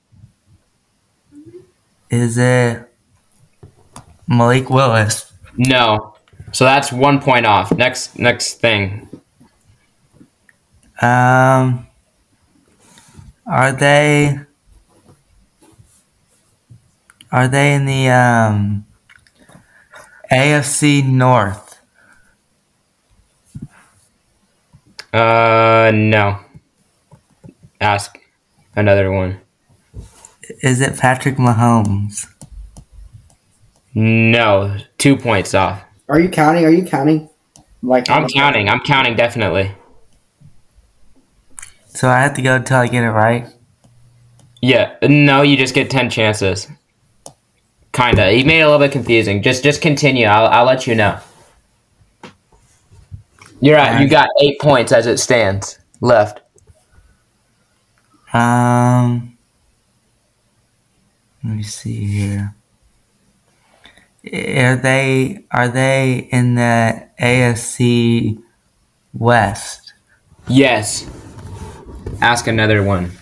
Is 2.11 2.39
it 2.39 2.91
Malik 4.27 4.71
Willis? 4.71 5.31
No. 5.57 6.15
So 6.53 6.65
that's 6.65 6.93
one 6.93 7.21
point 7.21 7.47
off. 7.47 7.73
Next 7.73 8.19
next 8.19 8.55
thing. 8.55 9.09
Um, 11.01 11.87
are 13.47 13.73
they? 13.73 14.39
Are 17.31 17.47
they 17.47 17.75
in 17.75 17.85
the 17.85 18.09
um 18.09 18.87
AFC 20.33 21.05
North? 21.07 21.81
Uh 25.13 25.91
no. 25.95 26.41
Ask 27.81 28.19
another 28.75 29.11
one. 29.13 29.41
Is 30.63 30.81
it 30.81 30.99
Patrick 30.99 31.37
Mahomes? 31.37 32.27
No. 33.95 34.77
Two 34.97 35.17
points 35.17 35.55
off. 35.55 35.83
Are 36.09 36.19
you 36.19 36.29
counting? 36.29 36.65
Are 36.65 36.71
you 36.71 36.85
counting? 36.85 37.29
Like 37.83 38.11
I'm 38.11 38.29
counting. 38.29 38.69
I'm 38.69 38.81
counting 38.81 39.17
definitely. 39.17 39.73
So 41.87 42.09
I 42.09 42.21
have 42.21 42.35
to 42.35 42.43
go 42.43 42.57
until 42.57 42.79
I 42.79 42.89
get 42.89 43.05
it 43.05 43.11
right. 43.11 43.49
Yeah. 44.61 44.97
No, 45.03 45.43
you 45.43 45.57
just 45.57 45.75
get 45.75 45.91
ten 45.91 46.11
chances. 46.11 46.69
Kinda. 47.93 48.33
You 48.33 48.45
made 48.45 48.61
it 48.61 48.63
a 48.63 48.71
little 48.71 48.79
bit 48.79 48.93
confusing. 48.93 49.43
Just 49.43 49.63
just 49.63 49.83
continue. 49.83 50.27
I'll 50.27 50.47
I'll 50.47 50.65
let 50.65 50.87
you 50.87 50.95
know. 50.95 51.19
You're 53.61 53.77
right. 53.77 54.01
You 54.01 54.09
got 54.09 54.29
eight 54.41 54.61
points 54.61 54.93
as 54.93 55.07
it 55.07 55.19
stands 55.19 55.79
left. 56.01 56.41
Um, 58.33 59.37
let 61.43 61.57
me 61.57 61.63
see 61.63 62.05
here. 62.05 62.55
Are 64.33 64.77
they 64.77 65.45
are 65.51 65.69
they 65.69 66.29
in 66.31 66.55
the 66.55 67.09
AFC 67.21 68.43
West? 69.13 69.93
Yes. 70.49 71.09
Ask 72.21 72.47
another 72.47 72.83
one. 72.83 73.13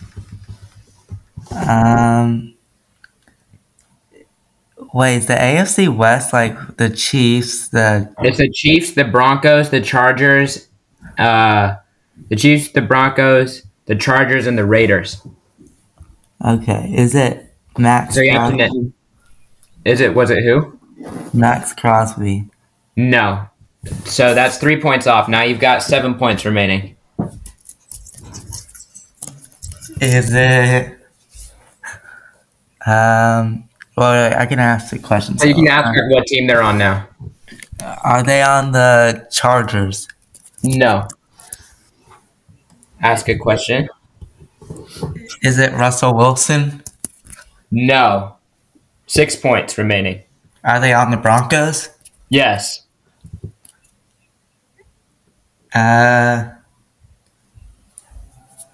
Um, 1.51 2.57
Wait, 4.97 5.17
is 5.17 5.27
the 5.27 5.35
AFC 5.35 5.95
West 5.95 6.33
like 6.33 6.79
the 6.79 6.89
Chiefs, 6.89 7.69
the 7.69 8.11
It's 8.21 8.39
the 8.39 8.51
Chiefs, 8.51 8.93
the 8.93 9.05
Broncos, 9.05 9.69
the 9.69 9.83
Chargers, 9.83 10.69
uh, 11.19 11.77
the 12.31 12.37
Chiefs, 12.37 12.71
the 12.71 12.81
Broncos, 12.81 13.63
the 13.85 13.95
Chargers, 13.95 14.47
and 14.47 14.57
the 14.57 14.65
Raiders. 14.65 15.21
Okay, 16.43 16.95
is 16.97 17.15
it 17.15 17.55
Max 17.77 18.15
So 18.15 18.23
you 18.23 18.33
have 18.33 18.57
to 18.57 18.93
Is 19.85 20.01
it? 20.01 20.15
Was 20.15 20.31
it 20.31 20.43
who? 20.43 20.76
Maxx 21.33 21.73
Crosby. 21.75 22.49
No. 22.97 23.49
So 24.05 24.35
that's 24.35 24.59
three 24.59 24.81
points 24.81 25.07
off. 25.07 25.29
Now 25.29 25.43
you've 25.43 25.61
got 25.61 25.83
seven 25.83 26.15
points 26.15 26.45
remaining. 26.45 26.97
Is 30.01 30.33
it 30.33 30.99
um 32.87 33.69
well 33.97 34.39
I 34.39 34.47
can 34.47 34.59
ask 34.59 34.91
the 34.91 34.99
question. 34.99 35.39
So 35.39 35.47
you 35.47 35.55
can 35.55 35.69
ask 35.69 35.95
her 35.95 36.11
what 36.11 36.27
team 36.27 36.47
they're 36.47 36.63
on 36.63 36.79
now. 36.79 37.09
Are 38.03 38.23
they 38.23 38.43
on 38.43 38.73
the 38.73 39.27
Chargers? 39.31 40.09
No. 40.63 41.07
Ask 43.01 43.29
a 43.29 43.37
question. 43.37 43.89
Is 45.43 45.59
it 45.59 45.73
Russell 45.73 46.15
Wilson? 46.15 46.83
No. 47.71 48.37
Six 49.07 49.37
points 49.37 49.79
remaining. 49.79 50.23
Are 50.67 50.81
they 50.81 50.93
on 50.93 51.11
the 51.13 51.17
Broncos? 51.17 51.91
Yes. 52.29 52.83
Uh 55.75 56.51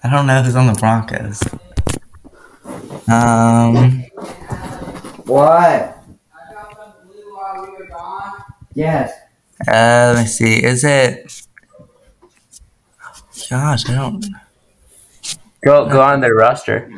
I 0.05 0.09
don't 0.09 0.27
know 0.27 0.41
who's 0.41 0.55
on 0.55 0.67
the 0.67 0.73
Broncos. 0.73 1.41
Um 3.07 4.01
What? 5.25 5.99
Yes. 8.73 9.11
uh 9.67 10.13
let 10.15 10.21
me 10.23 10.25
see. 10.27 10.63
Is 10.63 10.83
it 10.83 11.45
Gosh, 13.49 13.87
I 13.89 13.93
don't 13.93 14.25
Go 15.63 15.87
go 15.89 16.01
on 16.01 16.21
their 16.21 16.33
roster. 16.35 16.89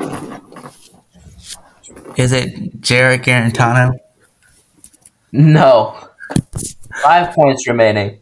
Is 2.15 2.31
it 2.31 2.79
Jarrett 2.81 3.23
Guarantano? 3.23 3.99
No. 5.35 5.97
Five 7.03 7.33
points 7.35 7.67
remaining. 7.67 8.19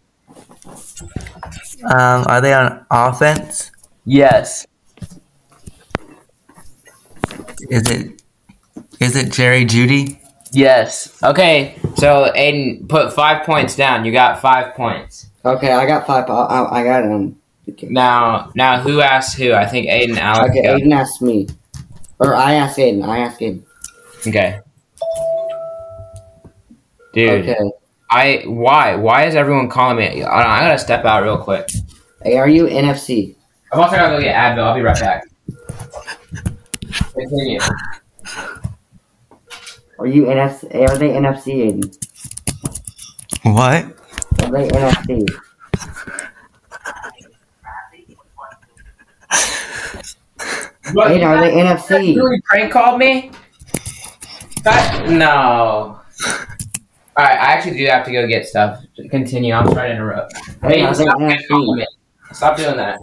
Um, 1.83 2.25
are 2.27 2.41
they 2.41 2.53
on 2.53 2.85
offense? 2.89 3.71
Yes. 4.05 4.65
Is 7.69 7.89
it 7.89 8.21
is 8.99 9.15
it 9.15 9.31
Jerry 9.31 9.65
Jeudy? 9.65 10.19
Yes. 10.51 11.17
Okay. 11.23 11.75
So 11.97 12.31
Aiden, 12.35 12.87
put 12.89 13.13
five 13.13 13.45
points 13.45 13.75
down. 13.75 14.05
You 14.05 14.11
got 14.11 14.41
five 14.41 14.73
points. 14.75 15.27
Okay, 15.45 15.71
I 15.71 15.85
got 15.85 16.07
five. 16.07 16.29
I, 16.29 16.33
I 16.33 16.79
I 16.79 16.83
got 16.83 17.03
him. 17.03 17.37
Okay, 17.69 17.87
Now, 17.89 18.51
now 18.55 18.79
who 18.81 19.01
asked 19.01 19.37
who? 19.37 19.53
I 19.53 19.65
think 19.65 19.87
Aiden, 19.87 20.17
Alex. 20.17 20.49
okay 20.49 20.63
go. 20.63 20.75
Aiden 20.77 20.93
asked 20.93 21.21
me. 21.21 21.47
Or 22.19 22.35
I 22.35 22.53
asked 22.53 22.77
Aiden. 22.77 23.05
I 23.07 23.19
asked 23.19 23.39
Aiden. 23.39 23.63
Okay. 24.27 24.59
Dude, 27.13 27.49
Okay. 27.49 27.57
I 28.09 28.43
why 28.45 28.95
why 28.95 29.25
is 29.25 29.35
everyone 29.35 29.69
calling 29.69 29.97
me? 29.97 30.23
I, 30.23 30.57
I 30.57 30.59
gotta 30.67 30.77
step 30.79 31.05
out 31.05 31.23
real 31.23 31.37
quick. 31.37 31.69
Hey, 32.23 32.37
are 32.37 32.47
you 32.49 32.65
NFC? 32.65 33.35
I'm 33.71 33.79
also 33.81 33.95
gonna 33.95 34.15
go 34.17 34.21
get 34.21 34.35
Advil. 34.35 34.63
I'll 34.63 34.75
be 34.75 34.81
right 34.81 34.99
back. 34.99 35.23
Continue. 37.13 37.59
Are 39.99 40.07
you 40.07 40.25
NFC? 40.25 40.89
Are 40.89 40.97
they 40.97 41.09
NFC, 41.09 41.71
Aiden? 41.71 41.97
What? 43.43 43.85
Are 44.43 44.51
they 44.51 44.67
NFC? 44.69 45.27
What, 50.93 51.11
Aiden, 51.11 51.25
are 51.25 51.39
they 51.41 51.57
You 51.57 51.63
NFC? 51.63 52.15
really 52.15 52.41
prank 52.45 52.71
called 52.71 52.99
me? 52.99 53.31
That, 54.63 55.09
no. 55.09 55.99
All 57.15 57.23
right, 57.23 57.33
I 57.39 57.53
actually 57.53 57.77
do 57.77 57.85
have 57.85 58.05
to 58.05 58.11
go 58.11 58.27
get 58.27 58.47
stuff. 58.47 58.83
Continue. 59.11 59.53
I'm 59.53 59.67
sorry 59.71 59.89
to 59.89 59.95
interrupt. 59.95 60.33
Hey, 60.61 60.81
Aiden, 60.81 60.87
are 60.87 60.95
they 60.95 61.03
stop, 61.03 61.19
NFC? 61.19 61.85
stop 62.31 62.57
doing 62.57 62.77
that. 62.77 62.99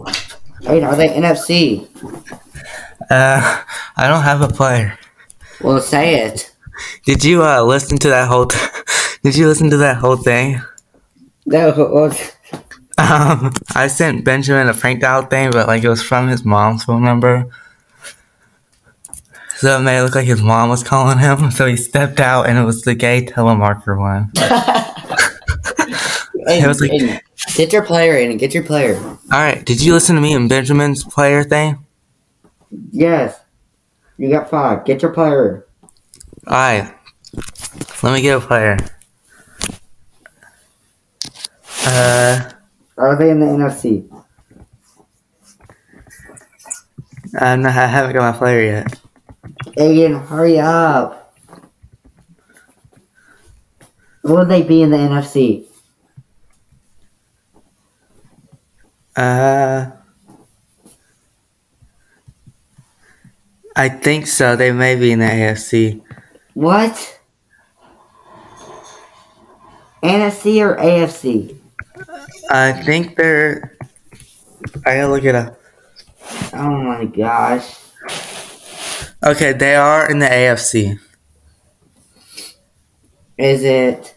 Aiden, 0.63 0.85
are 0.87 0.95
they 0.95 1.07
NFC? 1.09 1.87
Uh, 3.09 3.63
I 3.97 4.07
don't 4.07 4.23
have 4.23 4.41
a 4.41 4.47
player. 4.49 4.97
Well, 5.61 5.79
say 5.79 6.15
it. 6.25 6.53
Did 7.05 7.23
you 7.23 7.43
uh 7.43 7.61
listen 7.63 7.97
to 7.99 8.09
that 8.09 8.27
whole? 8.27 8.47
T- 8.47 8.57
did 9.23 9.37
you 9.37 9.47
listen 9.47 9.69
to 9.69 9.77
that 9.77 9.97
whole 9.97 10.17
thing? 10.17 10.59
No, 11.45 11.73
well, 11.77 12.11
Um, 12.97 13.51
I 13.73 13.87
sent 13.87 14.25
Benjamin 14.25 14.67
a 14.67 14.73
pranked 14.73 15.03
out 15.03 15.29
thing, 15.29 15.51
but 15.51 15.67
like 15.67 15.83
it 15.83 15.89
was 15.89 16.03
from 16.03 16.27
his 16.27 16.43
mom's 16.43 16.83
phone 16.83 17.03
number. 17.03 17.45
So 19.61 19.77
it 19.77 19.81
made 19.83 19.99
it 19.99 20.03
look 20.03 20.15
like 20.15 20.25
his 20.25 20.41
mom 20.41 20.69
was 20.69 20.81
calling 20.83 21.19
him. 21.19 21.51
So 21.51 21.67
he 21.67 21.77
stepped 21.77 22.19
out, 22.19 22.47
and 22.49 22.57
it 22.57 22.63
was 22.63 22.81
the 22.81 22.95
gay 22.95 23.23
telemarker 23.23 23.95
one. 23.95 24.31
Aiden, 26.47 26.63
It 26.63 26.67
was 26.67 26.81
like- 26.81 27.23
get 27.55 27.71
your 27.71 27.83
player, 27.83 28.15
Aiden. 28.15 28.39
Get 28.39 28.55
your 28.55 28.63
player. 28.63 28.97
All 28.97 29.17
right, 29.31 29.63
did 29.63 29.79
you 29.79 29.93
listen 29.93 30.15
to 30.15 30.21
me 30.21 30.33
and 30.33 30.49
Benjamin's 30.49 31.03
player 31.03 31.43
thing? 31.43 31.85
Yes. 32.91 33.39
You 34.17 34.31
got 34.31 34.49
five. 34.49 34.83
Get 34.83 35.03
your 35.03 35.13
player. 35.13 35.67
All 36.47 36.53
right, 36.55 36.91
let 38.01 38.13
me 38.13 38.21
get 38.23 38.37
a 38.37 38.41
player. 38.41 38.77
Uh, 41.85 42.49
Are 42.97 43.15
they 43.15 43.29
in 43.29 43.39
the 43.39 43.45
NFC? 43.45 44.07
I'm 47.39 47.61
not, 47.61 47.75
I 47.75 47.85
haven't 47.85 48.13
got 48.13 48.33
my 48.33 48.37
player 48.37 48.63
yet. 48.63 48.99
Aiden, 49.81 50.27
hurry 50.27 50.59
up. 50.59 51.33
Will 54.21 54.45
they 54.45 54.61
be 54.61 54.83
in 54.83 54.91
the 54.91 54.97
NFC? 54.97 55.65
Uh, 59.15 59.89
I 63.75 63.89
think 63.89 64.27
so. 64.27 64.55
They 64.55 64.71
may 64.71 64.95
be 64.95 65.11
in 65.11 65.19
the 65.19 65.25
AFC. 65.25 65.99
What? 66.53 67.19
NFC 70.03 70.61
or 70.61 70.75
AFC? 70.75 71.57
I 72.51 72.73
think 72.83 73.15
they're. 73.15 73.75
I 74.85 74.97
gotta 74.97 75.07
look 75.07 75.23
it 75.23 75.33
up. 75.33 75.59
Oh 76.53 76.77
my 76.83 77.05
gosh. 77.05 77.80
Okay, 79.23 79.53
they 79.53 79.75
are 79.75 80.09
in 80.09 80.17
the 80.17 80.25
AFC. 80.25 80.99
Is 83.37 83.63
it 83.63 84.15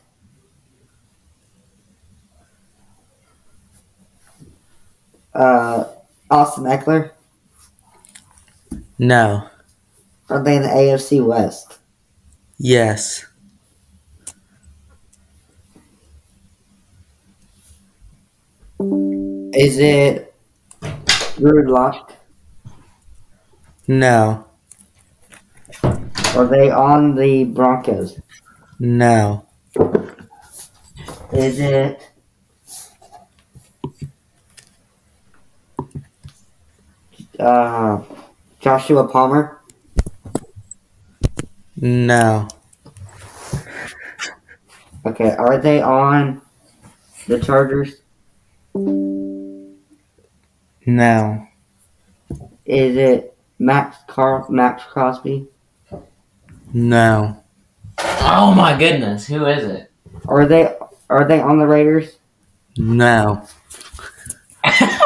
uh 5.34 5.84
Austin 6.30 6.64
Ekeler? 6.64 7.10
No. 8.98 9.48
Are 10.30 10.42
they 10.42 10.56
in 10.56 10.62
the 10.62 10.68
AFC 10.68 11.22
West? 11.24 11.78
Yes. 12.56 13.26
Is 19.52 19.78
it 19.78 20.34
Drew 21.36 21.70
Lock? 21.70 22.14
No. 23.86 24.46
Are 26.36 26.46
they 26.46 26.68
on 26.68 27.14
the 27.14 27.44
Broncos? 27.44 28.18
No. 28.80 29.46
Is 31.32 31.60
it 31.60 32.10
uh 37.38 38.02
Joshua 38.58 39.06
Palmer? 39.06 39.60
No. 41.76 42.48
Okay, 45.06 45.36
are 45.36 45.58
they 45.58 45.80
on 45.82 46.42
the 47.28 47.38
Chargers? 47.38 48.00
No. 50.84 51.46
Is 52.64 52.96
it 52.96 53.36
Max 53.60 53.98
Car 54.08 54.46
Maxx 54.50 54.82
Crosby? 54.84 55.46
No. 56.74 57.42
Oh 57.98 58.52
my 58.54 58.76
goodness, 58.76 59.26
who 59.26 59.46
is 59.46 59.64
it? 59.64 59.92
Are 60.26 60.44
they 60.44 60.76
are 61.08 61.24
they 61.26 61.40
on 61.40 61.58
the 61.58 61.66
Raiders? 61.66 62.18
No. 62.76 63.46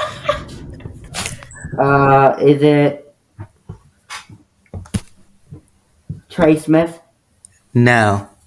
Uh, 1.79 2.37
is 2.41 2.61
it 2.61 3.15
Trey 6.29 6.57
Smith? 6.59 7.01
No. 7.73 8.29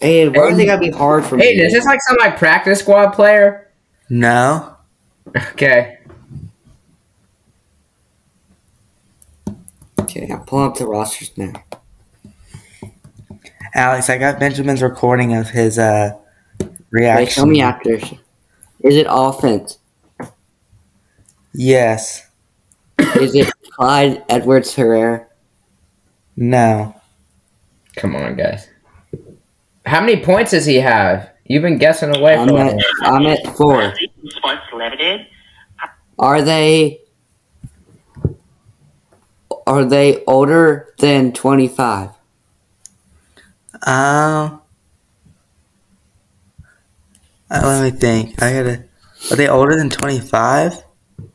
Hey, 0.00 0.28
why 0.28 0.48
is 0.48 0.58
it 0.58 0.66
gotta 0.66 0.80
be 0.80 0.90
hard 0.90 1.24
for 1.24 1.36
me? 1.36 1.44
Hey, 1.44 1.56
is 1.56 1.72
this 1.72 1.86
like 1.86 2.00
some 2.02 2.16
like 2.20 2.36
practice 2.36 2.80
squad 2.80 3.10
player? 3.12 3.70
No. 4.10 4.76
Okay. 5.52 5.95
Okay, 10.16 10.32
I'm 10.32 10.44
pulling 10.44 10.70
up 10.70 10.76
the 10.76 10.86
rosters 10.86 11.36
now. 11.36 11.52
Alex, 13.74 14.08
I 14.08 14.16
got 14.16 14.40
Benjamin's 14.40 14.82
recording 14.82 15.34
of 15.34 15.50
his 15.50 15.78
uh 15.78 16.12
Wait, 16.60 16.70
reaction. 16.90 17.42
show 17.42 17.46
me 17.46 17.60
actors. 17.60 18.02
Is 18.80 18.96
it 18.96 19.06
offense? 19.08 19.78
Yes. 21.52 22.26
Is 22.98 23.34
it 23.34 23.52
Clyde 23.72 24.22
Edwards-Helaire? 24.28 25.26
No. 26.36 26.94
Come 27.96 28.16
on, 28.16 28.36
guys. 28.36 28.68
How 29.84 30.00
many 30.00 30.22
points 30.22 30.52
does 30.52 30.64
he 30.66 30.76
have? 30.76 31.30
You've 31.44 31.62
been 31.62 31.78
guessing 31.78 32.14
away 32.16 32.36
I'm 32.36 32.48
for 32.48 32.58
at, 32.58 32.74
while. 32.74 33.14
I'm 33.14 33.26
at 33.26 33.46
four. 33.56 33.92
Sports 34.28 34.62
Limited. 34.72 35.26
Are 36.18 36.40
they 36.42 37.00
are 39.66 39.84
they 39.84 40.24
older 40.24 40.94
than 40.98 41.32
25? 41.32 42.10
Um. 43.82 44.60
uh, 47.50 47.60
let 47.62 47.82
me 47.82 47.98
think. 47.98 48.42
I 48.42 48.52
gotta. 48.52 48.84
Are 49.30 49.36
they 49.36 49.48
older 49.48 49.76
than 49.76 49.90
twenty 49.90 50.20
five? 50.20 50.82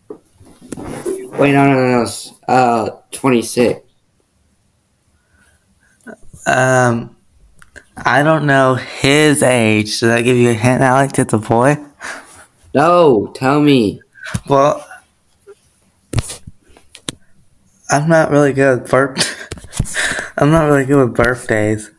Wait, 0.10 1.54
no, 1.54 1.66
no, 1.66 1.74
no, 1.74 2.04
no. 2.04 2.08
Uh, 2.48 3.02
26. 3.12 3.82
Um. 6.48 7.16
I 7.98 8.24
don't 8.24 8.46
know 8.48 8.76
his 8.76 9.44
age. 9.44 9.98
Should 9.98 10.10
I 10.12 10.22
give 10.22 10.38
you 10.38 10.50
a 10.50 10.54
hint, 10.54 10.82
Alex? 10.82 11.20
It's 11.20 11.34
a 11.34 11.38
boy. 11.38 11.78
No, 12.74 13.32
tell 13.36 13.62
me. 13.62 14.02
Well, 14.48 14.84
I'm 17.92 18.08
not 18.10 18.32
really 18.32 18.54
good 18.54 18.82
with 18.82 18.92
birth. 18.92 20.34
I'm 20.38 20.50
not 20.52 20.66
really 20.66 20.86
good 20.86 21.06
with 21.06 21.16
birthdays. 21.16 21.92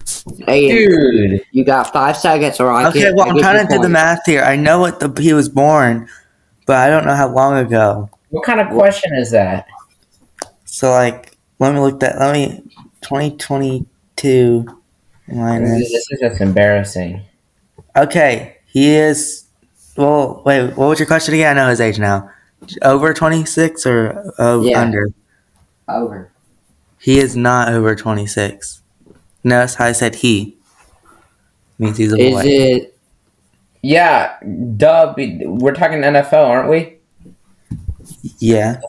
Hey, 0.47 0.68
Dude. 0.68 1.45
you 1.53 1.64
got 1.64 1.93
five 1.93 2.16
seconds, 2.16 2.59
or 2.61 2.70
I 2.70 2.88
Okay, 2.88 3.01
get, 3.01 3.14
well, 3.14 3.26
I 3.26 3.30
I'm 3.30 3.38
trying 3.38 3.57
your 3.57 3.66
to 3.66 3.76
do 3.76 3.82
the 3.82 3.88
math 3.88 4.20
here. 4.26 4.43
I 4.43 4.57
know 4.57 4.78
what 4.80 5.01
the 5.01 5.20
he 5.20 5.32
was 5.32 5.49
born, 5.49 6.09
but 6.66 6.76
I 6.76 6.88
don't 6.88 7.05
know 7.07 7.14
how 7.14 7.28
long 7.32 7.57
ago. 7.59 8.09
What 8.30 8.45
kind 8.45 8.61
of 8.61 8.68
question 8.68 9.12
is 9.16 9.30
that? 9.32 9.66
So, 10.64 10.90
like, 10.90 11.36
let 11.59 11.74
me 11.74 11.80
look 11.80 12.01
that. 12.01 12.18
Let 12.18 12.32
me 12.32 12.62
2022 13.03 14.66
minus. 15.28 15.78
This 15.78 15.93
is 16.11 16.18
just 16.20 16.40
embarrassing. 16.40 17.22
Okay, 17.97 18.57
he 18.66 18.90
is. 18.95 19.45
Well, 19.97 20.43
wait. 20.47 20.70
What 20.76 20.88
was 20.88 20.99
your 20.99 21.07
question 21.07 21.34
again? 21.34 21.59
I 21.59 21.62
know 21.62 21.68
his 21.68 21.80
age 21.80 21.99
now. 21.99 22.30
Over 22.80 23.12
26 23.12 23.84
or 23.86 24.32
uh, 24.38 24.61
Yeah. 24.62 24.80
under? 24.80 25.09
Over. 25.89 26.30
He 26.99 27.18
is 27.18 27.37
not 27.37 27.72
over 27.72 27.95
26. 27.97 28.83
Notice 29.45 29.74
how 29.74 29.87
I 29.87 29.93
said 29.93 30.14
he. 30.16 30.57
Means 31.78 31.97
he's 31.97 32.12
a 32.12 32.16
Is 32.16 32.33
boy. 32.35 32.43
it 32.45 32.99
Yeah, 33.83 34.39
duh. 34.76 35.14
We're 35.16 35.74
talking 35.74 35.99
NFL, 36.01 36.45
aren't 36.47 36.70
we? 36.70 36.99
Yeah. 38.39 38.80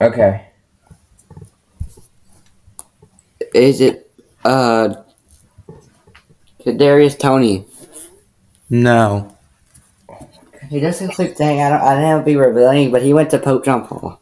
Okay. 0.00 0.44
is 3.54 3.80
it 3.80 4.10
uh 4.44 4.94
Darius 6.64 7.16
Toney? 7.16 7.64
No. 8.68 9.34
He 10.68 10.80
doesn't 10.80 11.12
click 11.12 11.36
dang, 11.36 11.60
I 11.62 11.70
don't 11.70 11.80
I 11.80 11.94
didn't 12.00 12.26
be 12.26 12.36
revealing, 12.36 12.90
but 12.90 13.02
he 13.02 13.14
went 13.14 13.30
to 13.30 13.38
Pope 13.38 13.64
John 13.64 13.86
Paul. 13.86 14.17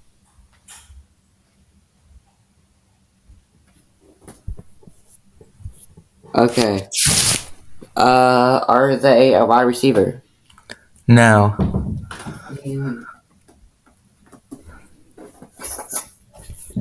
Okay. 6.37 6.89
Uh 7.97 8.65
are 8.69 8.97
they 8.97 9.35
a 9.35 9.45
wide 9.45 9.63
receiver? 9.63 10.23
No. 11.09 11.55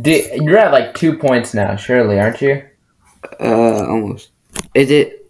D- 0.02 0.30
you're 0.36 0.58
at 0.58 0.72
like 0.74 0.94
two 0.94 1.18
points 1.18 1.54
now, 1.54 1.76
surely, 1.76 2.20
aren't 2.20 2.42
you? 2.42 2.64
Uh 3.40 3.86
almost. 3.88 4.30
Is 4.74 4.92
it 4.92 5.22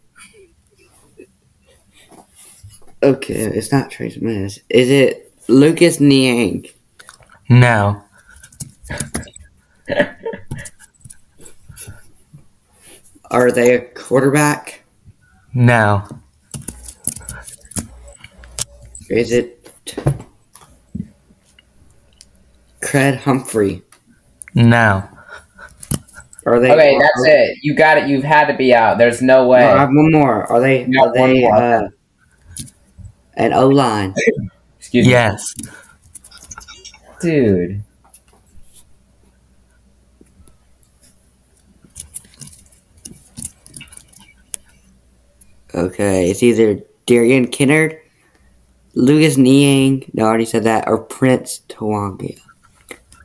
Okay, 3.03 3.36
it's 3.36 3.71
not 3.71 3.91
Trey 3.91 4.09
Smith. 4.09 4.57
Is 4.69 4.89
it 4.89 5.32
Lucas 5.47 5.99
Niang? 5.99 6.65
No. 7.49 8.01
Are 13.32 13.51
they 13.51 13.76
a 13.76 13.82
quarterback? 13.82 14.84
No. 15.53 16.03
Is 19.09 19.32
it 19.32 19.73
Creed 22.82 23.15
Humphrey? 23.15 23.84
No. 24.53 25.07
Are 26.45 26.59
they? 26.59 26.71
Okay, 26.71 26.99
that's 26.99 27.26
it. 27.26 27.57
You 27.61 27.76
got 27.76 27.97
it. 27.97 28.07
You've 28.07 28.23
had 28.23 28.45
to 28.47 28.55
be 28.55 28.73
out. 28.73 28.97
There's 28.97 29.21
no 29.21 29.47
way. 29.47 29.61
No, 29.61 29.73
I 29.73 29.80
have 29.80 29.89
one 29.89 30.11
more. 30.11 30.45
Are 30.51 30.59
they? 30.59 30.86
You 30.86 31.01
Are 31.01 31.13
they? 31.13 31.45
Uh, 31.45 31.88
an 33.36 33.53
O 33.53 33.67
line. 33.67 34.13
Excuse 34.80 35.07
Yes. 35.07 35.53
me, 35.57 35.65
Yes. 35.65 37.17
dude. 37.21 37.84
Okay, 45.76 46.30
it's 46.30 46.41
either 46.41 46.80
Darian 47.05 47.47
Kinnard, 47.47 47.99
Lucas 48.93 49.36
Niang. 49.38 50.09
No, 50.13 50.23
I 50.23 50.28
already 50.28 50.45
said 50.45 50.63
that, 50.63 50.88
or 50.88 50.97
Prince 50.97 51.61
Tawanga. 51.67 52.39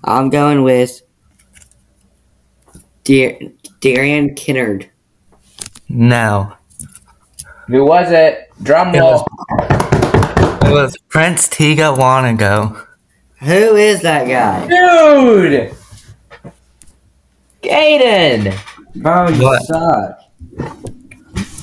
I'm 0.03 0.30
going 0.30 0.62
with 0.64 1.01
Dar- 3.05 3.38
Darian 3.80 4.34
Kinnard. 4.34 4.88
No. 5.88 6.53
Who 7.68 7.84
was 7.86 8.11
it? 8.11 8.51
Drum 8.62 8.94
It 8.94 8.98
roll. 9.01 9.24
It 9.61 10.72
was 10.72 10.96
Prince 11.09 11.48
Tega 11.48 11.94
Wanogho. 11.96 12.84
Who 13.38 13.76
is 13.76 14.03
that 14.03 14.26
guy? 14.26 14.66
Dude! 14.66 15.74
Gaiden! 17.62 18.59
Bro, 18.96 19.28
you 19.30 19.42
What? 19.42 19.62
suck. 19.62 20.18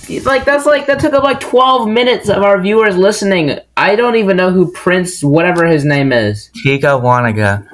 He's 0.08 0.26
Like 0.26 0.46
that's 0.46 0.66
like 0.66 0.88
that 0.88 1.00
took 1.00 1.14
up 1.14 1.24
like 1.24 1.40
12 1.42 1.88
minutes 1.90 2.30
of 2.30 2.42
our 2.44 2.62
viewers 2.62 2.96
listening. 2.98 3.60
I 3.76 3.96
don't 3.96 4.16
even 4.16 4.38
know 4.38 4.52
who 4.52 4.72
Prince 4.72 5.22
whatever 5.24 5.66
his 5.66 5.84
name 5.84 6.12
is. 6.14 6.50
Tega 6.64 6.88
Wanogho. 6.88 7.68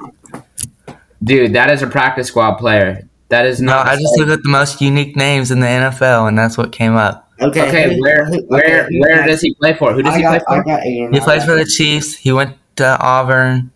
Dude, 1.24 1.54
that 1.54 1.70
is 1.72 1.82
a 1.82 1.88
practice 1.88 2.28
squad 2.28 2.56
player. 2.56 3.08
That 3.30 3.46
is 3.46 3.62
No, 3.62 3.72
not 3.74 3.88
I 3.88 3.96
just 3.96 4.18
looked 4.18 4.32
at 4.32 4.44
the 4.44 4.50
most 4.50 4.82
unique 4.82 5.16
names 5.16 5.52
in 5.52 5.60
the 5.60 5.68
NFL, 5.68 6.28
and 6.28 6.38
that's 6.38 6.58
what 6.58 6.72
came 6.72 6.96
up. 6.96 7.32
Okay, 7.42 7.68
Okay, 7.68 8.00
where 8.00 8.30
where 8.48 8.86
okay, 8.86 9.00
where 9.00 9.22
who- 9.24 9.28
does 9.30 9.42
he 9.42 9.54
play 9.56 9.74
for? 9.74 9.94
Who 9.94 10.02
does 10.04 10.14
I 10.14 10.18
he 10.18 10.24
got, 10.24 10.46
play 10.46 10.58
for? 10.58 10.64
got 10.64 10.82
He 10.84 11.20
plays 11.20 11.44
for 11.46 11.56
the 11.56 11.66
Chiefs. 11.66 12.16
He 12.16 12.32
went 12.32 12.56
to 12.78 12.98
Auburn. 13.00 13.72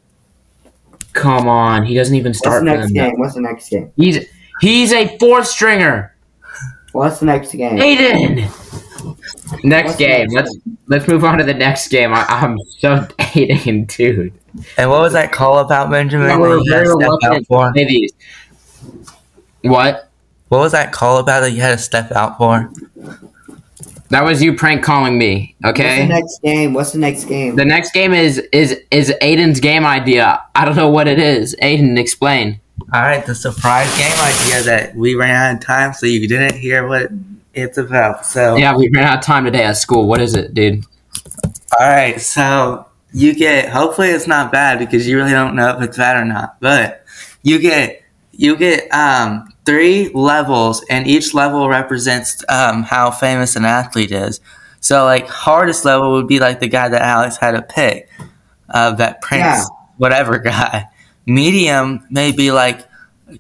Come 1.14 1.47
on, 1.47 1.86
he 1.86 1.95
doesn't 1.95 2.16
even 2.16 2.30
What's 2.32 2.39
start 2.39 2.64
the 2.66 2.72
for 2.72 2.78
next 2.78 2.93
them. 2.93 2.93
game? 2.93 3.20
What's 3.20 3.34
the 3.36 3.41
next 3.41 3.70
game? 3.70 3.91
He's 3.95 4.26
he's 4.62 4.93
a 4.93 5.18
fourth 5.18 5.47
stringer. 5.47 6.14
What's 6.98 7.20
the 7.20 7.26
next 7.28 7.52
game? 7.54 7.78
Aiden. 7.78 8.38
Next 9.64 9.88
What's 9.89 9.98
game. 9.98 10.28
next 10.30 10.34
Let's 10.34 10.58
let's 10.88 11.08
move 11.08 11.24
on 11.24 11.38
to 11.38 11.43
the 11.43 11.54
next 11.54 11.88
game. 11.89 12.14
I, 12.14 12.26
I'm 12.28 12.58
so 12.80 12.95
Aiden, 13.20 13.88
dude. 13.88 14.34
And 14.78 14.89
what 14.89 15.02
was 15.02 15.14
that 15.14 15.32
call 15.32 15.60
about 15.60 15.89
Benjamin? 15.89 16.28
Yeah, 16.28 16.36
that 16.36 16.41
we're 16.41 16.58
you 16.60 16.74
had 16.74 16.84
very 16.84 16.86
to 16.88 16.91
step 16.91 17.10
out 17.10 17.20
reluctant 17.22 17.48
for? 17.48 17.66
to 17.68 17.72
play 17.74 17.86
these. 17.86 18.12
What? 19.62 20.10
What 20.50 20.60
was 20.60 20.72
that 20.72 20.91
call 20.91 21.18
about 21.20 21.41
that 21.41 21.52
you 21.52 21.62
had 21.62 21.72
to 21.78 21.84
step 21.84 22.12
out 22.12 22.38
for? 22.38 22.72
That 24.10 24.24
was 24.24 24.41
you 24.41 24.54
prank 24.56 24.84
calling 24.84 25.18
me. 25.18 25.56
What's 25.60 25.78
the 25.78 25.84
Okay. 25.84 26.08
next 26.08 26.39
game? 26.41 26.74
What's 26.74 26.91
the 26.93 27.00
next 27.00 27.26
game? 27.26 27.56
The 27.58 27.66
next 27.66 27.91
game 27.91 28.14
is 28.14 28.38
is 28.54 28.80
is 28.89 29.14
Aiden's 29.22 29.60
game 29.60 29.86
idea. 29.86 30.41
I 30.56 30.64
don't 30.66 30.78
know 30.78 30.89
what 30.89 31.08
it 31.10 31.20
is. 31.20 31.56
Aiden, 31.62 31.98
explain. 32.00 32.62
All 32.93 33.01
right, 33.01 33.25
the 33.25 33.35
surprise 33.35 33.89
game 33.97 34.13
idea 34.13 34.63
that 34.63 34.95
we 34.95 35.15
ran 35.15 35.35
out 35.35 35.55
of 35.61 35.65
time, 35.65 35.93
so 35.93 36.05
you 36.05 36.25
didn't 36.27 36.55
hear 36.57 36.88
what 36.88 37.09
it's 37.53 37.77
about. 37.77 38.25
So, 38.25 38.55
Yeah, 38.55 38.77
we 38.77 38.89
ran 38.89 39.03
out 39.03 39.17
of 39.17 39.23
time 39.25 39.43
today 39.43 39.63
at 39.63 39.75
school. 39.77 40.07
What 40.07 40.21
is 40.21 40.35
it, 40.35 40.53
dude? 40.53 40.85
all 41.79 41.85
right, 41.88 42.19
so 42.21 42.85
you 43.11 43.35
get. 43.35 43.69
Hopefully, 43.69 44.09
it's 44.09 44.27
not 44.27 44.51
bad 44.53 44.79
because 44.79 45.05
you 45.07 45.17
really 45.17 45.31
don't 45.31 45.55
know 45.55 45.75
if 45.77 45.81
it's 45.83 45.97
bad 45.97 46.15
or 46.17 46.25
not. 46.25 46.57
But 46.61 47.03
you 47.43 47.59
get 47.59 48.03
you 48.31 48.55
get 48.55 48.88
um 48.93 49.51
three 49.65 50.09
levels, 50.13 50.83
and 50.89 51.07
each 51.07 51.33
level 51.33 51.67
represents 51.67 52.41
um, 52.47 52.83
how 52.83 53.11
famous 53.11 53.57
an 53.57 53.65
athlete 53.65 54.11
is. 54.13 54.39
So, 54.79 55.03
like, 55.03 55.27
hardest 55.27 55.83
level 55.83 56.13
would 56.13 56.27
be 56.27 56.39
like 56.39 56.61
the 56.61 56.67
guy 56.69 56.88
that 56.88 57.01
Alex 57.01 57.35
had 57.35 57.51
to 57.51 57.61
pick, 57.63 58.09
uh, 58.69 58.93
that 58.93 59.21
Prince, 59.21 59.43
Yeah. 59.43 59.63
whatever 59.97 60.38
guy. 60.39 60.85
Medium 61.28 62.07
may 62.09 62.32
be 62.32 62.51
like, 62.51 62.88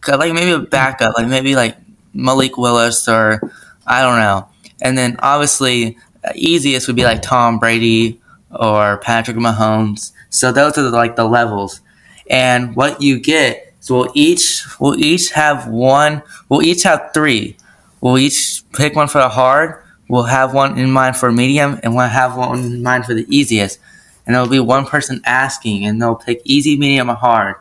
like 0.07 0.33
maybe 0.33 0.51
a 0.51 0.59
backup, 0.59 1.15
like 1.17 1.27
maybe 1.27 1.55
like 1.55 1.77
Malik 2.13 2.57
Willis 2.57 3.07
or 3.07 3.41
I 3.87 4.01
don't 4.01 4.19
know. 4.19 4.47
And 4.81 4.97
then 4.97 5.15
obviously, 5.19 5.97
uh, 6.23 6.33
easiest 6.35 6.87
would 6.87 6.95
be 6.95 7.05
like 7.05 7.21
Tom 7.21 7.57
Brady 7.57 8.21
or 8.51 8.97
Patrick 8.97 9.37
Mahomes. 9.37 10.11
So 10.29 10.51
those 10.51 10.77
are 10.77 10.89
like 10.89 11.15
the 11.15 11.25
levels. 11.25 11.81
And 12.29 12.75
what 12.75 13.01
you 13.01 13.19
get 13.19 13.73
is 13.79 13.89
we'll 13.89 14.11
each 14.13 14.65
we'll 14.79 14.99
each 14.99 15.31
have 15.31 15.67
one. 15.67 16.21
We'll 16.49 16.63
each 16.63 16.83
have 16.83 17.11
three. 17.13 17.55
We'll 18.01 18.17
each 18.17 18.63
pick 18.73 18.95
one 18.95 19.07
for 19.07 19.19
the 19.19 19.29
hard. 19.29 19.81
We'll 20.09 20.23
have 20.23 20.53
one 20.53 20.77
in 20.77 20.91
mind 20.91 21.17
for 21.17 21.31
medium, 21.31 21.79
and 21.83 21.95
we'll 21.95 22.07
have 22.07 22.37
one 22.37 22.59
in 22.59 22.83
mind 22.83 23.05
for 23.05 23.13
the 23.13 23.25
easiest. 23.29 23.79
And 24.25 24.35
there'll 24.35 24.49
be 24.49 24.59
one 24.59 24.85
person 24.85 25.21
asking, 25.25 25.85
and 25.85 26.01
they'll 26.01 26.15
pick 26.15 26.41
easy, 26.43 26.77
medium, 26.77 27.09
or 27.09 27.15
hard. 27.15 27.55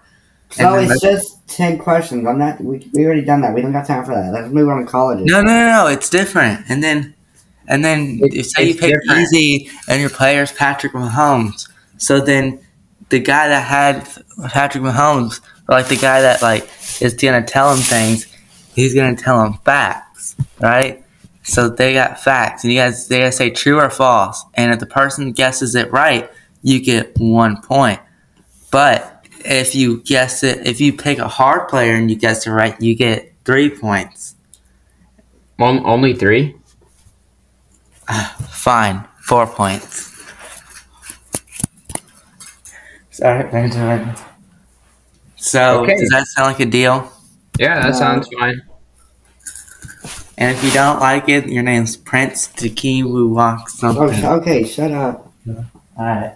So 0.51 0.75
it's 0.77 1.01
just 1.03 1.47
ten 1.49 1.79
questions. 1.79 2.27
I'm 2.27 2.39
not. 2.39 2.61
We, 2.61 2.89
we 2.93 3.05
already 3.05 3.23
done 3.23 3.41
that. 3.43 3.55
We 3.55 3.63
don't 3.63 3.73
got 3.73 3.87
time 3.87 4.05
for 4.05 4.15
that. 4.15 4.33
Let's 4.33 4.53
move 4.53 4.69
on 4.69 4.79
to 4.79 4.87
colleges. 4.91 5.27
No, 5.27 5.43
no, 5.43 5.49
no, 5.49 5.67
no. 5.85 5.87
It's 5.89 6.09
different. 6.09 6.65
And 6.69 6.83
then, 6.83 7.15
and 7.69 7.85
then, 7.85 8.21
It- 8.23 8.35
if 8.35 8.47
say 8.47 8.65
you 8.65 8.71
it's 8.71 8.81
pick 8.81 8.95
different. 8.95 9.21
easy, 9.33 9.71
and 9.89 10.01
your 10.01 10.11
player's 10.11 10.53
Patrick 10.53 10.93
Mahomes. 10.93 11.69
So 11.99 12.21
then, 12.21 12.61
the 13.09 13.19
guy 13.19 13.49
that 13.49 13.61
had 13.67 14.09
Patrick 14.51 14.83
Mahomes, 14.85 15.41
like 15.69 15.89
the 15.89 15.97
guy 15.97 16.23
that 16.23 16.43
like 16.43 16.69
is 17.01 17.15
gonna 17.15 17.45
tell 17.45 17.73
him 17.73 17.81
things, 17.81 18.27
he's 18.75 18.95
gonna 18.95 19.17
tell 19.17 19.45
him 19.45 19.55
facts, 19.65 20.37
right? 20.61 21.05
So 21.43 21.69
they 21.69 21.93
got 21.93 22.21
facts, 22.21 22.65
and 22.65 22.73
you 22.73 22.79
guys 22.79 23.09
they 23.09 23.19
gotta 23.19 23.33
say 23.33 23.51
true 23.51 23.79
or 23.81 23.91
false. 23.91 24.45
And 24.55 24.73
if 24.73 24.79
the 24.81 24.87
person 24.87 25.33
guesses 25.33 25.75
it 25.75 25.91
right, 25.93 26.31
you 26.63 26.81
get 26.81 27.17
one 27.19 27.61
point. 27.63 28.01
But 28.71 29.16
if 29.47 29.75
you 29.75 30.03
guess 30.03 30.43
it, 30.43 30.67
if 30.67 30.81
you 30.81 30.93
pick 30.93 31.19
a 31.19 31.29
hard 31.29 31.69
player 31.69 31.95
and 31.95 32.11
you 32.11 32.17
guess 32.17 32.47
it 32.47 32.51
right, 32.51 32.81
you 32.81 32.95
get 32.95 33.33
three 33.45 33.71
points. 33.71 34.35
On- 35.59 35.85
only 35.87 36.15
three. 36.15 36.57
Fine, 38.49 39.05
four 39.23 39.47
points. 39.47 40.13
Sorry, 43.11 43.51
Benjamin. 43.51 44.15
So, 45.37 45.83
Okay. 45.83 45.97
does 45.99 46.11
that 46.11 46.27
sound 46.27 46.49
like 46.49 46.61
a 46.61 46.67
deal? 46.67 47.11
Yeah, 47.59 47.81
that 47.81 47.93
No. 47.93 47.99
sounds 47.99 48.29
fine. 48.39 48.61
And 50.37 50.55
if 50.55 50.63
you 50.63 50.71
don't 50.71 51.01
like 51.01 51.29
it, 51.31 51.49
your 51.49 51.63
name's 51.63 51.97
Prince 51.97 52.49
Takiwu 52.49 53.31
Walk 53.31 53.71
something. 53.71 54.13
sh- 54.21 54.25
okay, 54.25 54.65
shut 54.65 54.91
up. 54.93 55.33
Alright. 55.99 56.33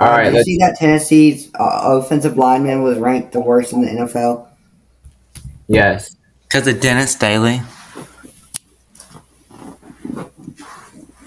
All 0.00 0.10
right, 0.10 0.24
Did 0.30 0.34
you 0.36 0.42
see 0.44 0.56
that 0.58 0.76
Tennessee's 0.78 1.50
uh, 1.58 1.80
offensive 2.00 2.36
lineman 2.36 2.82
was 2.82 2.98
ranked 2.98 3.32
the 3.32 3.40
worst 3.40 3.72
in 3.72 3.82
the 3.82 3.88
NFL? 3.88 4.46
yes. 5.66 6.14
Because 6.42 6.66
of 6.66 6.80
Dennis 6.80 7.14
Daly. 7.14 7.60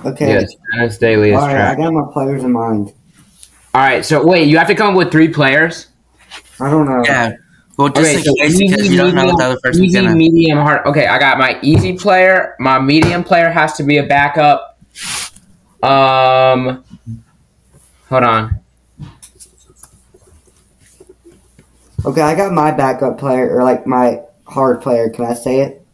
Okay. 0.04 0.28
Yes, 0.34 0.56
Dennis 0.74 0.98
Daly 0.98 1.30
is 1.32 1.36
All 1.38 1.48
right, 1.48 1.58
I 1.72 1.76
got 1.76 1.94
my 1.94 2.12
players 2.12 2.44
in 2.44 2.52
mind. 2.52 2.92
All 3.74 3.82
right, 3.82 4.04
so 4.04 4.26
wait, 4.26 4.48
you 4.48 4.58
have 4.58 4.68
to 4.68 4.76
come 4.76 4.90
up 4.92 4.96
with 4.98 5.12
three 5.12 5.28
players. 5.28 5.88
I 6.60 6.70
don't 6.72 6.88
know. 6.88 7.04
Yeah. 7.06 7.34
Well, 7.78 7.90
just 7.90 8.00
Okay, 8.10 8.16
in 8.18 8.24
so 8.24 8.34
case, 8.36 8.58
because 8.58 8.90
you 8.90 8.98
don't 8.98 9.14
know 9.16 9.26
what 9.26 9.38
the 9.38 9.44
other 9.46 9.60
person's 9.64 9.86
easy, 9.86 10.02
gonna. 10.02 10.16
medium, 10.16 10.58
hard. 10.60 10.86
Okay, 10.88 11.08
I 11.08 11.20
got 11.20 11.38
my 11.38 11.60
easy 11.62 11.98
player. 11.98 12.56
My 12.60 12.80
medium 12.80 13.24
player 13.24 13.50
has 13.50 13.74
to 13.74 13.84
be 13.84 13.98
a 13.98 14.04
backup. 14.04 14.80
Um, 15.84 16.84
hold 18.12 18.24
on. 18.24 18.60
Okay, 22.06 22.22
I 22.22 22.36
got 22.36 22.52
my 22.52 22.72
backup 22.72 23.18
player 23.18 23.56
or 23.56 23.64
like 23.64 23.88
my 23.88 24.22
hard 24.46 24.82
player. 24.82 25.10
Can 25.10 25.26
I 25.26 25.34
say 25.34 25.62
it? 25.62 25.86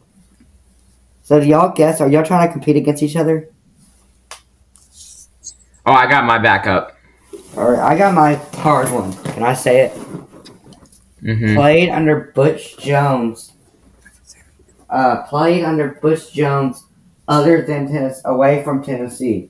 So 1.21 1.39
do 1.39 1.45
y'all 1.45 1.73
guess? 1.73 2.01
Are 2.01 2.09
y'all 2.09 2.23
trying 2.23 2.47
to 2.47 2.51
compete 2.51 2.75
against 2.75 3.03
each 3.03 3.15
other? 3.15 3.49
Oh, 5.85 5.93
I 5.93 6.07
got 6.07 6.25
my 6.25 6.37
backup. 6.39 6.97
All 7.55 7.71
right, 7.71 7.79
I 7.79 7.97
got 7.97 8.13
my 8.15 8.35
hard 8.61 8.89
one. 8.91 9.13
Can 9.33 9.43
I 9.43 9.53
say 9.53 9.81
it? 9.81 9.91
hmm 11.21 11.55
Played 11.55 11.89
under 11.89 12.31
Butch 12.33 12.77
Jones. 12.77 13.53
Uh, 14.89 15.23
played 15.23 15.63
under 15.63 15.99
Butch 16.01 16.33
Jones, 16.33 16.85
other 17.27 17.61
than 17.63 17.91
Tennessee, 17.91 18.21
away 18.25 18.63
from 18.63 18.83
Tennessee. 18.83 19.49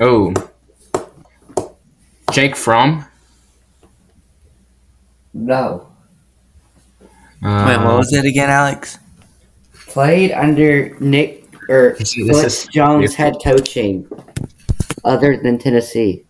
Oh, 0.00 0.32
Jake 2.32 2.56
Fromm. 2.56 3.04
No, 5.32 5.88
Uh, 7.42 7.64
Wait, 7.68 7.76
what 7.84 7.98
was 7.98 8.12
it 8.14 8.24
again, 8.24 8.48
Alex? 8.48 8.98
played 9.88 10.32
under 10.32 10.96
Nick 10.98 11.44
or 11.68 11.94
This 11.98 12.16
is- 12.16 12.28
is 12.30 12.66
Jones 12.68 13.14
beautiful. 13.14 13.24
head 13.24 13.34
coaching, 13.44 14.06
other 15.04 15.36
than 15.36 15.58
Tennessee. 15.58 16.24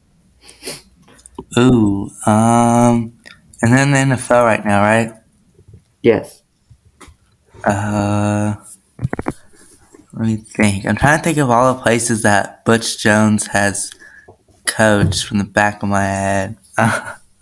Ooh, 1.56 2.10
um, 2.26 3.12
and 3.62 3.72
then 3.72 3.92
the 3.92 3.98
NFL 3.98 4.44
right 4.44 4.64
now, 4.64 4.80
right? 4.82 5.12
Yes. 6.02 6.42
Uh, 7.62 8.54
let 10.16 10.26
me 10.26 10.36
think. 10.36 10.86
I'm 10.86 10.96
trying 10.96 11.18
to 11.18 11.24
think 11.24 11.38
of 11.38 11.50
all 11.50 11.74
the 11.74 11.80
places 11.80 12.22
that 12.22 12.64
Butch 12.64 12.98
Jones 12.98 13.48
has 13.48 13.90
coached 14.64 15.24
from 15.24 15.38
the 15.38 15.44
back 15.44 15.82
of 15.82 15.88
my 15.88 16.04
head. 16.04 16.56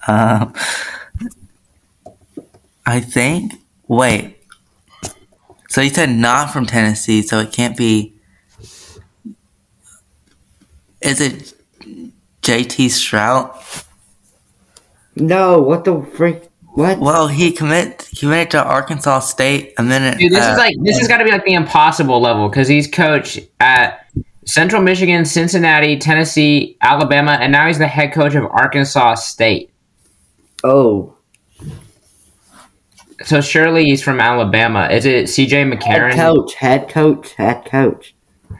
um, 0.08 0.54
I 2.86 3.00
think. 3.00 3.52
Wait. 3.88 4.38
So 5.68 5.82
you 5.82 5.90
said 5.90 6.10
not 6.10 6.50
from 6.50 6.64
Tennessee, 6.64 7.20
so 7.20 7.40
it 7.40 7.52
can't 7.52 7.76
be. 7.76 8.14
Is 11.02 11.20
it 11.20 11.52
JT 12.40 12.86
Shrout? 12.86 13.84
No, 15.14 15.60
what 15.60 15.84
the 15.84 16.02
freak? 16.14 16.44
What? 16.74 16.98
Well, 16.98 17.28
he 17.28 17.52
commit 17.52 18.08
committed 18.18 18.52
to 18.52 18.64
Arkansas 18.64 19.20
State 19.20 19.74
a 19.76 19.82
minute. 19.82 20.18
Dude, 20.18 20.32
this 20.32 20.42
uh, 20.42 20.52
is 20.52 20.58
like 20.58 20.74
this 20.82 20.98
has 20.98 21.06
got 21.06 21.18
to 21.18 21.24
be 21.24 21.30
like 21.30 21.44
the 21.44 21.52
impossible 21.52 22.18
level 22.20 22.48
because 22.48 22.66
he's 22.66 22.88
coached 22.88 23.40
at 23.60 24.06
Central 24.46 24.80
Michigan, 24.80 25.24
Cincinnati, 25.26 25.98
Tennessee, 25.98 26.78
Alabama, 26.80 27.32
and 27.32 27.52
now 27.52 27.66
he's 27.66 27.78
the 27.78 27.86
head 27.86 28.12
coach 28.12 28.34
of 28.34 28.44
Arkansas 28.46 29.16
State. 29.16 29.70
Oh, 30.64 31.14
So 33.24 33.40
surely 33.40 33.84
he's 33.84 34.02
from 34.02 34.18
Alabama. 34.18 34.88
Is 34.90 35.04
it 35.04 35.26
CJ 35.26 35.50
head 35.50 35.66
McCarron? 35.78 36.14
coach, 36.14 36.54
head 36.54 36.88
coach, 36.88 37.34
head 37.34 37.64
coach. 37.66 38.14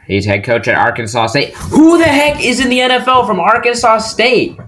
He's 0.05 0.25
head 0.25 0.43
coach 0.43 0.67
at 0.67 0.75
Arkansas 0.75 1.27
State. 1.27 1.53
Who 1.55 1.97
the 1.97 2.05
heck 2.05 2.43
is 2.43 2.59
in 2.59 2.69
the 2.69 2.79
NFL 2.79 3.25
from 3.25 3.39
Arkansas 3.39 3.99
State? 3.99 4.59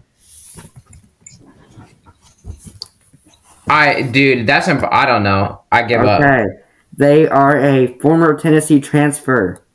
I 3.67 4.01
dude, 4.03 4.47
that's 4.47 4.67
imp- 4.67 4.91
I 4.91 5.05
don't 5.05 5.23
know. 5.23 5.63
I 5.71 5.83
give 5.83 6.01
up. 6.01 6.21
Okay, 6.21 6.45
they 6.93 7.27
are 7.27 7.57
a 7.57 7.97
former 7.99 8.37
Tennessee 8.37 8.79
transfer. 8.79 9.65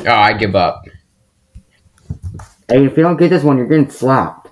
Oh, 0.00 0.10
I 0.10 0.32
give 0.32 0.54
up. 0.54 0.84
Hey, 2.68 2.84
if 2.84 2.96
you 2.96 3.02
don't 3.02 3.16
get 3.16 3.30
this 3.30 3.42
one, 3.42 3.58
you're 3.58 3.66
getting 3.66 3.90
slapped. 3.90 4.50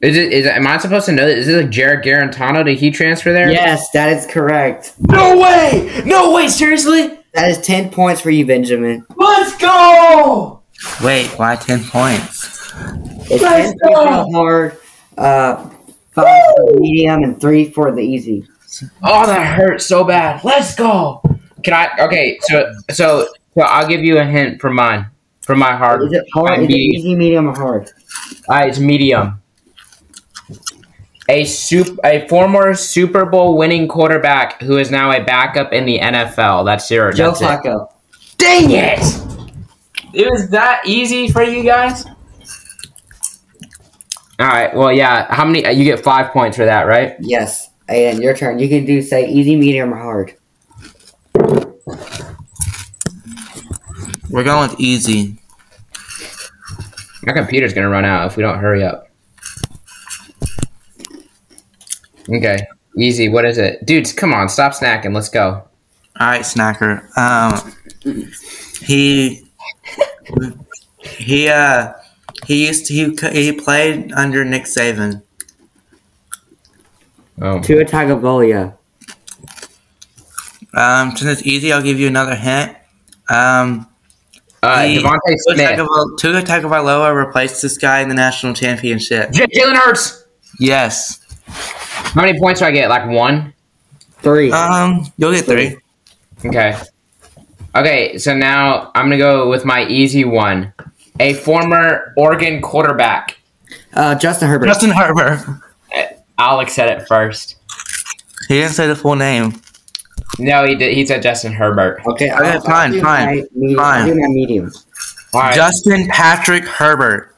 Is 0.00 0.16
it? 0.16 0.32
Is 0.32 0.46
it, 0.46 0.52
am 0.52 0.66
I 0.66 0.78
supposed 0.78 1.06
to 1.06 1.12
know 1.12 1.26
that? 1.26 1.36
Is 1.36 1.46
this 1.46 1.62
like 1.62 1.70
Jarrett 1.70 2.04
Guarantano? 2.04 2.64
Did 2.64 2.78
he 2.78 2.90
transfer 2.90 3.32
there? 3.32 3.50
Yes, 3.50 3.90
that 3.90 4.10
is 4.10 4.26
correct. 4.26 4.94
No 5.00 5.38
way! 5.38 6.02
No 6.04 6.32
way! 6.32 6.46
Seriously? 6.48 7.18
That 7.34 7.50
is 7.50 7.60
ten 7.60 7.90
points 7.90 8.20
for 8.20 8.30
you, 8.30 8.46
Benjamin. 8.46 9.04
Let's 9.16 9.56
go! 9.56 10.62
Wait, 11.02 11.26
why 11.36 11.56
ten 11.56 11.82
points? 11.82 12.72
It's 13.30 13.42
Let's 13.42 13.70
ten 13.70 13.78
points 13.82 13.82
go! 13.82 14.04
the 14.04 14.30
hard, 14.32 14.78
uh, 15.18 15.70
five 16.22 16.42
for 16.56 16.72
the 16.72 16.80
medium, 16.80 17.22
and 17.22 17.40
three 17.40 17.70
for 17.70 17.92
the 17.92 18.00
easy. 18.02 18.46
Oh, 19.02 19.26
that 19.26 19.56
hurt 19.56 19.80
so 19.80 20.04
bad. 20.04 20.44
Let's 20.44 20.74
go. 20.74 21.22
Can 21.64 21.74
I? 21.74 21.88
Okay, 22.00 22.38
so 22.42 22.72
so 22.90 23.28
so 23.54 23.62
I'll 23.62 23.88
give 23.88 24.04
you 24.04 24.18
a 24.18 24.24
hint 24.24 24.60
for 24.60 24.70
mine. 24.70 25.06
For 25.40 25.56
my 25.56 25.74
hard. 25.74 26.02
Is 26.02 26.12
it 26.12 26.26
hard? 26.34 26.60
Is 26.60 26.68
it 26.68 26.72
easy, 26.72 27.16
medium, 27.16 27.48
or 27.48 27.54
hard? 27.54 27.90
Uh, 28.48 28.64
it's 28.66 28.78
medium. 28.78 29.42
A 31.30 31.44
soup, 31.44 31.98
a 32.04 32.26
former 32.28 32.74
Super 32.74 33.26
Bowl 33.26 33.56
winning 33.56 33.88
quarterback 33.88 34.62
who 34.62 34.78
is 34.78 34.90
now 34.90 35.10
a 35.10 35.22
backup 35.22 35.72
in 35.72 35.84
the 35.84 35.98
NFL. 35.98 36.64
That's 36.64 36.86
zero. 36.86 37.12
Joe 37.12 37.32
That's 37.32 37.40
it. 37.40 37.44
Flacco. 37.44 37.92
Dang 38.38 38.70
it! 38.70 39.00
It 40.14 40.30
was 40.30 40.48
that 40.50 40.82
easy 40.86 41.28
for 41.28 41.42
you 41.42 41.62
guys. 41.64 42.04
All 44.40 44.46
right. 44.46 44.74
Well, 44.74 44.92
yeah. 44.92 45.32
How 45.34 45.44
many? 45.44 45.68
You 45.74 45.84
get 45.84 46.00
five 46.00 46.32
points 46.32 46.56
for 46.56 46.64
that, 46.64 46.82
right? 46.82 47.16
Yes. 47.20 47.70
And 47.88 48.22
your 48.22 48.36
turn. 48.36 48.58
You 48.58 48.68
can 48.68 48.84
do 48.84 49.02
say 49.02 49.28
easy, 49.28 49.56
medium, 49.56 49.92
or 49.92 49.96
hard. 49.96 50.34
We're 54.30 54.44
going 54.44 54.70
with 54.70 54.78
easy. 54.78 55.38
My 57.22 57.32
computer's 57.32 57.72
gonna 57.74 57.88
run 57.88 58.04
out 58.04 58.26
if 58.26 58.36
we 58.36 58.42
don't 58.42 58.58
hurry 58.58 58.84
up. 58.84 59.08
Okay. 62.28 62.66
Easy. 62.96 63.28
What 63.28 63.44
is 63.44 63.58
it, 63.58 63.84
dudes? 63.86 64.12
Come 64.12 64.32
on, 64.34 64.48
stop 64.48 64.72
snacking. 64.72 65.14
Let's 65.14 65.28
go. 65.28 65.68
All 66.20 66.26
right, 66.26 66.42
snacker. 66.42 67.16
Um, 67.16 67.74
he 68.82 69.44
he 71.00 71.48
uh 71.48 71.92
he 72.46 72.66
used 72.66 72.86
to 72.86 72.94
he 72.94 73.16
he 73.32 73.52
played 73.52 74.12
under 74.12 74.44
Nick 74.44 74.64
Saban. 74.64 75.22
Oh. 77.40 77.60
Tua 77.60 77.84
Tagovailoa. 77.84 78.74
Um, 80.74 81.16
since 81.16 81.38
it's 81.40 81.46
easy, 81.46 81.72
I'll 81.72 81.82
give 81.82 81.98
you 81.98 82.06
another 82.08 82.34
hint. 82.34 82.76
Um, 83.28 83.86
Uh, 84.62 84.82
he- 84.82 84.98
DeVonta 84.98 85.18
Smith. 85.36 85.76
Tua 86.18 86.42
Tagovailoa 86.42 87.14
replaced 87.14 87.62
this 87.62 87.78
guy 87.78 88.00
in 88.00 88.08
the 88.08 88.14
national 88.14 88.54
championship. 88.54 89.30
J- 89.32 89.46
Jalen 89.46 89.76
Hurts. 89.76 90.24
Yes. 90.58 91.20
How 91.46 92.22
many 92.22 92.38
points 92.38 92.60
do 92.60 92.66
I 92.66 92.72
get? 92.72 92.88
Like 92.88 93.08
one. 93.08 93.54
Three. 94.20 94.50
Um, 94.50 95.06
you'll 95.16 95.32
get 95.32 95.44
three. 95.44 95.76
Okay. 96.44 96.76
Okay, 97.76 98.18
so 98.18 98.36
now 98.36 98.90
I'm 98.96 99.04
gonna 99.06 99.18
go 99.18 99.48
with 99.48 99.64
my 99.64 99.84
easy 99.86 100.24
one. 100.24 100.72
A 101.20 101.34
former 101.34 102.12
Oregon 102.16 102.60
quarterback. 102.62 103.38
Uh, 103.94 104.14
Justin 104.14 104.48
Herbert. 104.48 104.66
Justin 104.66 104.90
Herbert. 104.90 105.44
Alex 106.38 106.72
said 106.74 106.88
it 106.96 107.06
first. 107.08 107.56
He 108.48 108.54
didn't 108.60 108.72
say 108.72 108.86
the 108.86 108.94
full 108.96 109.16
name. 109.16 109.60
No, 110.38 110.64
he 110.64 110.74
did. 110.76 110.94
He 110.94 111.04
said 111.04 111.22
Justin 111.22 111.52
Herbert. 111.52 112.00
Okay, 112.06 112.30
Okay, 112.30 112.58
fine, 112.64 112.92
do 112.92 113.00
fine, 113.00 113.26
my 113.26 113.42
medium, 113.54 113.78
fine. 113.78 114.00
I'll 114.02 114.06
do 114.06 114.14
my 114.20 114.26
medium. 114.28 114.72
All 115.34 115.40
right, 115.40 115.54
Justin 115.54 116.06
Patrick 116.08 116.64
Herbert. 116.64 117.34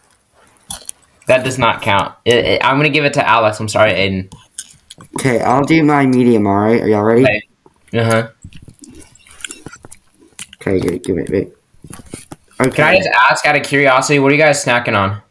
that 1.26 1.44
does 1.44 1.58
not 1.58 1.80
count. 1.80 2.14
It- 2.24 2.44
it- 2.44 2.64
I'm 2.64 2.76
gonna 2.76 2.88
give 2.90 3.04
it 3.04 3.14
to 3.14 3.26
Alex. 3.26 3.58
I'm 3.60 3.68
sorry, 3.68 3.92
Aiden. 3.92 4.32
Okay, 5.18 5.40
I'll 5.40 5.64
do 5.64 5.82
my 5.82 6.04
medium. 6.04 6.46
All 6.46 6.56
right, 6.56 6.82
are 6.82 6.88
y'all 6.88 7.02
ready? 7.02 7.22
Okay. 7.22 7.42
Uh 7.98 8.04
huh. 8.04 8.28
Okay, 10.60 10.78
give, 10.80 10.92
it, 10.92 11.04
give 11.04 11.16
it. 11.18 11.30
Wait. 11.30 11.52
Okay. 12.60 12.70
Can 12.76 12.84
I 12.84 12.96
just 12.98 13.08
ask 13.30 13.46
out 13.46 13.56
of 13.56 13.62
curiosity, 13.62 14.18
what 14.18 14.30
are 14.30 14.34
you 14.34 14.40
guys 14.40 14.62
snacking 14.64 14.94
on? 14.96 15.22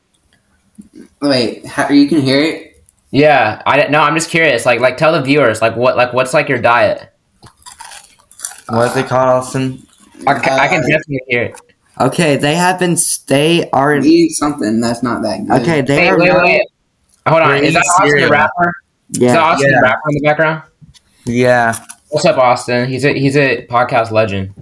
Wait, 1.22 1.66
how, 1.66 1.90
you 1.90 2.08
can 2.08 2.22
hear 2.22 2.42
it? 2.42 2.84
Yeah, 3.12 3.62
I 3.66 3.78
don't- 3.78 3.92
no. 3.92 4.00
I'm 4.02 4.16
just 4.16 4.30
curious. 4.30 4.66
Like, 4.66 4.80
like 4.80 4.98
tell 4.98 5.12
the 5.12 5.22
viewers, 5.22 5.62
like 5.62 5.76
what, 5.76 5.96
like 5.98 6.14
what's 6.14 6.34
like 6.34 6.48
your 6.50 6.62
diet? 6.62 7.12
What's 8.70 8.96
it 8.96 9.08
called, 9.08 9.30
Austin? 9.30 9.86
I, 10.28 10.36
ca- 10.36 10.56
I 10.60 10.68
can 10.68 10.80
Uh, 10.84 10.88
definitely 10.88 11.20
hear 11.28 11.44
it. 11.44 11.62
Okay, 12.00 12.38
they 12.38 12.56
have 12.56 12.80
been. 12.80 12.98
They 13.28 13.70
are. 13.72 13.98
Eat 13.98 14.32
something 14.32 14.80
that's 14.80 15.02
not 15.04 15.22
that 15.24 15.46
good. 15.48 15.62
Okay, 15.62 15.82
they 15.82 15.98
Wait, 15.98 16.10
are. 16.10 16.20
wait, 16.20 16.28
known- 16.30 16.44
wait. 16.44 16.62
Hold 17.28 17.42
on. 17.42 17.52
Is 17.58 17.62
that 17.62 17.68
eating 17.70 17.78
Austin 17.78 18.06
the 18.06 18.10
cereal. 18.12 18.30
rapper? 18.32 18.74
Is 19.14 19.20
that 19.20 19.38
Austin 19.40 19.70
Yeah. 19.72 19.76
the 19.78 19.82
rapper 19.84 20.10
in 20.10 20.16
the 20.16 20.22
background? 20.22 20.64
Yeah. 21.26 21.80
What's 22.10 22.26
up, 22.26 22.38
Austin? 22.38 22.88
He's 22.90 23.06
a 23.06 23.14
he's 23.14 23.36
a 23.36 23.66
podcast 23.68 24.12
legend. 24.12 24.54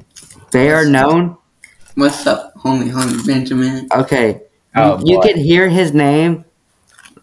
They 0.51 0.71
are 0.71 0.85
known. 0.85 1.37
What's 1.95 2.25
up, 2.27 2.46
homie, 2.63 2.91
homie 2.91 3.25
Benjamin? 3.25 3.87
Okay. 3.91 4.41
Oh, 4.75 4.99
you 5.03 5.17
boy. 5.17 5.21
can 5.27 5.37
hear 5.37 5.69
his 5.69 5.93
name 5.93 6.45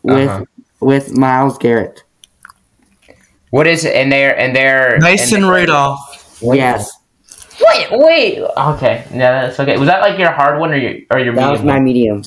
with 0.02 0.28
Uh-huh. 0.28 0.44
with 0.80 1.16
Myles 1.16 1.56
Garrett. 1.58 2.02
What 3.50 3.66
is 3.66 3.84
it? 3.84 3.94
And 3.94 4.10
they're 4.10 4.36
and 4.38 4.54
they're 4.56 4.98
Mason 5.00 5.36
and 5.36 5.44
they're- 5.44 5.52
Rudolph. 5.60 6.38
Yes, 6.42 6.90
Wait, 7.60 7.86
wait. 7.92 8.38
Okay, 8.56 9.04
no, 9.12 9.18
that's 9.18 9.58
okay. 9.60 9.76
Was 9.78 9.86
that 9.88 10.00
like 10.00 10.18
your 10.18 10.32
hard 10.32 10.58
one 10.58 10.72
or 10.72 10.76
your 10.76 10.94
or 11.10 11.20
your 11.20 11.34
that 11.36 11.50
was 11.52 11.60
medium? 11.60 11.66
my 11.66 11.74
one? 11.74 11.84
medium. 11.84 12.22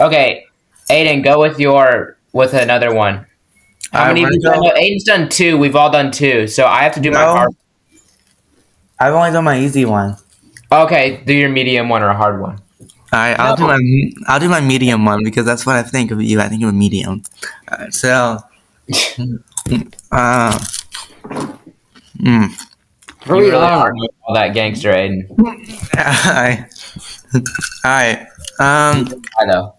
Okay, 0.00 0.44
Aiden, 0.90 1.24
go 1.24 1.40
with 1.40 1.58
your 1.58 2.18
with 2.32 2.52
another 2.52 2.92
one. 2.94 3.24
How 3.92 4.08
many? 4.08 4.20
we're 4.20 4.26
Have 4.26 4.34
you 4.34 4.42
gonna 4.42 4.54
done? 4.56 4.62
go- 4.62 4.68
No, 4.68 4.80
Aiden's 4.80 5.04
done 5.04 5.28
two. 5.30 5.56
We've 5.56 5.74
all 5.74 5.90
done 5.90 6.10
two, 6.10 6.46
so 6.46 6.66
I 6.66 6.82
have 6.82 6.92
to 6.94 7.00
do 7.00 7.10
my 7.10 7.20
No. 7.20 7.26
hard. 7.32 7.50
I've 9.00 9.14
only 9.14 9.30
done 9.32 9.44
my 9.44 9.58
easy 9.58 9.84
one. 9.86 10.16
Okay, 10.82 11.22
do 11.24 11.32
your 11.32 11.48
medium 11.50 11.88
one 11.88 12.02
or 12.02 12.08
a 12.08 12.16
hard 12.16 12.40
one. 12.40 12.58
All 13.12 13.20
right, 13.20 13.38
I'll 13.38 13.56
No. 13.56 13.56
do 13.56 13.66
my 13.66 14.12
I'll 14.26 14.40
do 14.40 14.48
my 14.48 14.60
medium 14.60 15.04
one 15.04 15.22
because 15.22 15.46
that's 15.46 15.64
what 15.64 15.76
I 15.76 15.82
think 15.82 16.10
of 16.10 16.20
you. 16.20 16.40
I 16.40 16.48
think 16.48 16.62
of 16.62 16.70
a 16.70 16.72
medium. 16.72 17.22
Uh, 17.68 17.88
so, 17.90 18.38
uh, 20.12 20.58
mm, 22.18 22.48
You 23.26 23.32
really 23.32 23.52
are 23.52 23.92
all 24.26 24.34
that 24.34 24.52
gangster, 24.54 24.92
Aiden. 24.92 25.26
I, 25.94 26.66
all 27.34 27.40
right. 27.84 28.26
Um, 28.58 29.22
I 29.40 29.44
know. 29.46 29.74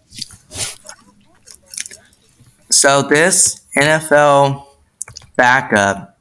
so 2.70 3.02
this 3.02 3.60
NFL 3.76 4.66
backup, 5.36 6.18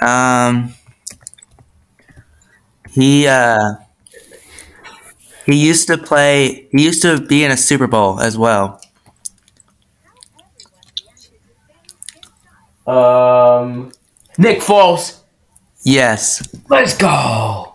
um, 0.00 0.74
he 2.94 3.26
uh, 3.26 3.74
he 5.46 5.56
used 5.56 5.86
to 5.88 5.98
play. 5.98 6.68
He 6.72 6.84
used 6.84 7.02
to 7.02 7.20
be 7.20 7.44
in 7.44 7.50
a 7.50 7.56
Super 7.56 7.86
Bowl 7.86 8.20
as 8.20 8.38
well. 8.38 8.80
Um, 12.86 13.92
Nick 14.38 14.60
Foles. 14.60 15.20
Yes. 15.84 16.46
Let's 16.68 16.96
go. 16.96 17.74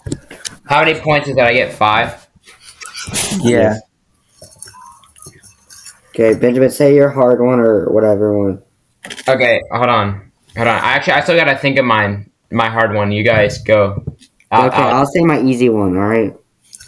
How 0.66 0.84
many 0.84 1.00
points 1.00 1.28
did 1.28 1.40
I 1.40 1.54
get? 1.54 1.74
Five. 1.74 2.28
Yeah. 3.42 3.78
Okay, 6.10 6.38
Benjamin, 6.38 6.70
say 6.70 6.96
your 6.96 7.10
hard 7.10 7.40
one 7.40 7.60
or 7.60 7.90
whatever 7.92 8.38
one. 8.38 8.62
Okay, 9.28 9.62
hold 9.72 9.88
on, 9.88 10.32
hold 10.58 10.68
on. 10.68 10.76
I 10.76 10.94
actually, 10.94 11.14
I 11.14 11.22
still 11.22 11.38
gotta 11.38 11.58
think 11.58 11.78
of 11.78 11.86
mine, 11.86 12.30
my 12.52 12.70
hard 12.70 12.94
one. 12.94 13.12
You 13.12 13.24
guys 13.24 13.60
go. 13.64 14.04
I'll- 14.52 14.68
okay, 14.68 14.78
I'll- 14.78 14.96
I'll 15.00 15.06
say 15.06 15.22
my 15.22 15.42
easy 15.42 15.70
one. 15.70 15.96
All 15.98 16.08
right. 16.08 16.36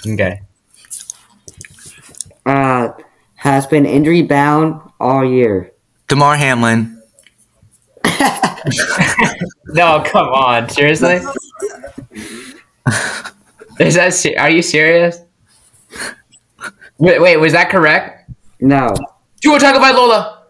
okay. 0.07 0.41
Uh, 2.45 2.89
has 3.35 3.67
been 3.67 3.85
injury 3.85 4.21
bound 4.23 4.81
all 4.99 5.23
year. 5.23 5.71
Damar 6.07 6.35
Hamlin. 6.37 7.01
No, 9.73 10.03
come 10.05 10.27
on. 10.27 10.69
Seriously? 10.69 11.19
Is 13.79 13.95
that? 13.95 14.13
se- 14.13 14.35
Are 14.35 14.49
you 14.49 14.61
serious? 14.61 15.17
Wait, 16.99 17.19
wait. 17.21 17.37
Was 17.37 17.53
that 17.53 17.69
correct? 17.69 18.29
No, 18.59 18.93
You 19.43 19.51
were 19.53 19.59
talking 19.59 19.77
about 19.77 19.95
Lola. 19.95 20.43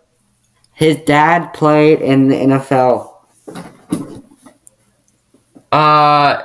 his 0.74 0.98
dad 1.06 1.54
played 1.54 2.02
in 2.02 2.28
the 2.28 2.36
NFL. 2.36 3.14
Uh, 5.72 6.42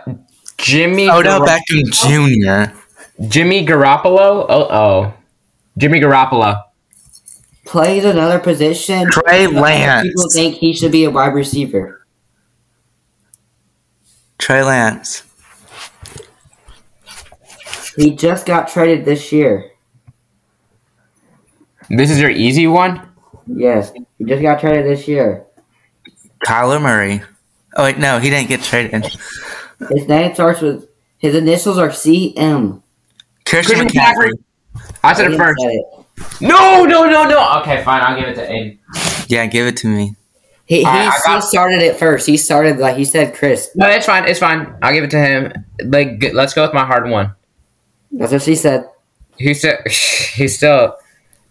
Jimmy. 0.59 1.09
Odell 1.09 1.41
Gar- 1.45 1.49
Beckham 1.49 2.71
Jr. 2.71 2.73
Jimmy 3.29 3.67
Garoppolo. 3.67 4.47
Oh, 4.49 4.69
oh. 4.71 5.15
Jimmy 5.79 6.01
Garoppolo. 6.01 6.63
Plays 7.65 8.05
another 8.05 8.39
position. 8.39 9.09
Trey 9.11 9.47
Lance. 9.47 10.07
People 10.07 10.31
think 10.31 10.55
he 10.57 10.73
should 10.73 10.93
be 10.93 11.05
a 11.05 11.11
wide 11.11 11.35
receiver. 11.35 12.07
Trey 14.39 14.63
Lance. 14.63 15.25
He 17.97 18.15
just 18.15 18.47
got 18.47 18.69
traded 18.69 19.05
this 19.05 19.33
year. 19.33 19.71
This 21.89 22.11
is 22.11 22.21
your 22.21 22.31
easy 22.31 22.67
one. 22.67 23.09
Yes, 23.47 23.93
he 24.19 24.25
just 24.25 24.43
got 24.43 24.61
traded 24.61 24.87
this 24.87 25.09
year. 25.09 25.47
Kyler 26.45 26.81
Murray. 26.81 27.23
Oh 27.75 27.85
wait, 27.85 27.99
no, 27.99 28.19
he 28.19 28.29
didn't 28.31 28.49
get 28.49 28.63
traded. 28.63 29.05
His 29.91 30.09
name 30.09 30.35
starts 30.35 30.61
with 30.61 30.89
his 31.19 31.35
initials 31.35 31.79
are 31.79 31.89
CM. 31.91 32.83
Christian 33.45 33.79
Christian 33.79 34.01
McCaffrey. 34.01 34.31
I 35.05 35.13
said 35.13 35.31
it 35.33 35.37
first. 35.37 35.61
said 35.61 35.71
it. 35.71 36.41
No, 36.41 36.85
no, 36.85 37.05
no, 37.09 37.25
no. 37.29 37.61
Okay, 37.61 37.83
fine. 37.85 38.03
I'll 38.03 38.19
give 38.19 38.29
it 38.29 38.35
to 38.37 38.47
Aiden. 38.47 38.79
Yeah, 39.29 39.47
give 39.47 39.67
it 39.67 39.77
to 39.79 39.87
me. 39.89 40.15
He, 40.65 40.79
he, 40.81 40.85
Alright, 40.85 41.13
I 41.13 41.19
got- 41.25 41.35
he 41.37 41.41
started 41.49 41.83
it 41.83 41.97
first. 41.97 42.27
He 42.27 42.37
started 42.37 42.79
like 42.79 42.97
he 42.97 43.05
said, 43.05 43.35
Chris. 43.35 43.71
No, 43.77 43.87
it's 43.89 44.07
fine. 44.07 44.27
It's 44.27 44.41
fine. 44.41 44.75
I'll 44.83 44.93
give 44.93 45.05
it 45.05 45.11
to 45.13 45.19
him. 45.19 45.53
Like, 45.85 46.19
g- 46.21 46.33
let's 46.33 46.55
go 46.55 46.63
with 46.63 46.75
my 46.75 46.85
hard 46.85 47.09
one. 47.09 47.33
That's 48.11 48.33
what 48.33 48.43
she 48.43 48.57
said. 48.57 48.85
He 49.37 49.55
still, 49.55 49.77
he 50.35 50.49
still, 50.49 50.97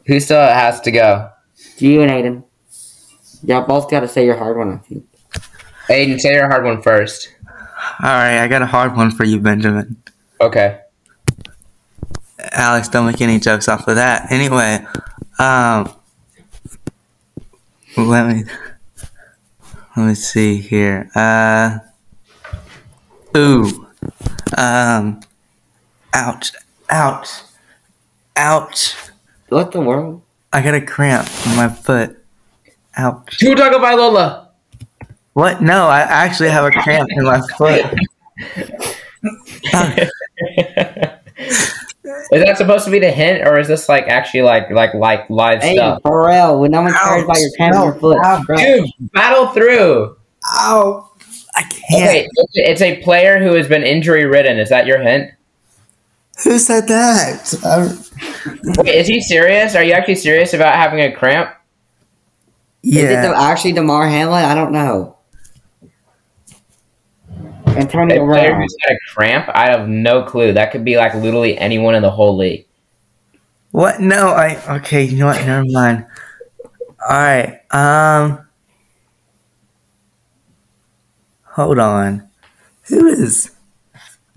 he 0.06 0.20
still 0.20 0.42
has 0.42 0.82
to 0.82 0.92
go. 0.92 1.30
You 1.78 2.02
and 2.02 2.12
Aiden. 2.12 2.44
Y'all 3.44 3.66
both 3.66 3.90
got 3.90 4.02
to 4.02 4.08
say 4.08 4.26
your 4.26 4.36
hard 4.38 4.58
one. 4.58 4.74
I 4.74 4.78
think. 4.78 5.06
Aiden, 5.88 6.20
say 6.20 6.34
your 6.34 6.50
hard 6.50 6.66
one 6.66 6.82
first. 6.82 7.35
All 8.04 8.10
right, 8.10 8.40
I 8.44 8.48
got 8.48 8.62
a 8.62 8.66
hard 8.66 8.96
one 8.96 9.12
for 9.12 9.24
you, 9.24 9.40
Benjamin. 9.40 9.96
Okay. 10.42 10.82
Alex, 12.52 12.90
don't 12.90 13.06
make 13.06 13.22
any 13.22 13.40
jokes 13.40 13.68
off 13.68 13.88
of 13.88 13.96
that. 13.96 14.32
Anyway, 14.32 14.86
um, 15.40 15.90
Let 17.98 18.28
me 18.28 18.44
let 19.96 20.08
me 20.08 20.16
see 20.16 20.58
here. 20.58 21.10
Uh, 21.16 21.80
ooh, 23.38 23.88
um, 24.58 25.22
ouch, 26.14 26.52
ouch, 26.90 27.30
ouch. 28.36 28.96
What 29.48 29.72
the 29.72 29.80
world? 29.80 30.22
I 30.52 30.62
got 30.62 30.74
a 30.74 30.82
cramp 30.82 31.30
in 31.46 31.56
my 31.56 31.70
foot. 31.70 32.22
Ouch. 32.98 33.38
Tua 33.38 33.56
Tagovailoa. 33.56 34.45
What? 35.36 35.62
No, 35.62 35.88
I 35.88 36.00
actually 36.00 36.50
have 36.50 36.64
a 36.64 36.72
cramp 36.72 37.10
in 37.12 37.26
my 37.26 37.42
foot. 37.58 37.84
Is 42.32 42.42
that 42.42 42.58
supposed 42.58 42.86
to 42.86 42.92
be 42.92 43.00
the 43.00 43.12
hint, 43.12 43.46
or 43.46 43.60
is 43.60 43.68
this 43.68 43.90
like 43.90 44.08
actually 44.08 44.44
like 44.44 44.72
like 44.72 44.94
like 44.94 45.30
live 45.30 45.60
stuff? 45.60 45.70
Hey, 45.70 45.76
stuff? 45.76 46.02
Pharrell, 46.04 46.62
when 46.62 46.72
no 46.72 46.84
one 46.84 46.94
cares 46.94 47.24
about 47.24 47.38
your 47.38 47.52
camera 47.58 47.78
No, 47.80 47.84
your 47.84 47.96
foot. 47.96 48.18
no, 48.22 48.44
bro. 48.46 48.56
Dude, 48.58 48.90
battle 49.12 49.48
through. 49.50 50.16
Ow! 50.54 51.12
I 51.56 51.64
can't. 51.64 52.02
Okay, 52.02 52.30
it's 52.54 52.82
a 52.82 53.04
player 53.04 53.44
who 53.44 53.56
has 53.56 53.68
been 53.68 53.84
injury 53.84 54.26
ridden. 54.26 54.58
Is 54.58 54.70
that 54.70 54.86
your 54.86 55.02
hint? 55.02 55.32
Who 56.46 56.58
said 56.60 56.88
that? 56.88 57.98
Wait, 58.78 58.96
is 58.96 59.08
he 59.08 59.20
serious? 59.22 59.76
Are 59.76 59.84
you 59.84 59.92
actually 59.92 60.16
serious 60.16 60.54
about 60.54 60.76
having 60.76 61.02
a 61.02 61.12
cramp? 61.12 61.50
Is 62.84 62.96
it 62.96 63.08
the, 63.08 63.12
yeah. 63.30 63.42
actually 63.42 63.74
Damar 63.74 64.08
Hamlin? 64.08 64.46
I 64.46 64.56
don't 64.56 64.72
know. 64.72 65.15
A 67.76 67.80
Antonio 67.80 68.26
player 68.26 68.50
Brown. 68.50 68.62
who's 68.62 68.76
had 68.82 68.94
a 68.96 69.00
cramp? 69.14 69.50
I 69.54 69.70
have 69.70 69.88
no 69.90 70.24
clue. 70.24 70.54
That 70.54 70.72
could 70.72 70.86
be 70.86 70.98
like 70.98 71.14
literally 71.14 71.58
anyone 71.58 71.96
in 71.96 72.02
the 72.02 72.12
whole 72.12 72.38
league. 72.38 72.66
What? 73.72 74.00
No, 74.00 74.30
I. 74.30 74.78
Okay, 74.78 75.04
you 75.04 75.18
know 75.18 75.26
what? 75.28 75.46
Never 75.46 75.66
mind. 75.70 76.06
All 76.64 77.18
right. 77.18 77.60
Um. 77.72 78.48
Hold 81.44 81.80
on. 81.80 82.30
Who 82.84 83.08
is? 83.08 83.52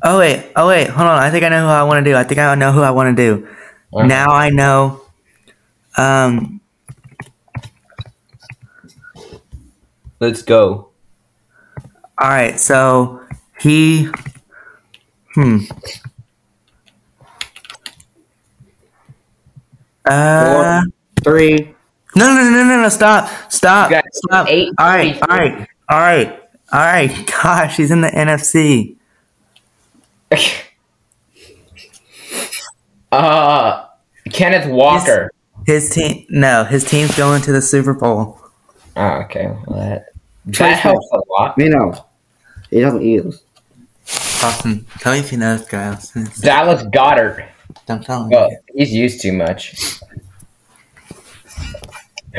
Oh 0.03 0.19
wait. 0.19 0.51
Oh 0.57 0.69
wait. 0.69 0.89
Hold 0.89 1.09
on. 1.09 1.23
I 1.23 1.31
think 1.31 1.45
I 1.45 1.49
know 1.49 1.63
who 1.63 1.69
I 1.69 1.83
want 1.85 2.05
to 2.05 2.11
do. 2.11 2.17
I 2.17 2.25
think 2.25 2.41
I 2.41 2.55
know 2.55 2.73
who 2.73 2.83
I 2.83 2.91
want 2.91 3.17
to 3.17 3.23
do. 3.23 3.49
Now 3.93 4.33
I 4.33 4.51
know. 4.51 5.03
Um. 5.97 6.61
Let's 10.21 10.43
go. 10.43 10.88
All 12.21 12.29
right. 12.29 12.59
So 12.59 13.21
he. 13.61 14.09
Hmm. 15.35 15.59
Uh. 20.05 20.83
Three. 21.23 21.75
No, 22.19 22.35
no, 22.35 22.51
no, 22.51 22.65
no, 22.65 22.83
no! 22.83 22.89
Stop! 22.89 23.31
Stop! 23.53 23.91
Got 23.91 24.05
Stop! 24.13 24.49
eight 24.49 24.73
all 24.79 24.89
right, 24.89 25.13
people. 25.13 25.31
all 25.31 25.39
right, 25.39 25.69
all 25.89 25.99
right, 26.01 26.43
all 26.73 26.81
right. 26.81 27.33
Gosh, 27.43 27.77
he's 27.77 27.93
in 27.93 28.01
the 28.01 28.09
NFC. 28.09 28.97
uh, 33.13 33.87
Kenneth 34.33 34.69
Walker. 34.69 35.31
His 35.67 35.91
team, 35.91 36.27
no, 36.31 36.65
his 36.65 36.83
team's 36.85 37.17
going 37.17 37.43
to 37.43 37.53
the 37.53 37.63
Super 37.63 37.95
Bowl. 37.95 38.41
Oh, 38.97 39.23
okay. 39.23 39.47
Well, 39.67 39.79
that 39.79 40.07
that 40.47 40.79
helps 40.79 41.07
a 41.13 41.21
lot. 41.31 41.55
You 41.59 41.69
know, 41.69 42.05
he 42.71 42.81
doesn't 42.81 43.03
use. 43.03 43.43
Austin, 44.43 44.87
tell 45.01 45.13
me 45.15 45.19
if 45.21 45.33
you 45.33 45.39
know 45.39 45.57
this 45.57 45.67
guy. 45.69 45.89
Austin. 45.89 46.29
Dallas 46.41 46.83
Goedert. 46.85 47.47
Don't 47.87 48.05
tell 48.05 48.27
me. 48.27 48.35
Well, 48.37 48.51
he's 48.75 48.93
used 48.93 49.21
too 49.21 49.33
much. 49.33 49.75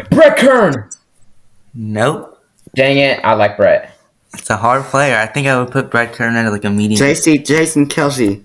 Brett 0.10 0.38
Kern. 0.38 0.90
Nope. 1.74 2.42
Dang 2.76 2.98
it! 3.00 3.20
I 3.24 3.34
like 3.34 3.58
Brett. 3.58 3.98
It's 4.34 4.50
a 4.50 4.58
hard 4.58 4.84
player. 4.86 5.18
I 5.18 5.26
think 5.26 5.48
I 5.48 5.60
would 5.62 5.72
put 5.72 5.90
Brett 5.90 6.14
Kern 6.14 6.36
at 6.36 6.52
like 6.52 6.64
a 6.64 6.70
medium. 6.70 7.00
JC 7.02 7.44
Jason 7.46 7.88
Kelce. 7.88 8.44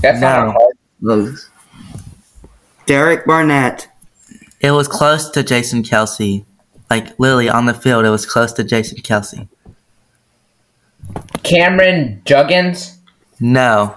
That's 0.00 0.20
not 0.20 0.46
No. 0.46 0.52
hard. 0.52 0.72
Those. 1.00 1.50
Derek 2.86 3.26
Barnett. 3.26 3.88
It 4.60 4.70
was 4.70 4.88
close 4.88 5.28
to 5.30 5.42
Jason 5.42 5.82
Kelce. 5.82 6.44
Like 6.90 7.18
literally 7.18 7.48
on 7.48 7.66
the 7.66 7.74
field, 7.74 8.04
it 8.04 8.10
was 8.10 8.24
close 8.26 8.52
to 8.54 8.64
Jason 8.64 8.98
Kelce. 8.98 9.46
Cameron 11.42 12.22
Jurgens. 12.24 12.96
No. 13.40 13.96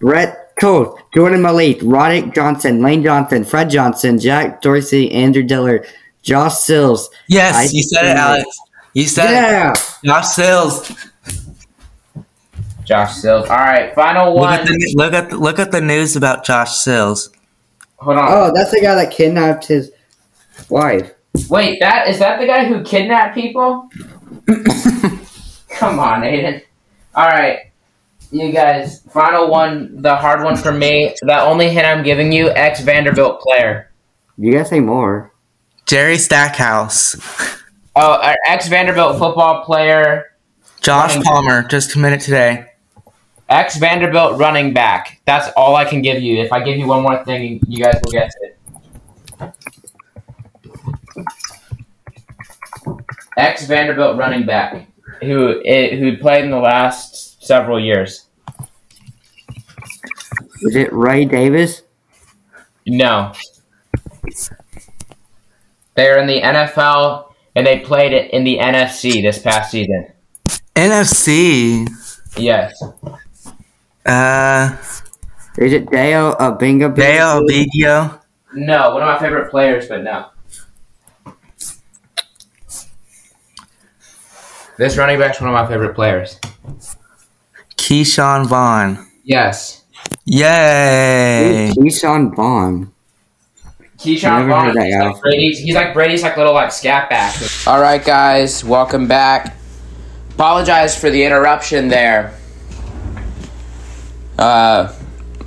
Brett 0.00 0.52
Cole. 0.60 0.98
Jordan 1.14 1.42
Malik. 1.42 1.80
Roddick 1.80 2.34
Johnson. 2.34 2.80
Lane 2.82 3.02
Johnson. 3.02 3.44
Fred 3.44 3.70
Johnson. 3.70 4.18
Jack 4.18 4.60
Dorsey. 4.62 5.10
Andrew 5.12 5.42
Dillard. 5.42 5.86
Josh 6.22 6.54
Sills. 6.58 7.10
Yes, 7.28 7.54
I- 7.54 7.68
you 7.70 7.82
said 7.82 8.04
it, 8.06 8.16
Alex. 8.16 8.58
You 8.94 9.04
said 9.06 9.30
Yeah. 9.30 9.72
it. 9.72 9.90
Josh 10.04 10.28
Sills. 10.28 10.92
Josh 12.84 13.14
Sills. 13.16 13.48
All 13.48 13.56
right, 13.56 13.94
final 13.94 14.34
Look 14.34 14.44
at 14.50 14.58
one. 14.60 14.66
the 14.66 14.94
look 14.96 15.12
at 15.14 15.30
the, 15.30 15.36
look 15.36 15.58
at 15.58 15.72
the 15.72 15.80
news 15.80 16.16
about 16.16 16.44
Josh 16.44 16.76
Sills. 16.76 17.30
Hold 17.96 18.18
on. 18.18 18.26
Oh, 18.30 18.52
that's 18.54 18.70
the 18.70 18.80
guy 18.80 18.94
that 18.94 19.10
kidnapped 19.10 19.66
his 19.66 19.90
wife. 20.68 21.10
Wait, 21.48 21.78
that 21.80 22.08
is 22.08 22.18
that 22.18 22.38
the 22.38 22.46
guy 22.46 22.64
who 22.66 22.82
kidnapped 22.84 23.34
people? 23.34 23.88
Come 25.74 25.98
on, 25.98 26.22
Aiden. 26.22 26.62
All 27.14 27.28
right, 27.28 27.70
you 28.30 28.52
guys. 28.52 29.00
Final 29.10 29.50
one, 29.50 30.00
the 30.02 30.14
hard 30.14 30.42
one 30.42 30.56
for 30.56 30.72
me. 30.72 31.14
The 31.22 31.40
only 31.40 31.70
hint 31.70 31.86
I'm 31.86 32.02
giving 32.02 32.32
you: 32.32 32.48
ex 32.50 32.80
Vanderbilt 32.80 33.40
player. 33.40 33.90
You 34.36 34.52
gotta 34.52 34.64
say 34.64 34.80
more. 34.80 35.32
Jerry 35.86 36.16
Stackhouse. 36.18 37.16
Oh, 37.96 38.14
uh, 38.14 38.34
ex 38.46 38.68
Vanderbilt 38.68 39.18
football 39.18 39.64
player. 39.64 40.32
Josh 40.80 41.10
Running- 41.10 41.22
Palmer 41.24 41.62
just 41.68 41.92
committed 41.92 42.20
today. 42.20 42.66
Ex 43.48 43.76
Vanderbilt 43.76 44.38
running 44.38 44.72
back. 44.72 45.20
That's 45.26 45.48
all 45.56 45.76
I 45.76 45.84
can 45.84 46.02
give 46.02 46.22
you. 46.22 46.40
If 46.42 46.52
I 46.52 46.62
give 46.62 46.78
you 46.78 46.86
one 46.86 47.02
more 47.02 47.22
thing, 47.24 47.60
you 47.68 47.84
guys 47.84 48.00
will 48.04 48.12
guess 48.12 48.32
it. 48.40 48.58
Ex 53.36 53.66
Vanderbilt 53.66 54.16
running 54.16 54.46
back 54.46 54.86
who 55.24 55.60
who 55.98 56.16
played 56.18 56.44
in 56.44 56.50
the 56.50 56.58
last 56.58 57.44
several 57.44 57.80
years. 57.80 58.26
Is 60.62 60.76
it 60.76 60.92
Ray 60.92 61.24
Davis? 61.24 61.82
No. 62.86 63.32
They're 65.94 66.18
in 66.18 66.26
the 66.26 66.40
NFL 66.40 67.32
and 67.54 67.66
they 67.66 67.80
played 67.80 68.12
it 68.12 68.32
in 68.32 68.44
the 68.44 68.58
NFC 68.58 69.22
this 69.22 69.38
past 69.38 69.70
season. 69.70 70.08
NFC. 70.74 71.88
Yes. 72.36 72.82
Uh, 74.04 74.76
Is 75.56 75.72
it 75.72 75.90
Dale 75.90 76.34
Abinga? 76.34 76.94
Dale 76.94 77.42
Bigio. 77.42 78.20
No, 78.54 78.94
one 78.94 79.02
of 79.02 79.08
my 79.08 79.18
favorite 79.18 79.50
players, 79.50 79.86
but 79.88 80.02
no. 80.02 80.26
This 84.76 84.96
running 84.96 85.20
back's 85.20 85.40
one 85.40 85.48
of 85.48 85.54
my 85.54 85.66
favorite 85.68 85.94
players. 85.94 86.40
Ke'Shawn 87.76 88.46
Vaughn. 88.46 89.06
Yes. 89.22 89.84
Yay! 90.24 91.70
Ke'Shawn 91.78 92.34
Vaughn. 92.34 92.92
Ke'Shawn 93.98 94.48
Vaughn. 94.48 94.66
heard 94.66 94.74
that 94.74 94.86
He's 94.86 94.94
like 94.96 95.20
Brady's. 95.20 95.58
He's 95.60 95.74
like 95.74 95.94
Brady's 95.94 96.22
like 96.22 96.36
little 96.36 96.54
like 96.54 96.72
scat 96.72 97.08
back. 97.08 97.36
All 97.68 97.80
right, 97.80 98.04
guys, 98.04 98.64
welcome 98.64 99.06
back. 99.06 99.56
Apologize 100.30 100.98
for 100.98 101.08
the 101.08 101.22
interruption 101.22 101.86
there. 101.86 102.36
Uh, 104.36 104.92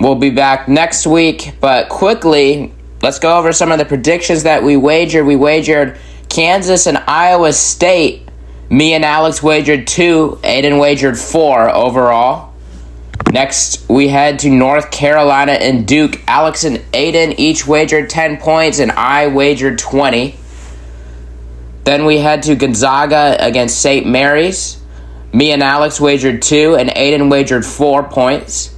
we'll 0.00 0.14
be 0.14 0.30
back 0.30 0.68
next 0.68 1.06
week, 1.06 1.54
but 1.60 1.90
quickly, 1.90 2.72
let's 3.02 3.18
go 3.18 3.38
over 3.38 3.52
some 3.52 3.70
of 3.70 3.78
the 3.78 3.84
predictions 3.84 4.44
that 4.44 4.62
we 4.62 4.78
wagered. 4.78 5.26
We 5.26 5.36
wagered 5.36 5.98
Kansas 6.30 6.86
and 6.86 6.96
Iowa 6.96 7.52
State. 7.52 8.27
Me 8.70 8.92
and 8.92 9.04
Alex 9.04 9.42
wagered 9.42 9.86
two. 9.86 10.38
Aiden 10.42 10.78
wagered 10.78 11.18
four 11.18 11.70
overall. 11.70 12.52
Next, 13.32 13.88
we 13.88 14.08
head 14.08 14.38
to 14.40 14.50
North 14.50 14.90
Carolina 14.90 15.52
and 15.52 15.86
Duke. 15.86 16.20
Alex 16.26 16.64
and 16.64 16.78
Aiden 16.92 17.34
each 17.38 17.66
wagered 17.66 18.08
10 18.08 18.38
points, 18.38 18.78
and 18.78 18.90
I 18.92 19.26
wagered 19.26 19.78
20. 19.78 20.36
Then 21.84 22.04
we 22.04 22.18
head 22.18 22.42
to 22.44 22.56
Gonzaga 22.56 23.36
against 23.38 23.80
St. 23.80 24.06
Mary's. 24.06 24.80
Me 25.32 25.52
and 25.52 25.62
Alex 25.62 26.00
wagered 26.00 26.40
2, 26.40 26.76
and 26.76 26.90
Aiden 26.90 27.30
wagered 27.30 27.66
4 27.66 28.04
points. 28.04 28.74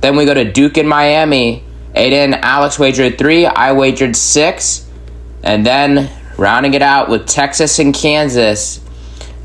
Then 0.00 0.16
we 0.16 0.24
go 0.24 0.34
to 0.34 0.50
Duke 0.50 0.76
in 0.76 0.86
Miami. 0.88 1.64
Aiden 1.94 2.24
and 2.24 2.34
Alex 2.36 2.78
wagered 2.78 3.16
3, 3.16 3.46
I 3.46 3.72
wagered 3.72 4.16
6. 4.16 4.90
And 5.42 5.64
then 5.64 6.10
rounding 6.36 6.74
it 6.74 6.82
out 6.82 7.08
with 7.08 7.26
Texas 7.26 7.78
and 7.78 7.94
Kansas. 7.94 8.80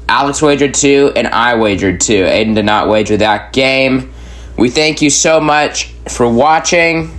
Alex 0.10 0.42
wagered 0.42 0.74
2, 0.74 1.14
and 1.16 1.28
I 1.28 1.54
wagered 1.54 2.02
2. 2.02 2.24
Aiden 2.24 2.56
did 2.56 2.66
not 2.66 2.90
wager 2.90 3.16
that 3.18 3.54
game. 3.54 4.12
We 4.58 4.72
thank 4.72 5.04
you 5.04 5.12
so 5.12 5.40
much 5.40 5.94
for 6.10 6.28
watching, 6.28 7.16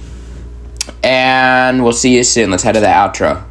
and 1.05 1.85
we'll 1.85 1.93
see 1.93 2.17
you 2.17 2.25
soon. 2.25 2.51
Let's 2.51 2.65
head 2.65 2.73
to 2.73 2.81
the 2.81 2.87
outro. 2.89 3.45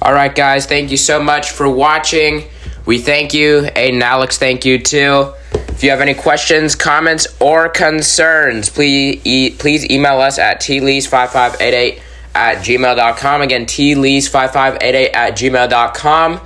All 0.00 0.12
right, 0.14 0.32
guys, 0.32 0.64
thank 0.66 0.92
you 0.92 0.96
so 0.96 1.20
much 1.20 1.50
for 1.50 1.68
watching. 1.68 2.44
We 2.86 2.98
thank 2.98 3.34
you. 3.34 3.62
Aiden 3.74 4.00
Alex, 4.00 4.38
thank 4.38 4.64
you 4.64 4.78
too. 4.78 5.32
If 5.52 5.82
you 5.82 5.90
have 5.90 6.00
any 6.00 6.14
questions, 6.14 6.76
comments, 6.76 7.26
or 7.40 7.68
concerns, 7.68 8.70
please 8.70 9.20
e- 9.24 9.50
please 9.50 9.90
email 9.90 10.20
us 10.20 10.38
at 10.38 10.60
tlease5588 10.60 12.00
at 12.38 12.64
gmail.com. 12.64 13.42
Again, 13.42 13.66
tlease5588 13.66 15.14
at 15.14 15.36
gmail.com. 15.36 16.40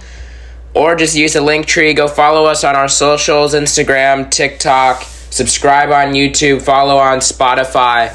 Or 0.75 0.97
just 0.97 1.15
use 1.15 1.35
the 1.35 1.43
link 1.43 1.67
tree. 1.67 1.93
Go 1.93 2.09
follow 2.09 2.47
us 2.47 2.65
on 2.65 2.75
our 2.75 2.89
socials 2.89 3.55
Instagram, 3.55 4.31
TikTok, 4.31 5.03
subscribe 5.03 5.91
on 5.91 6.15
YouTube, 6.15 6.63
follow 6.63 6.97
on 6.97 7.19
Spotify. 7.19 8.11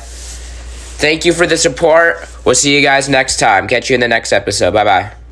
Thank 0.97 1.25
you 1.25 1.33
for 1.33 1.45
the 1.45 1.57
support. 1.57 2.27
We'll 2.43 2.55
see 2.55 2.75
you 2.75 2.81
guys 2.81 3.07
next 3.07 3.37
time. 3.37 3.67
Catch 3.67 3.89
you 3.91 3.93
in 3.93 3.99
the 4.01 4.07
next 4.07 4.33
episode. 4.33 4.73
Bye 4.73 4.83
bye. 4.83 5.17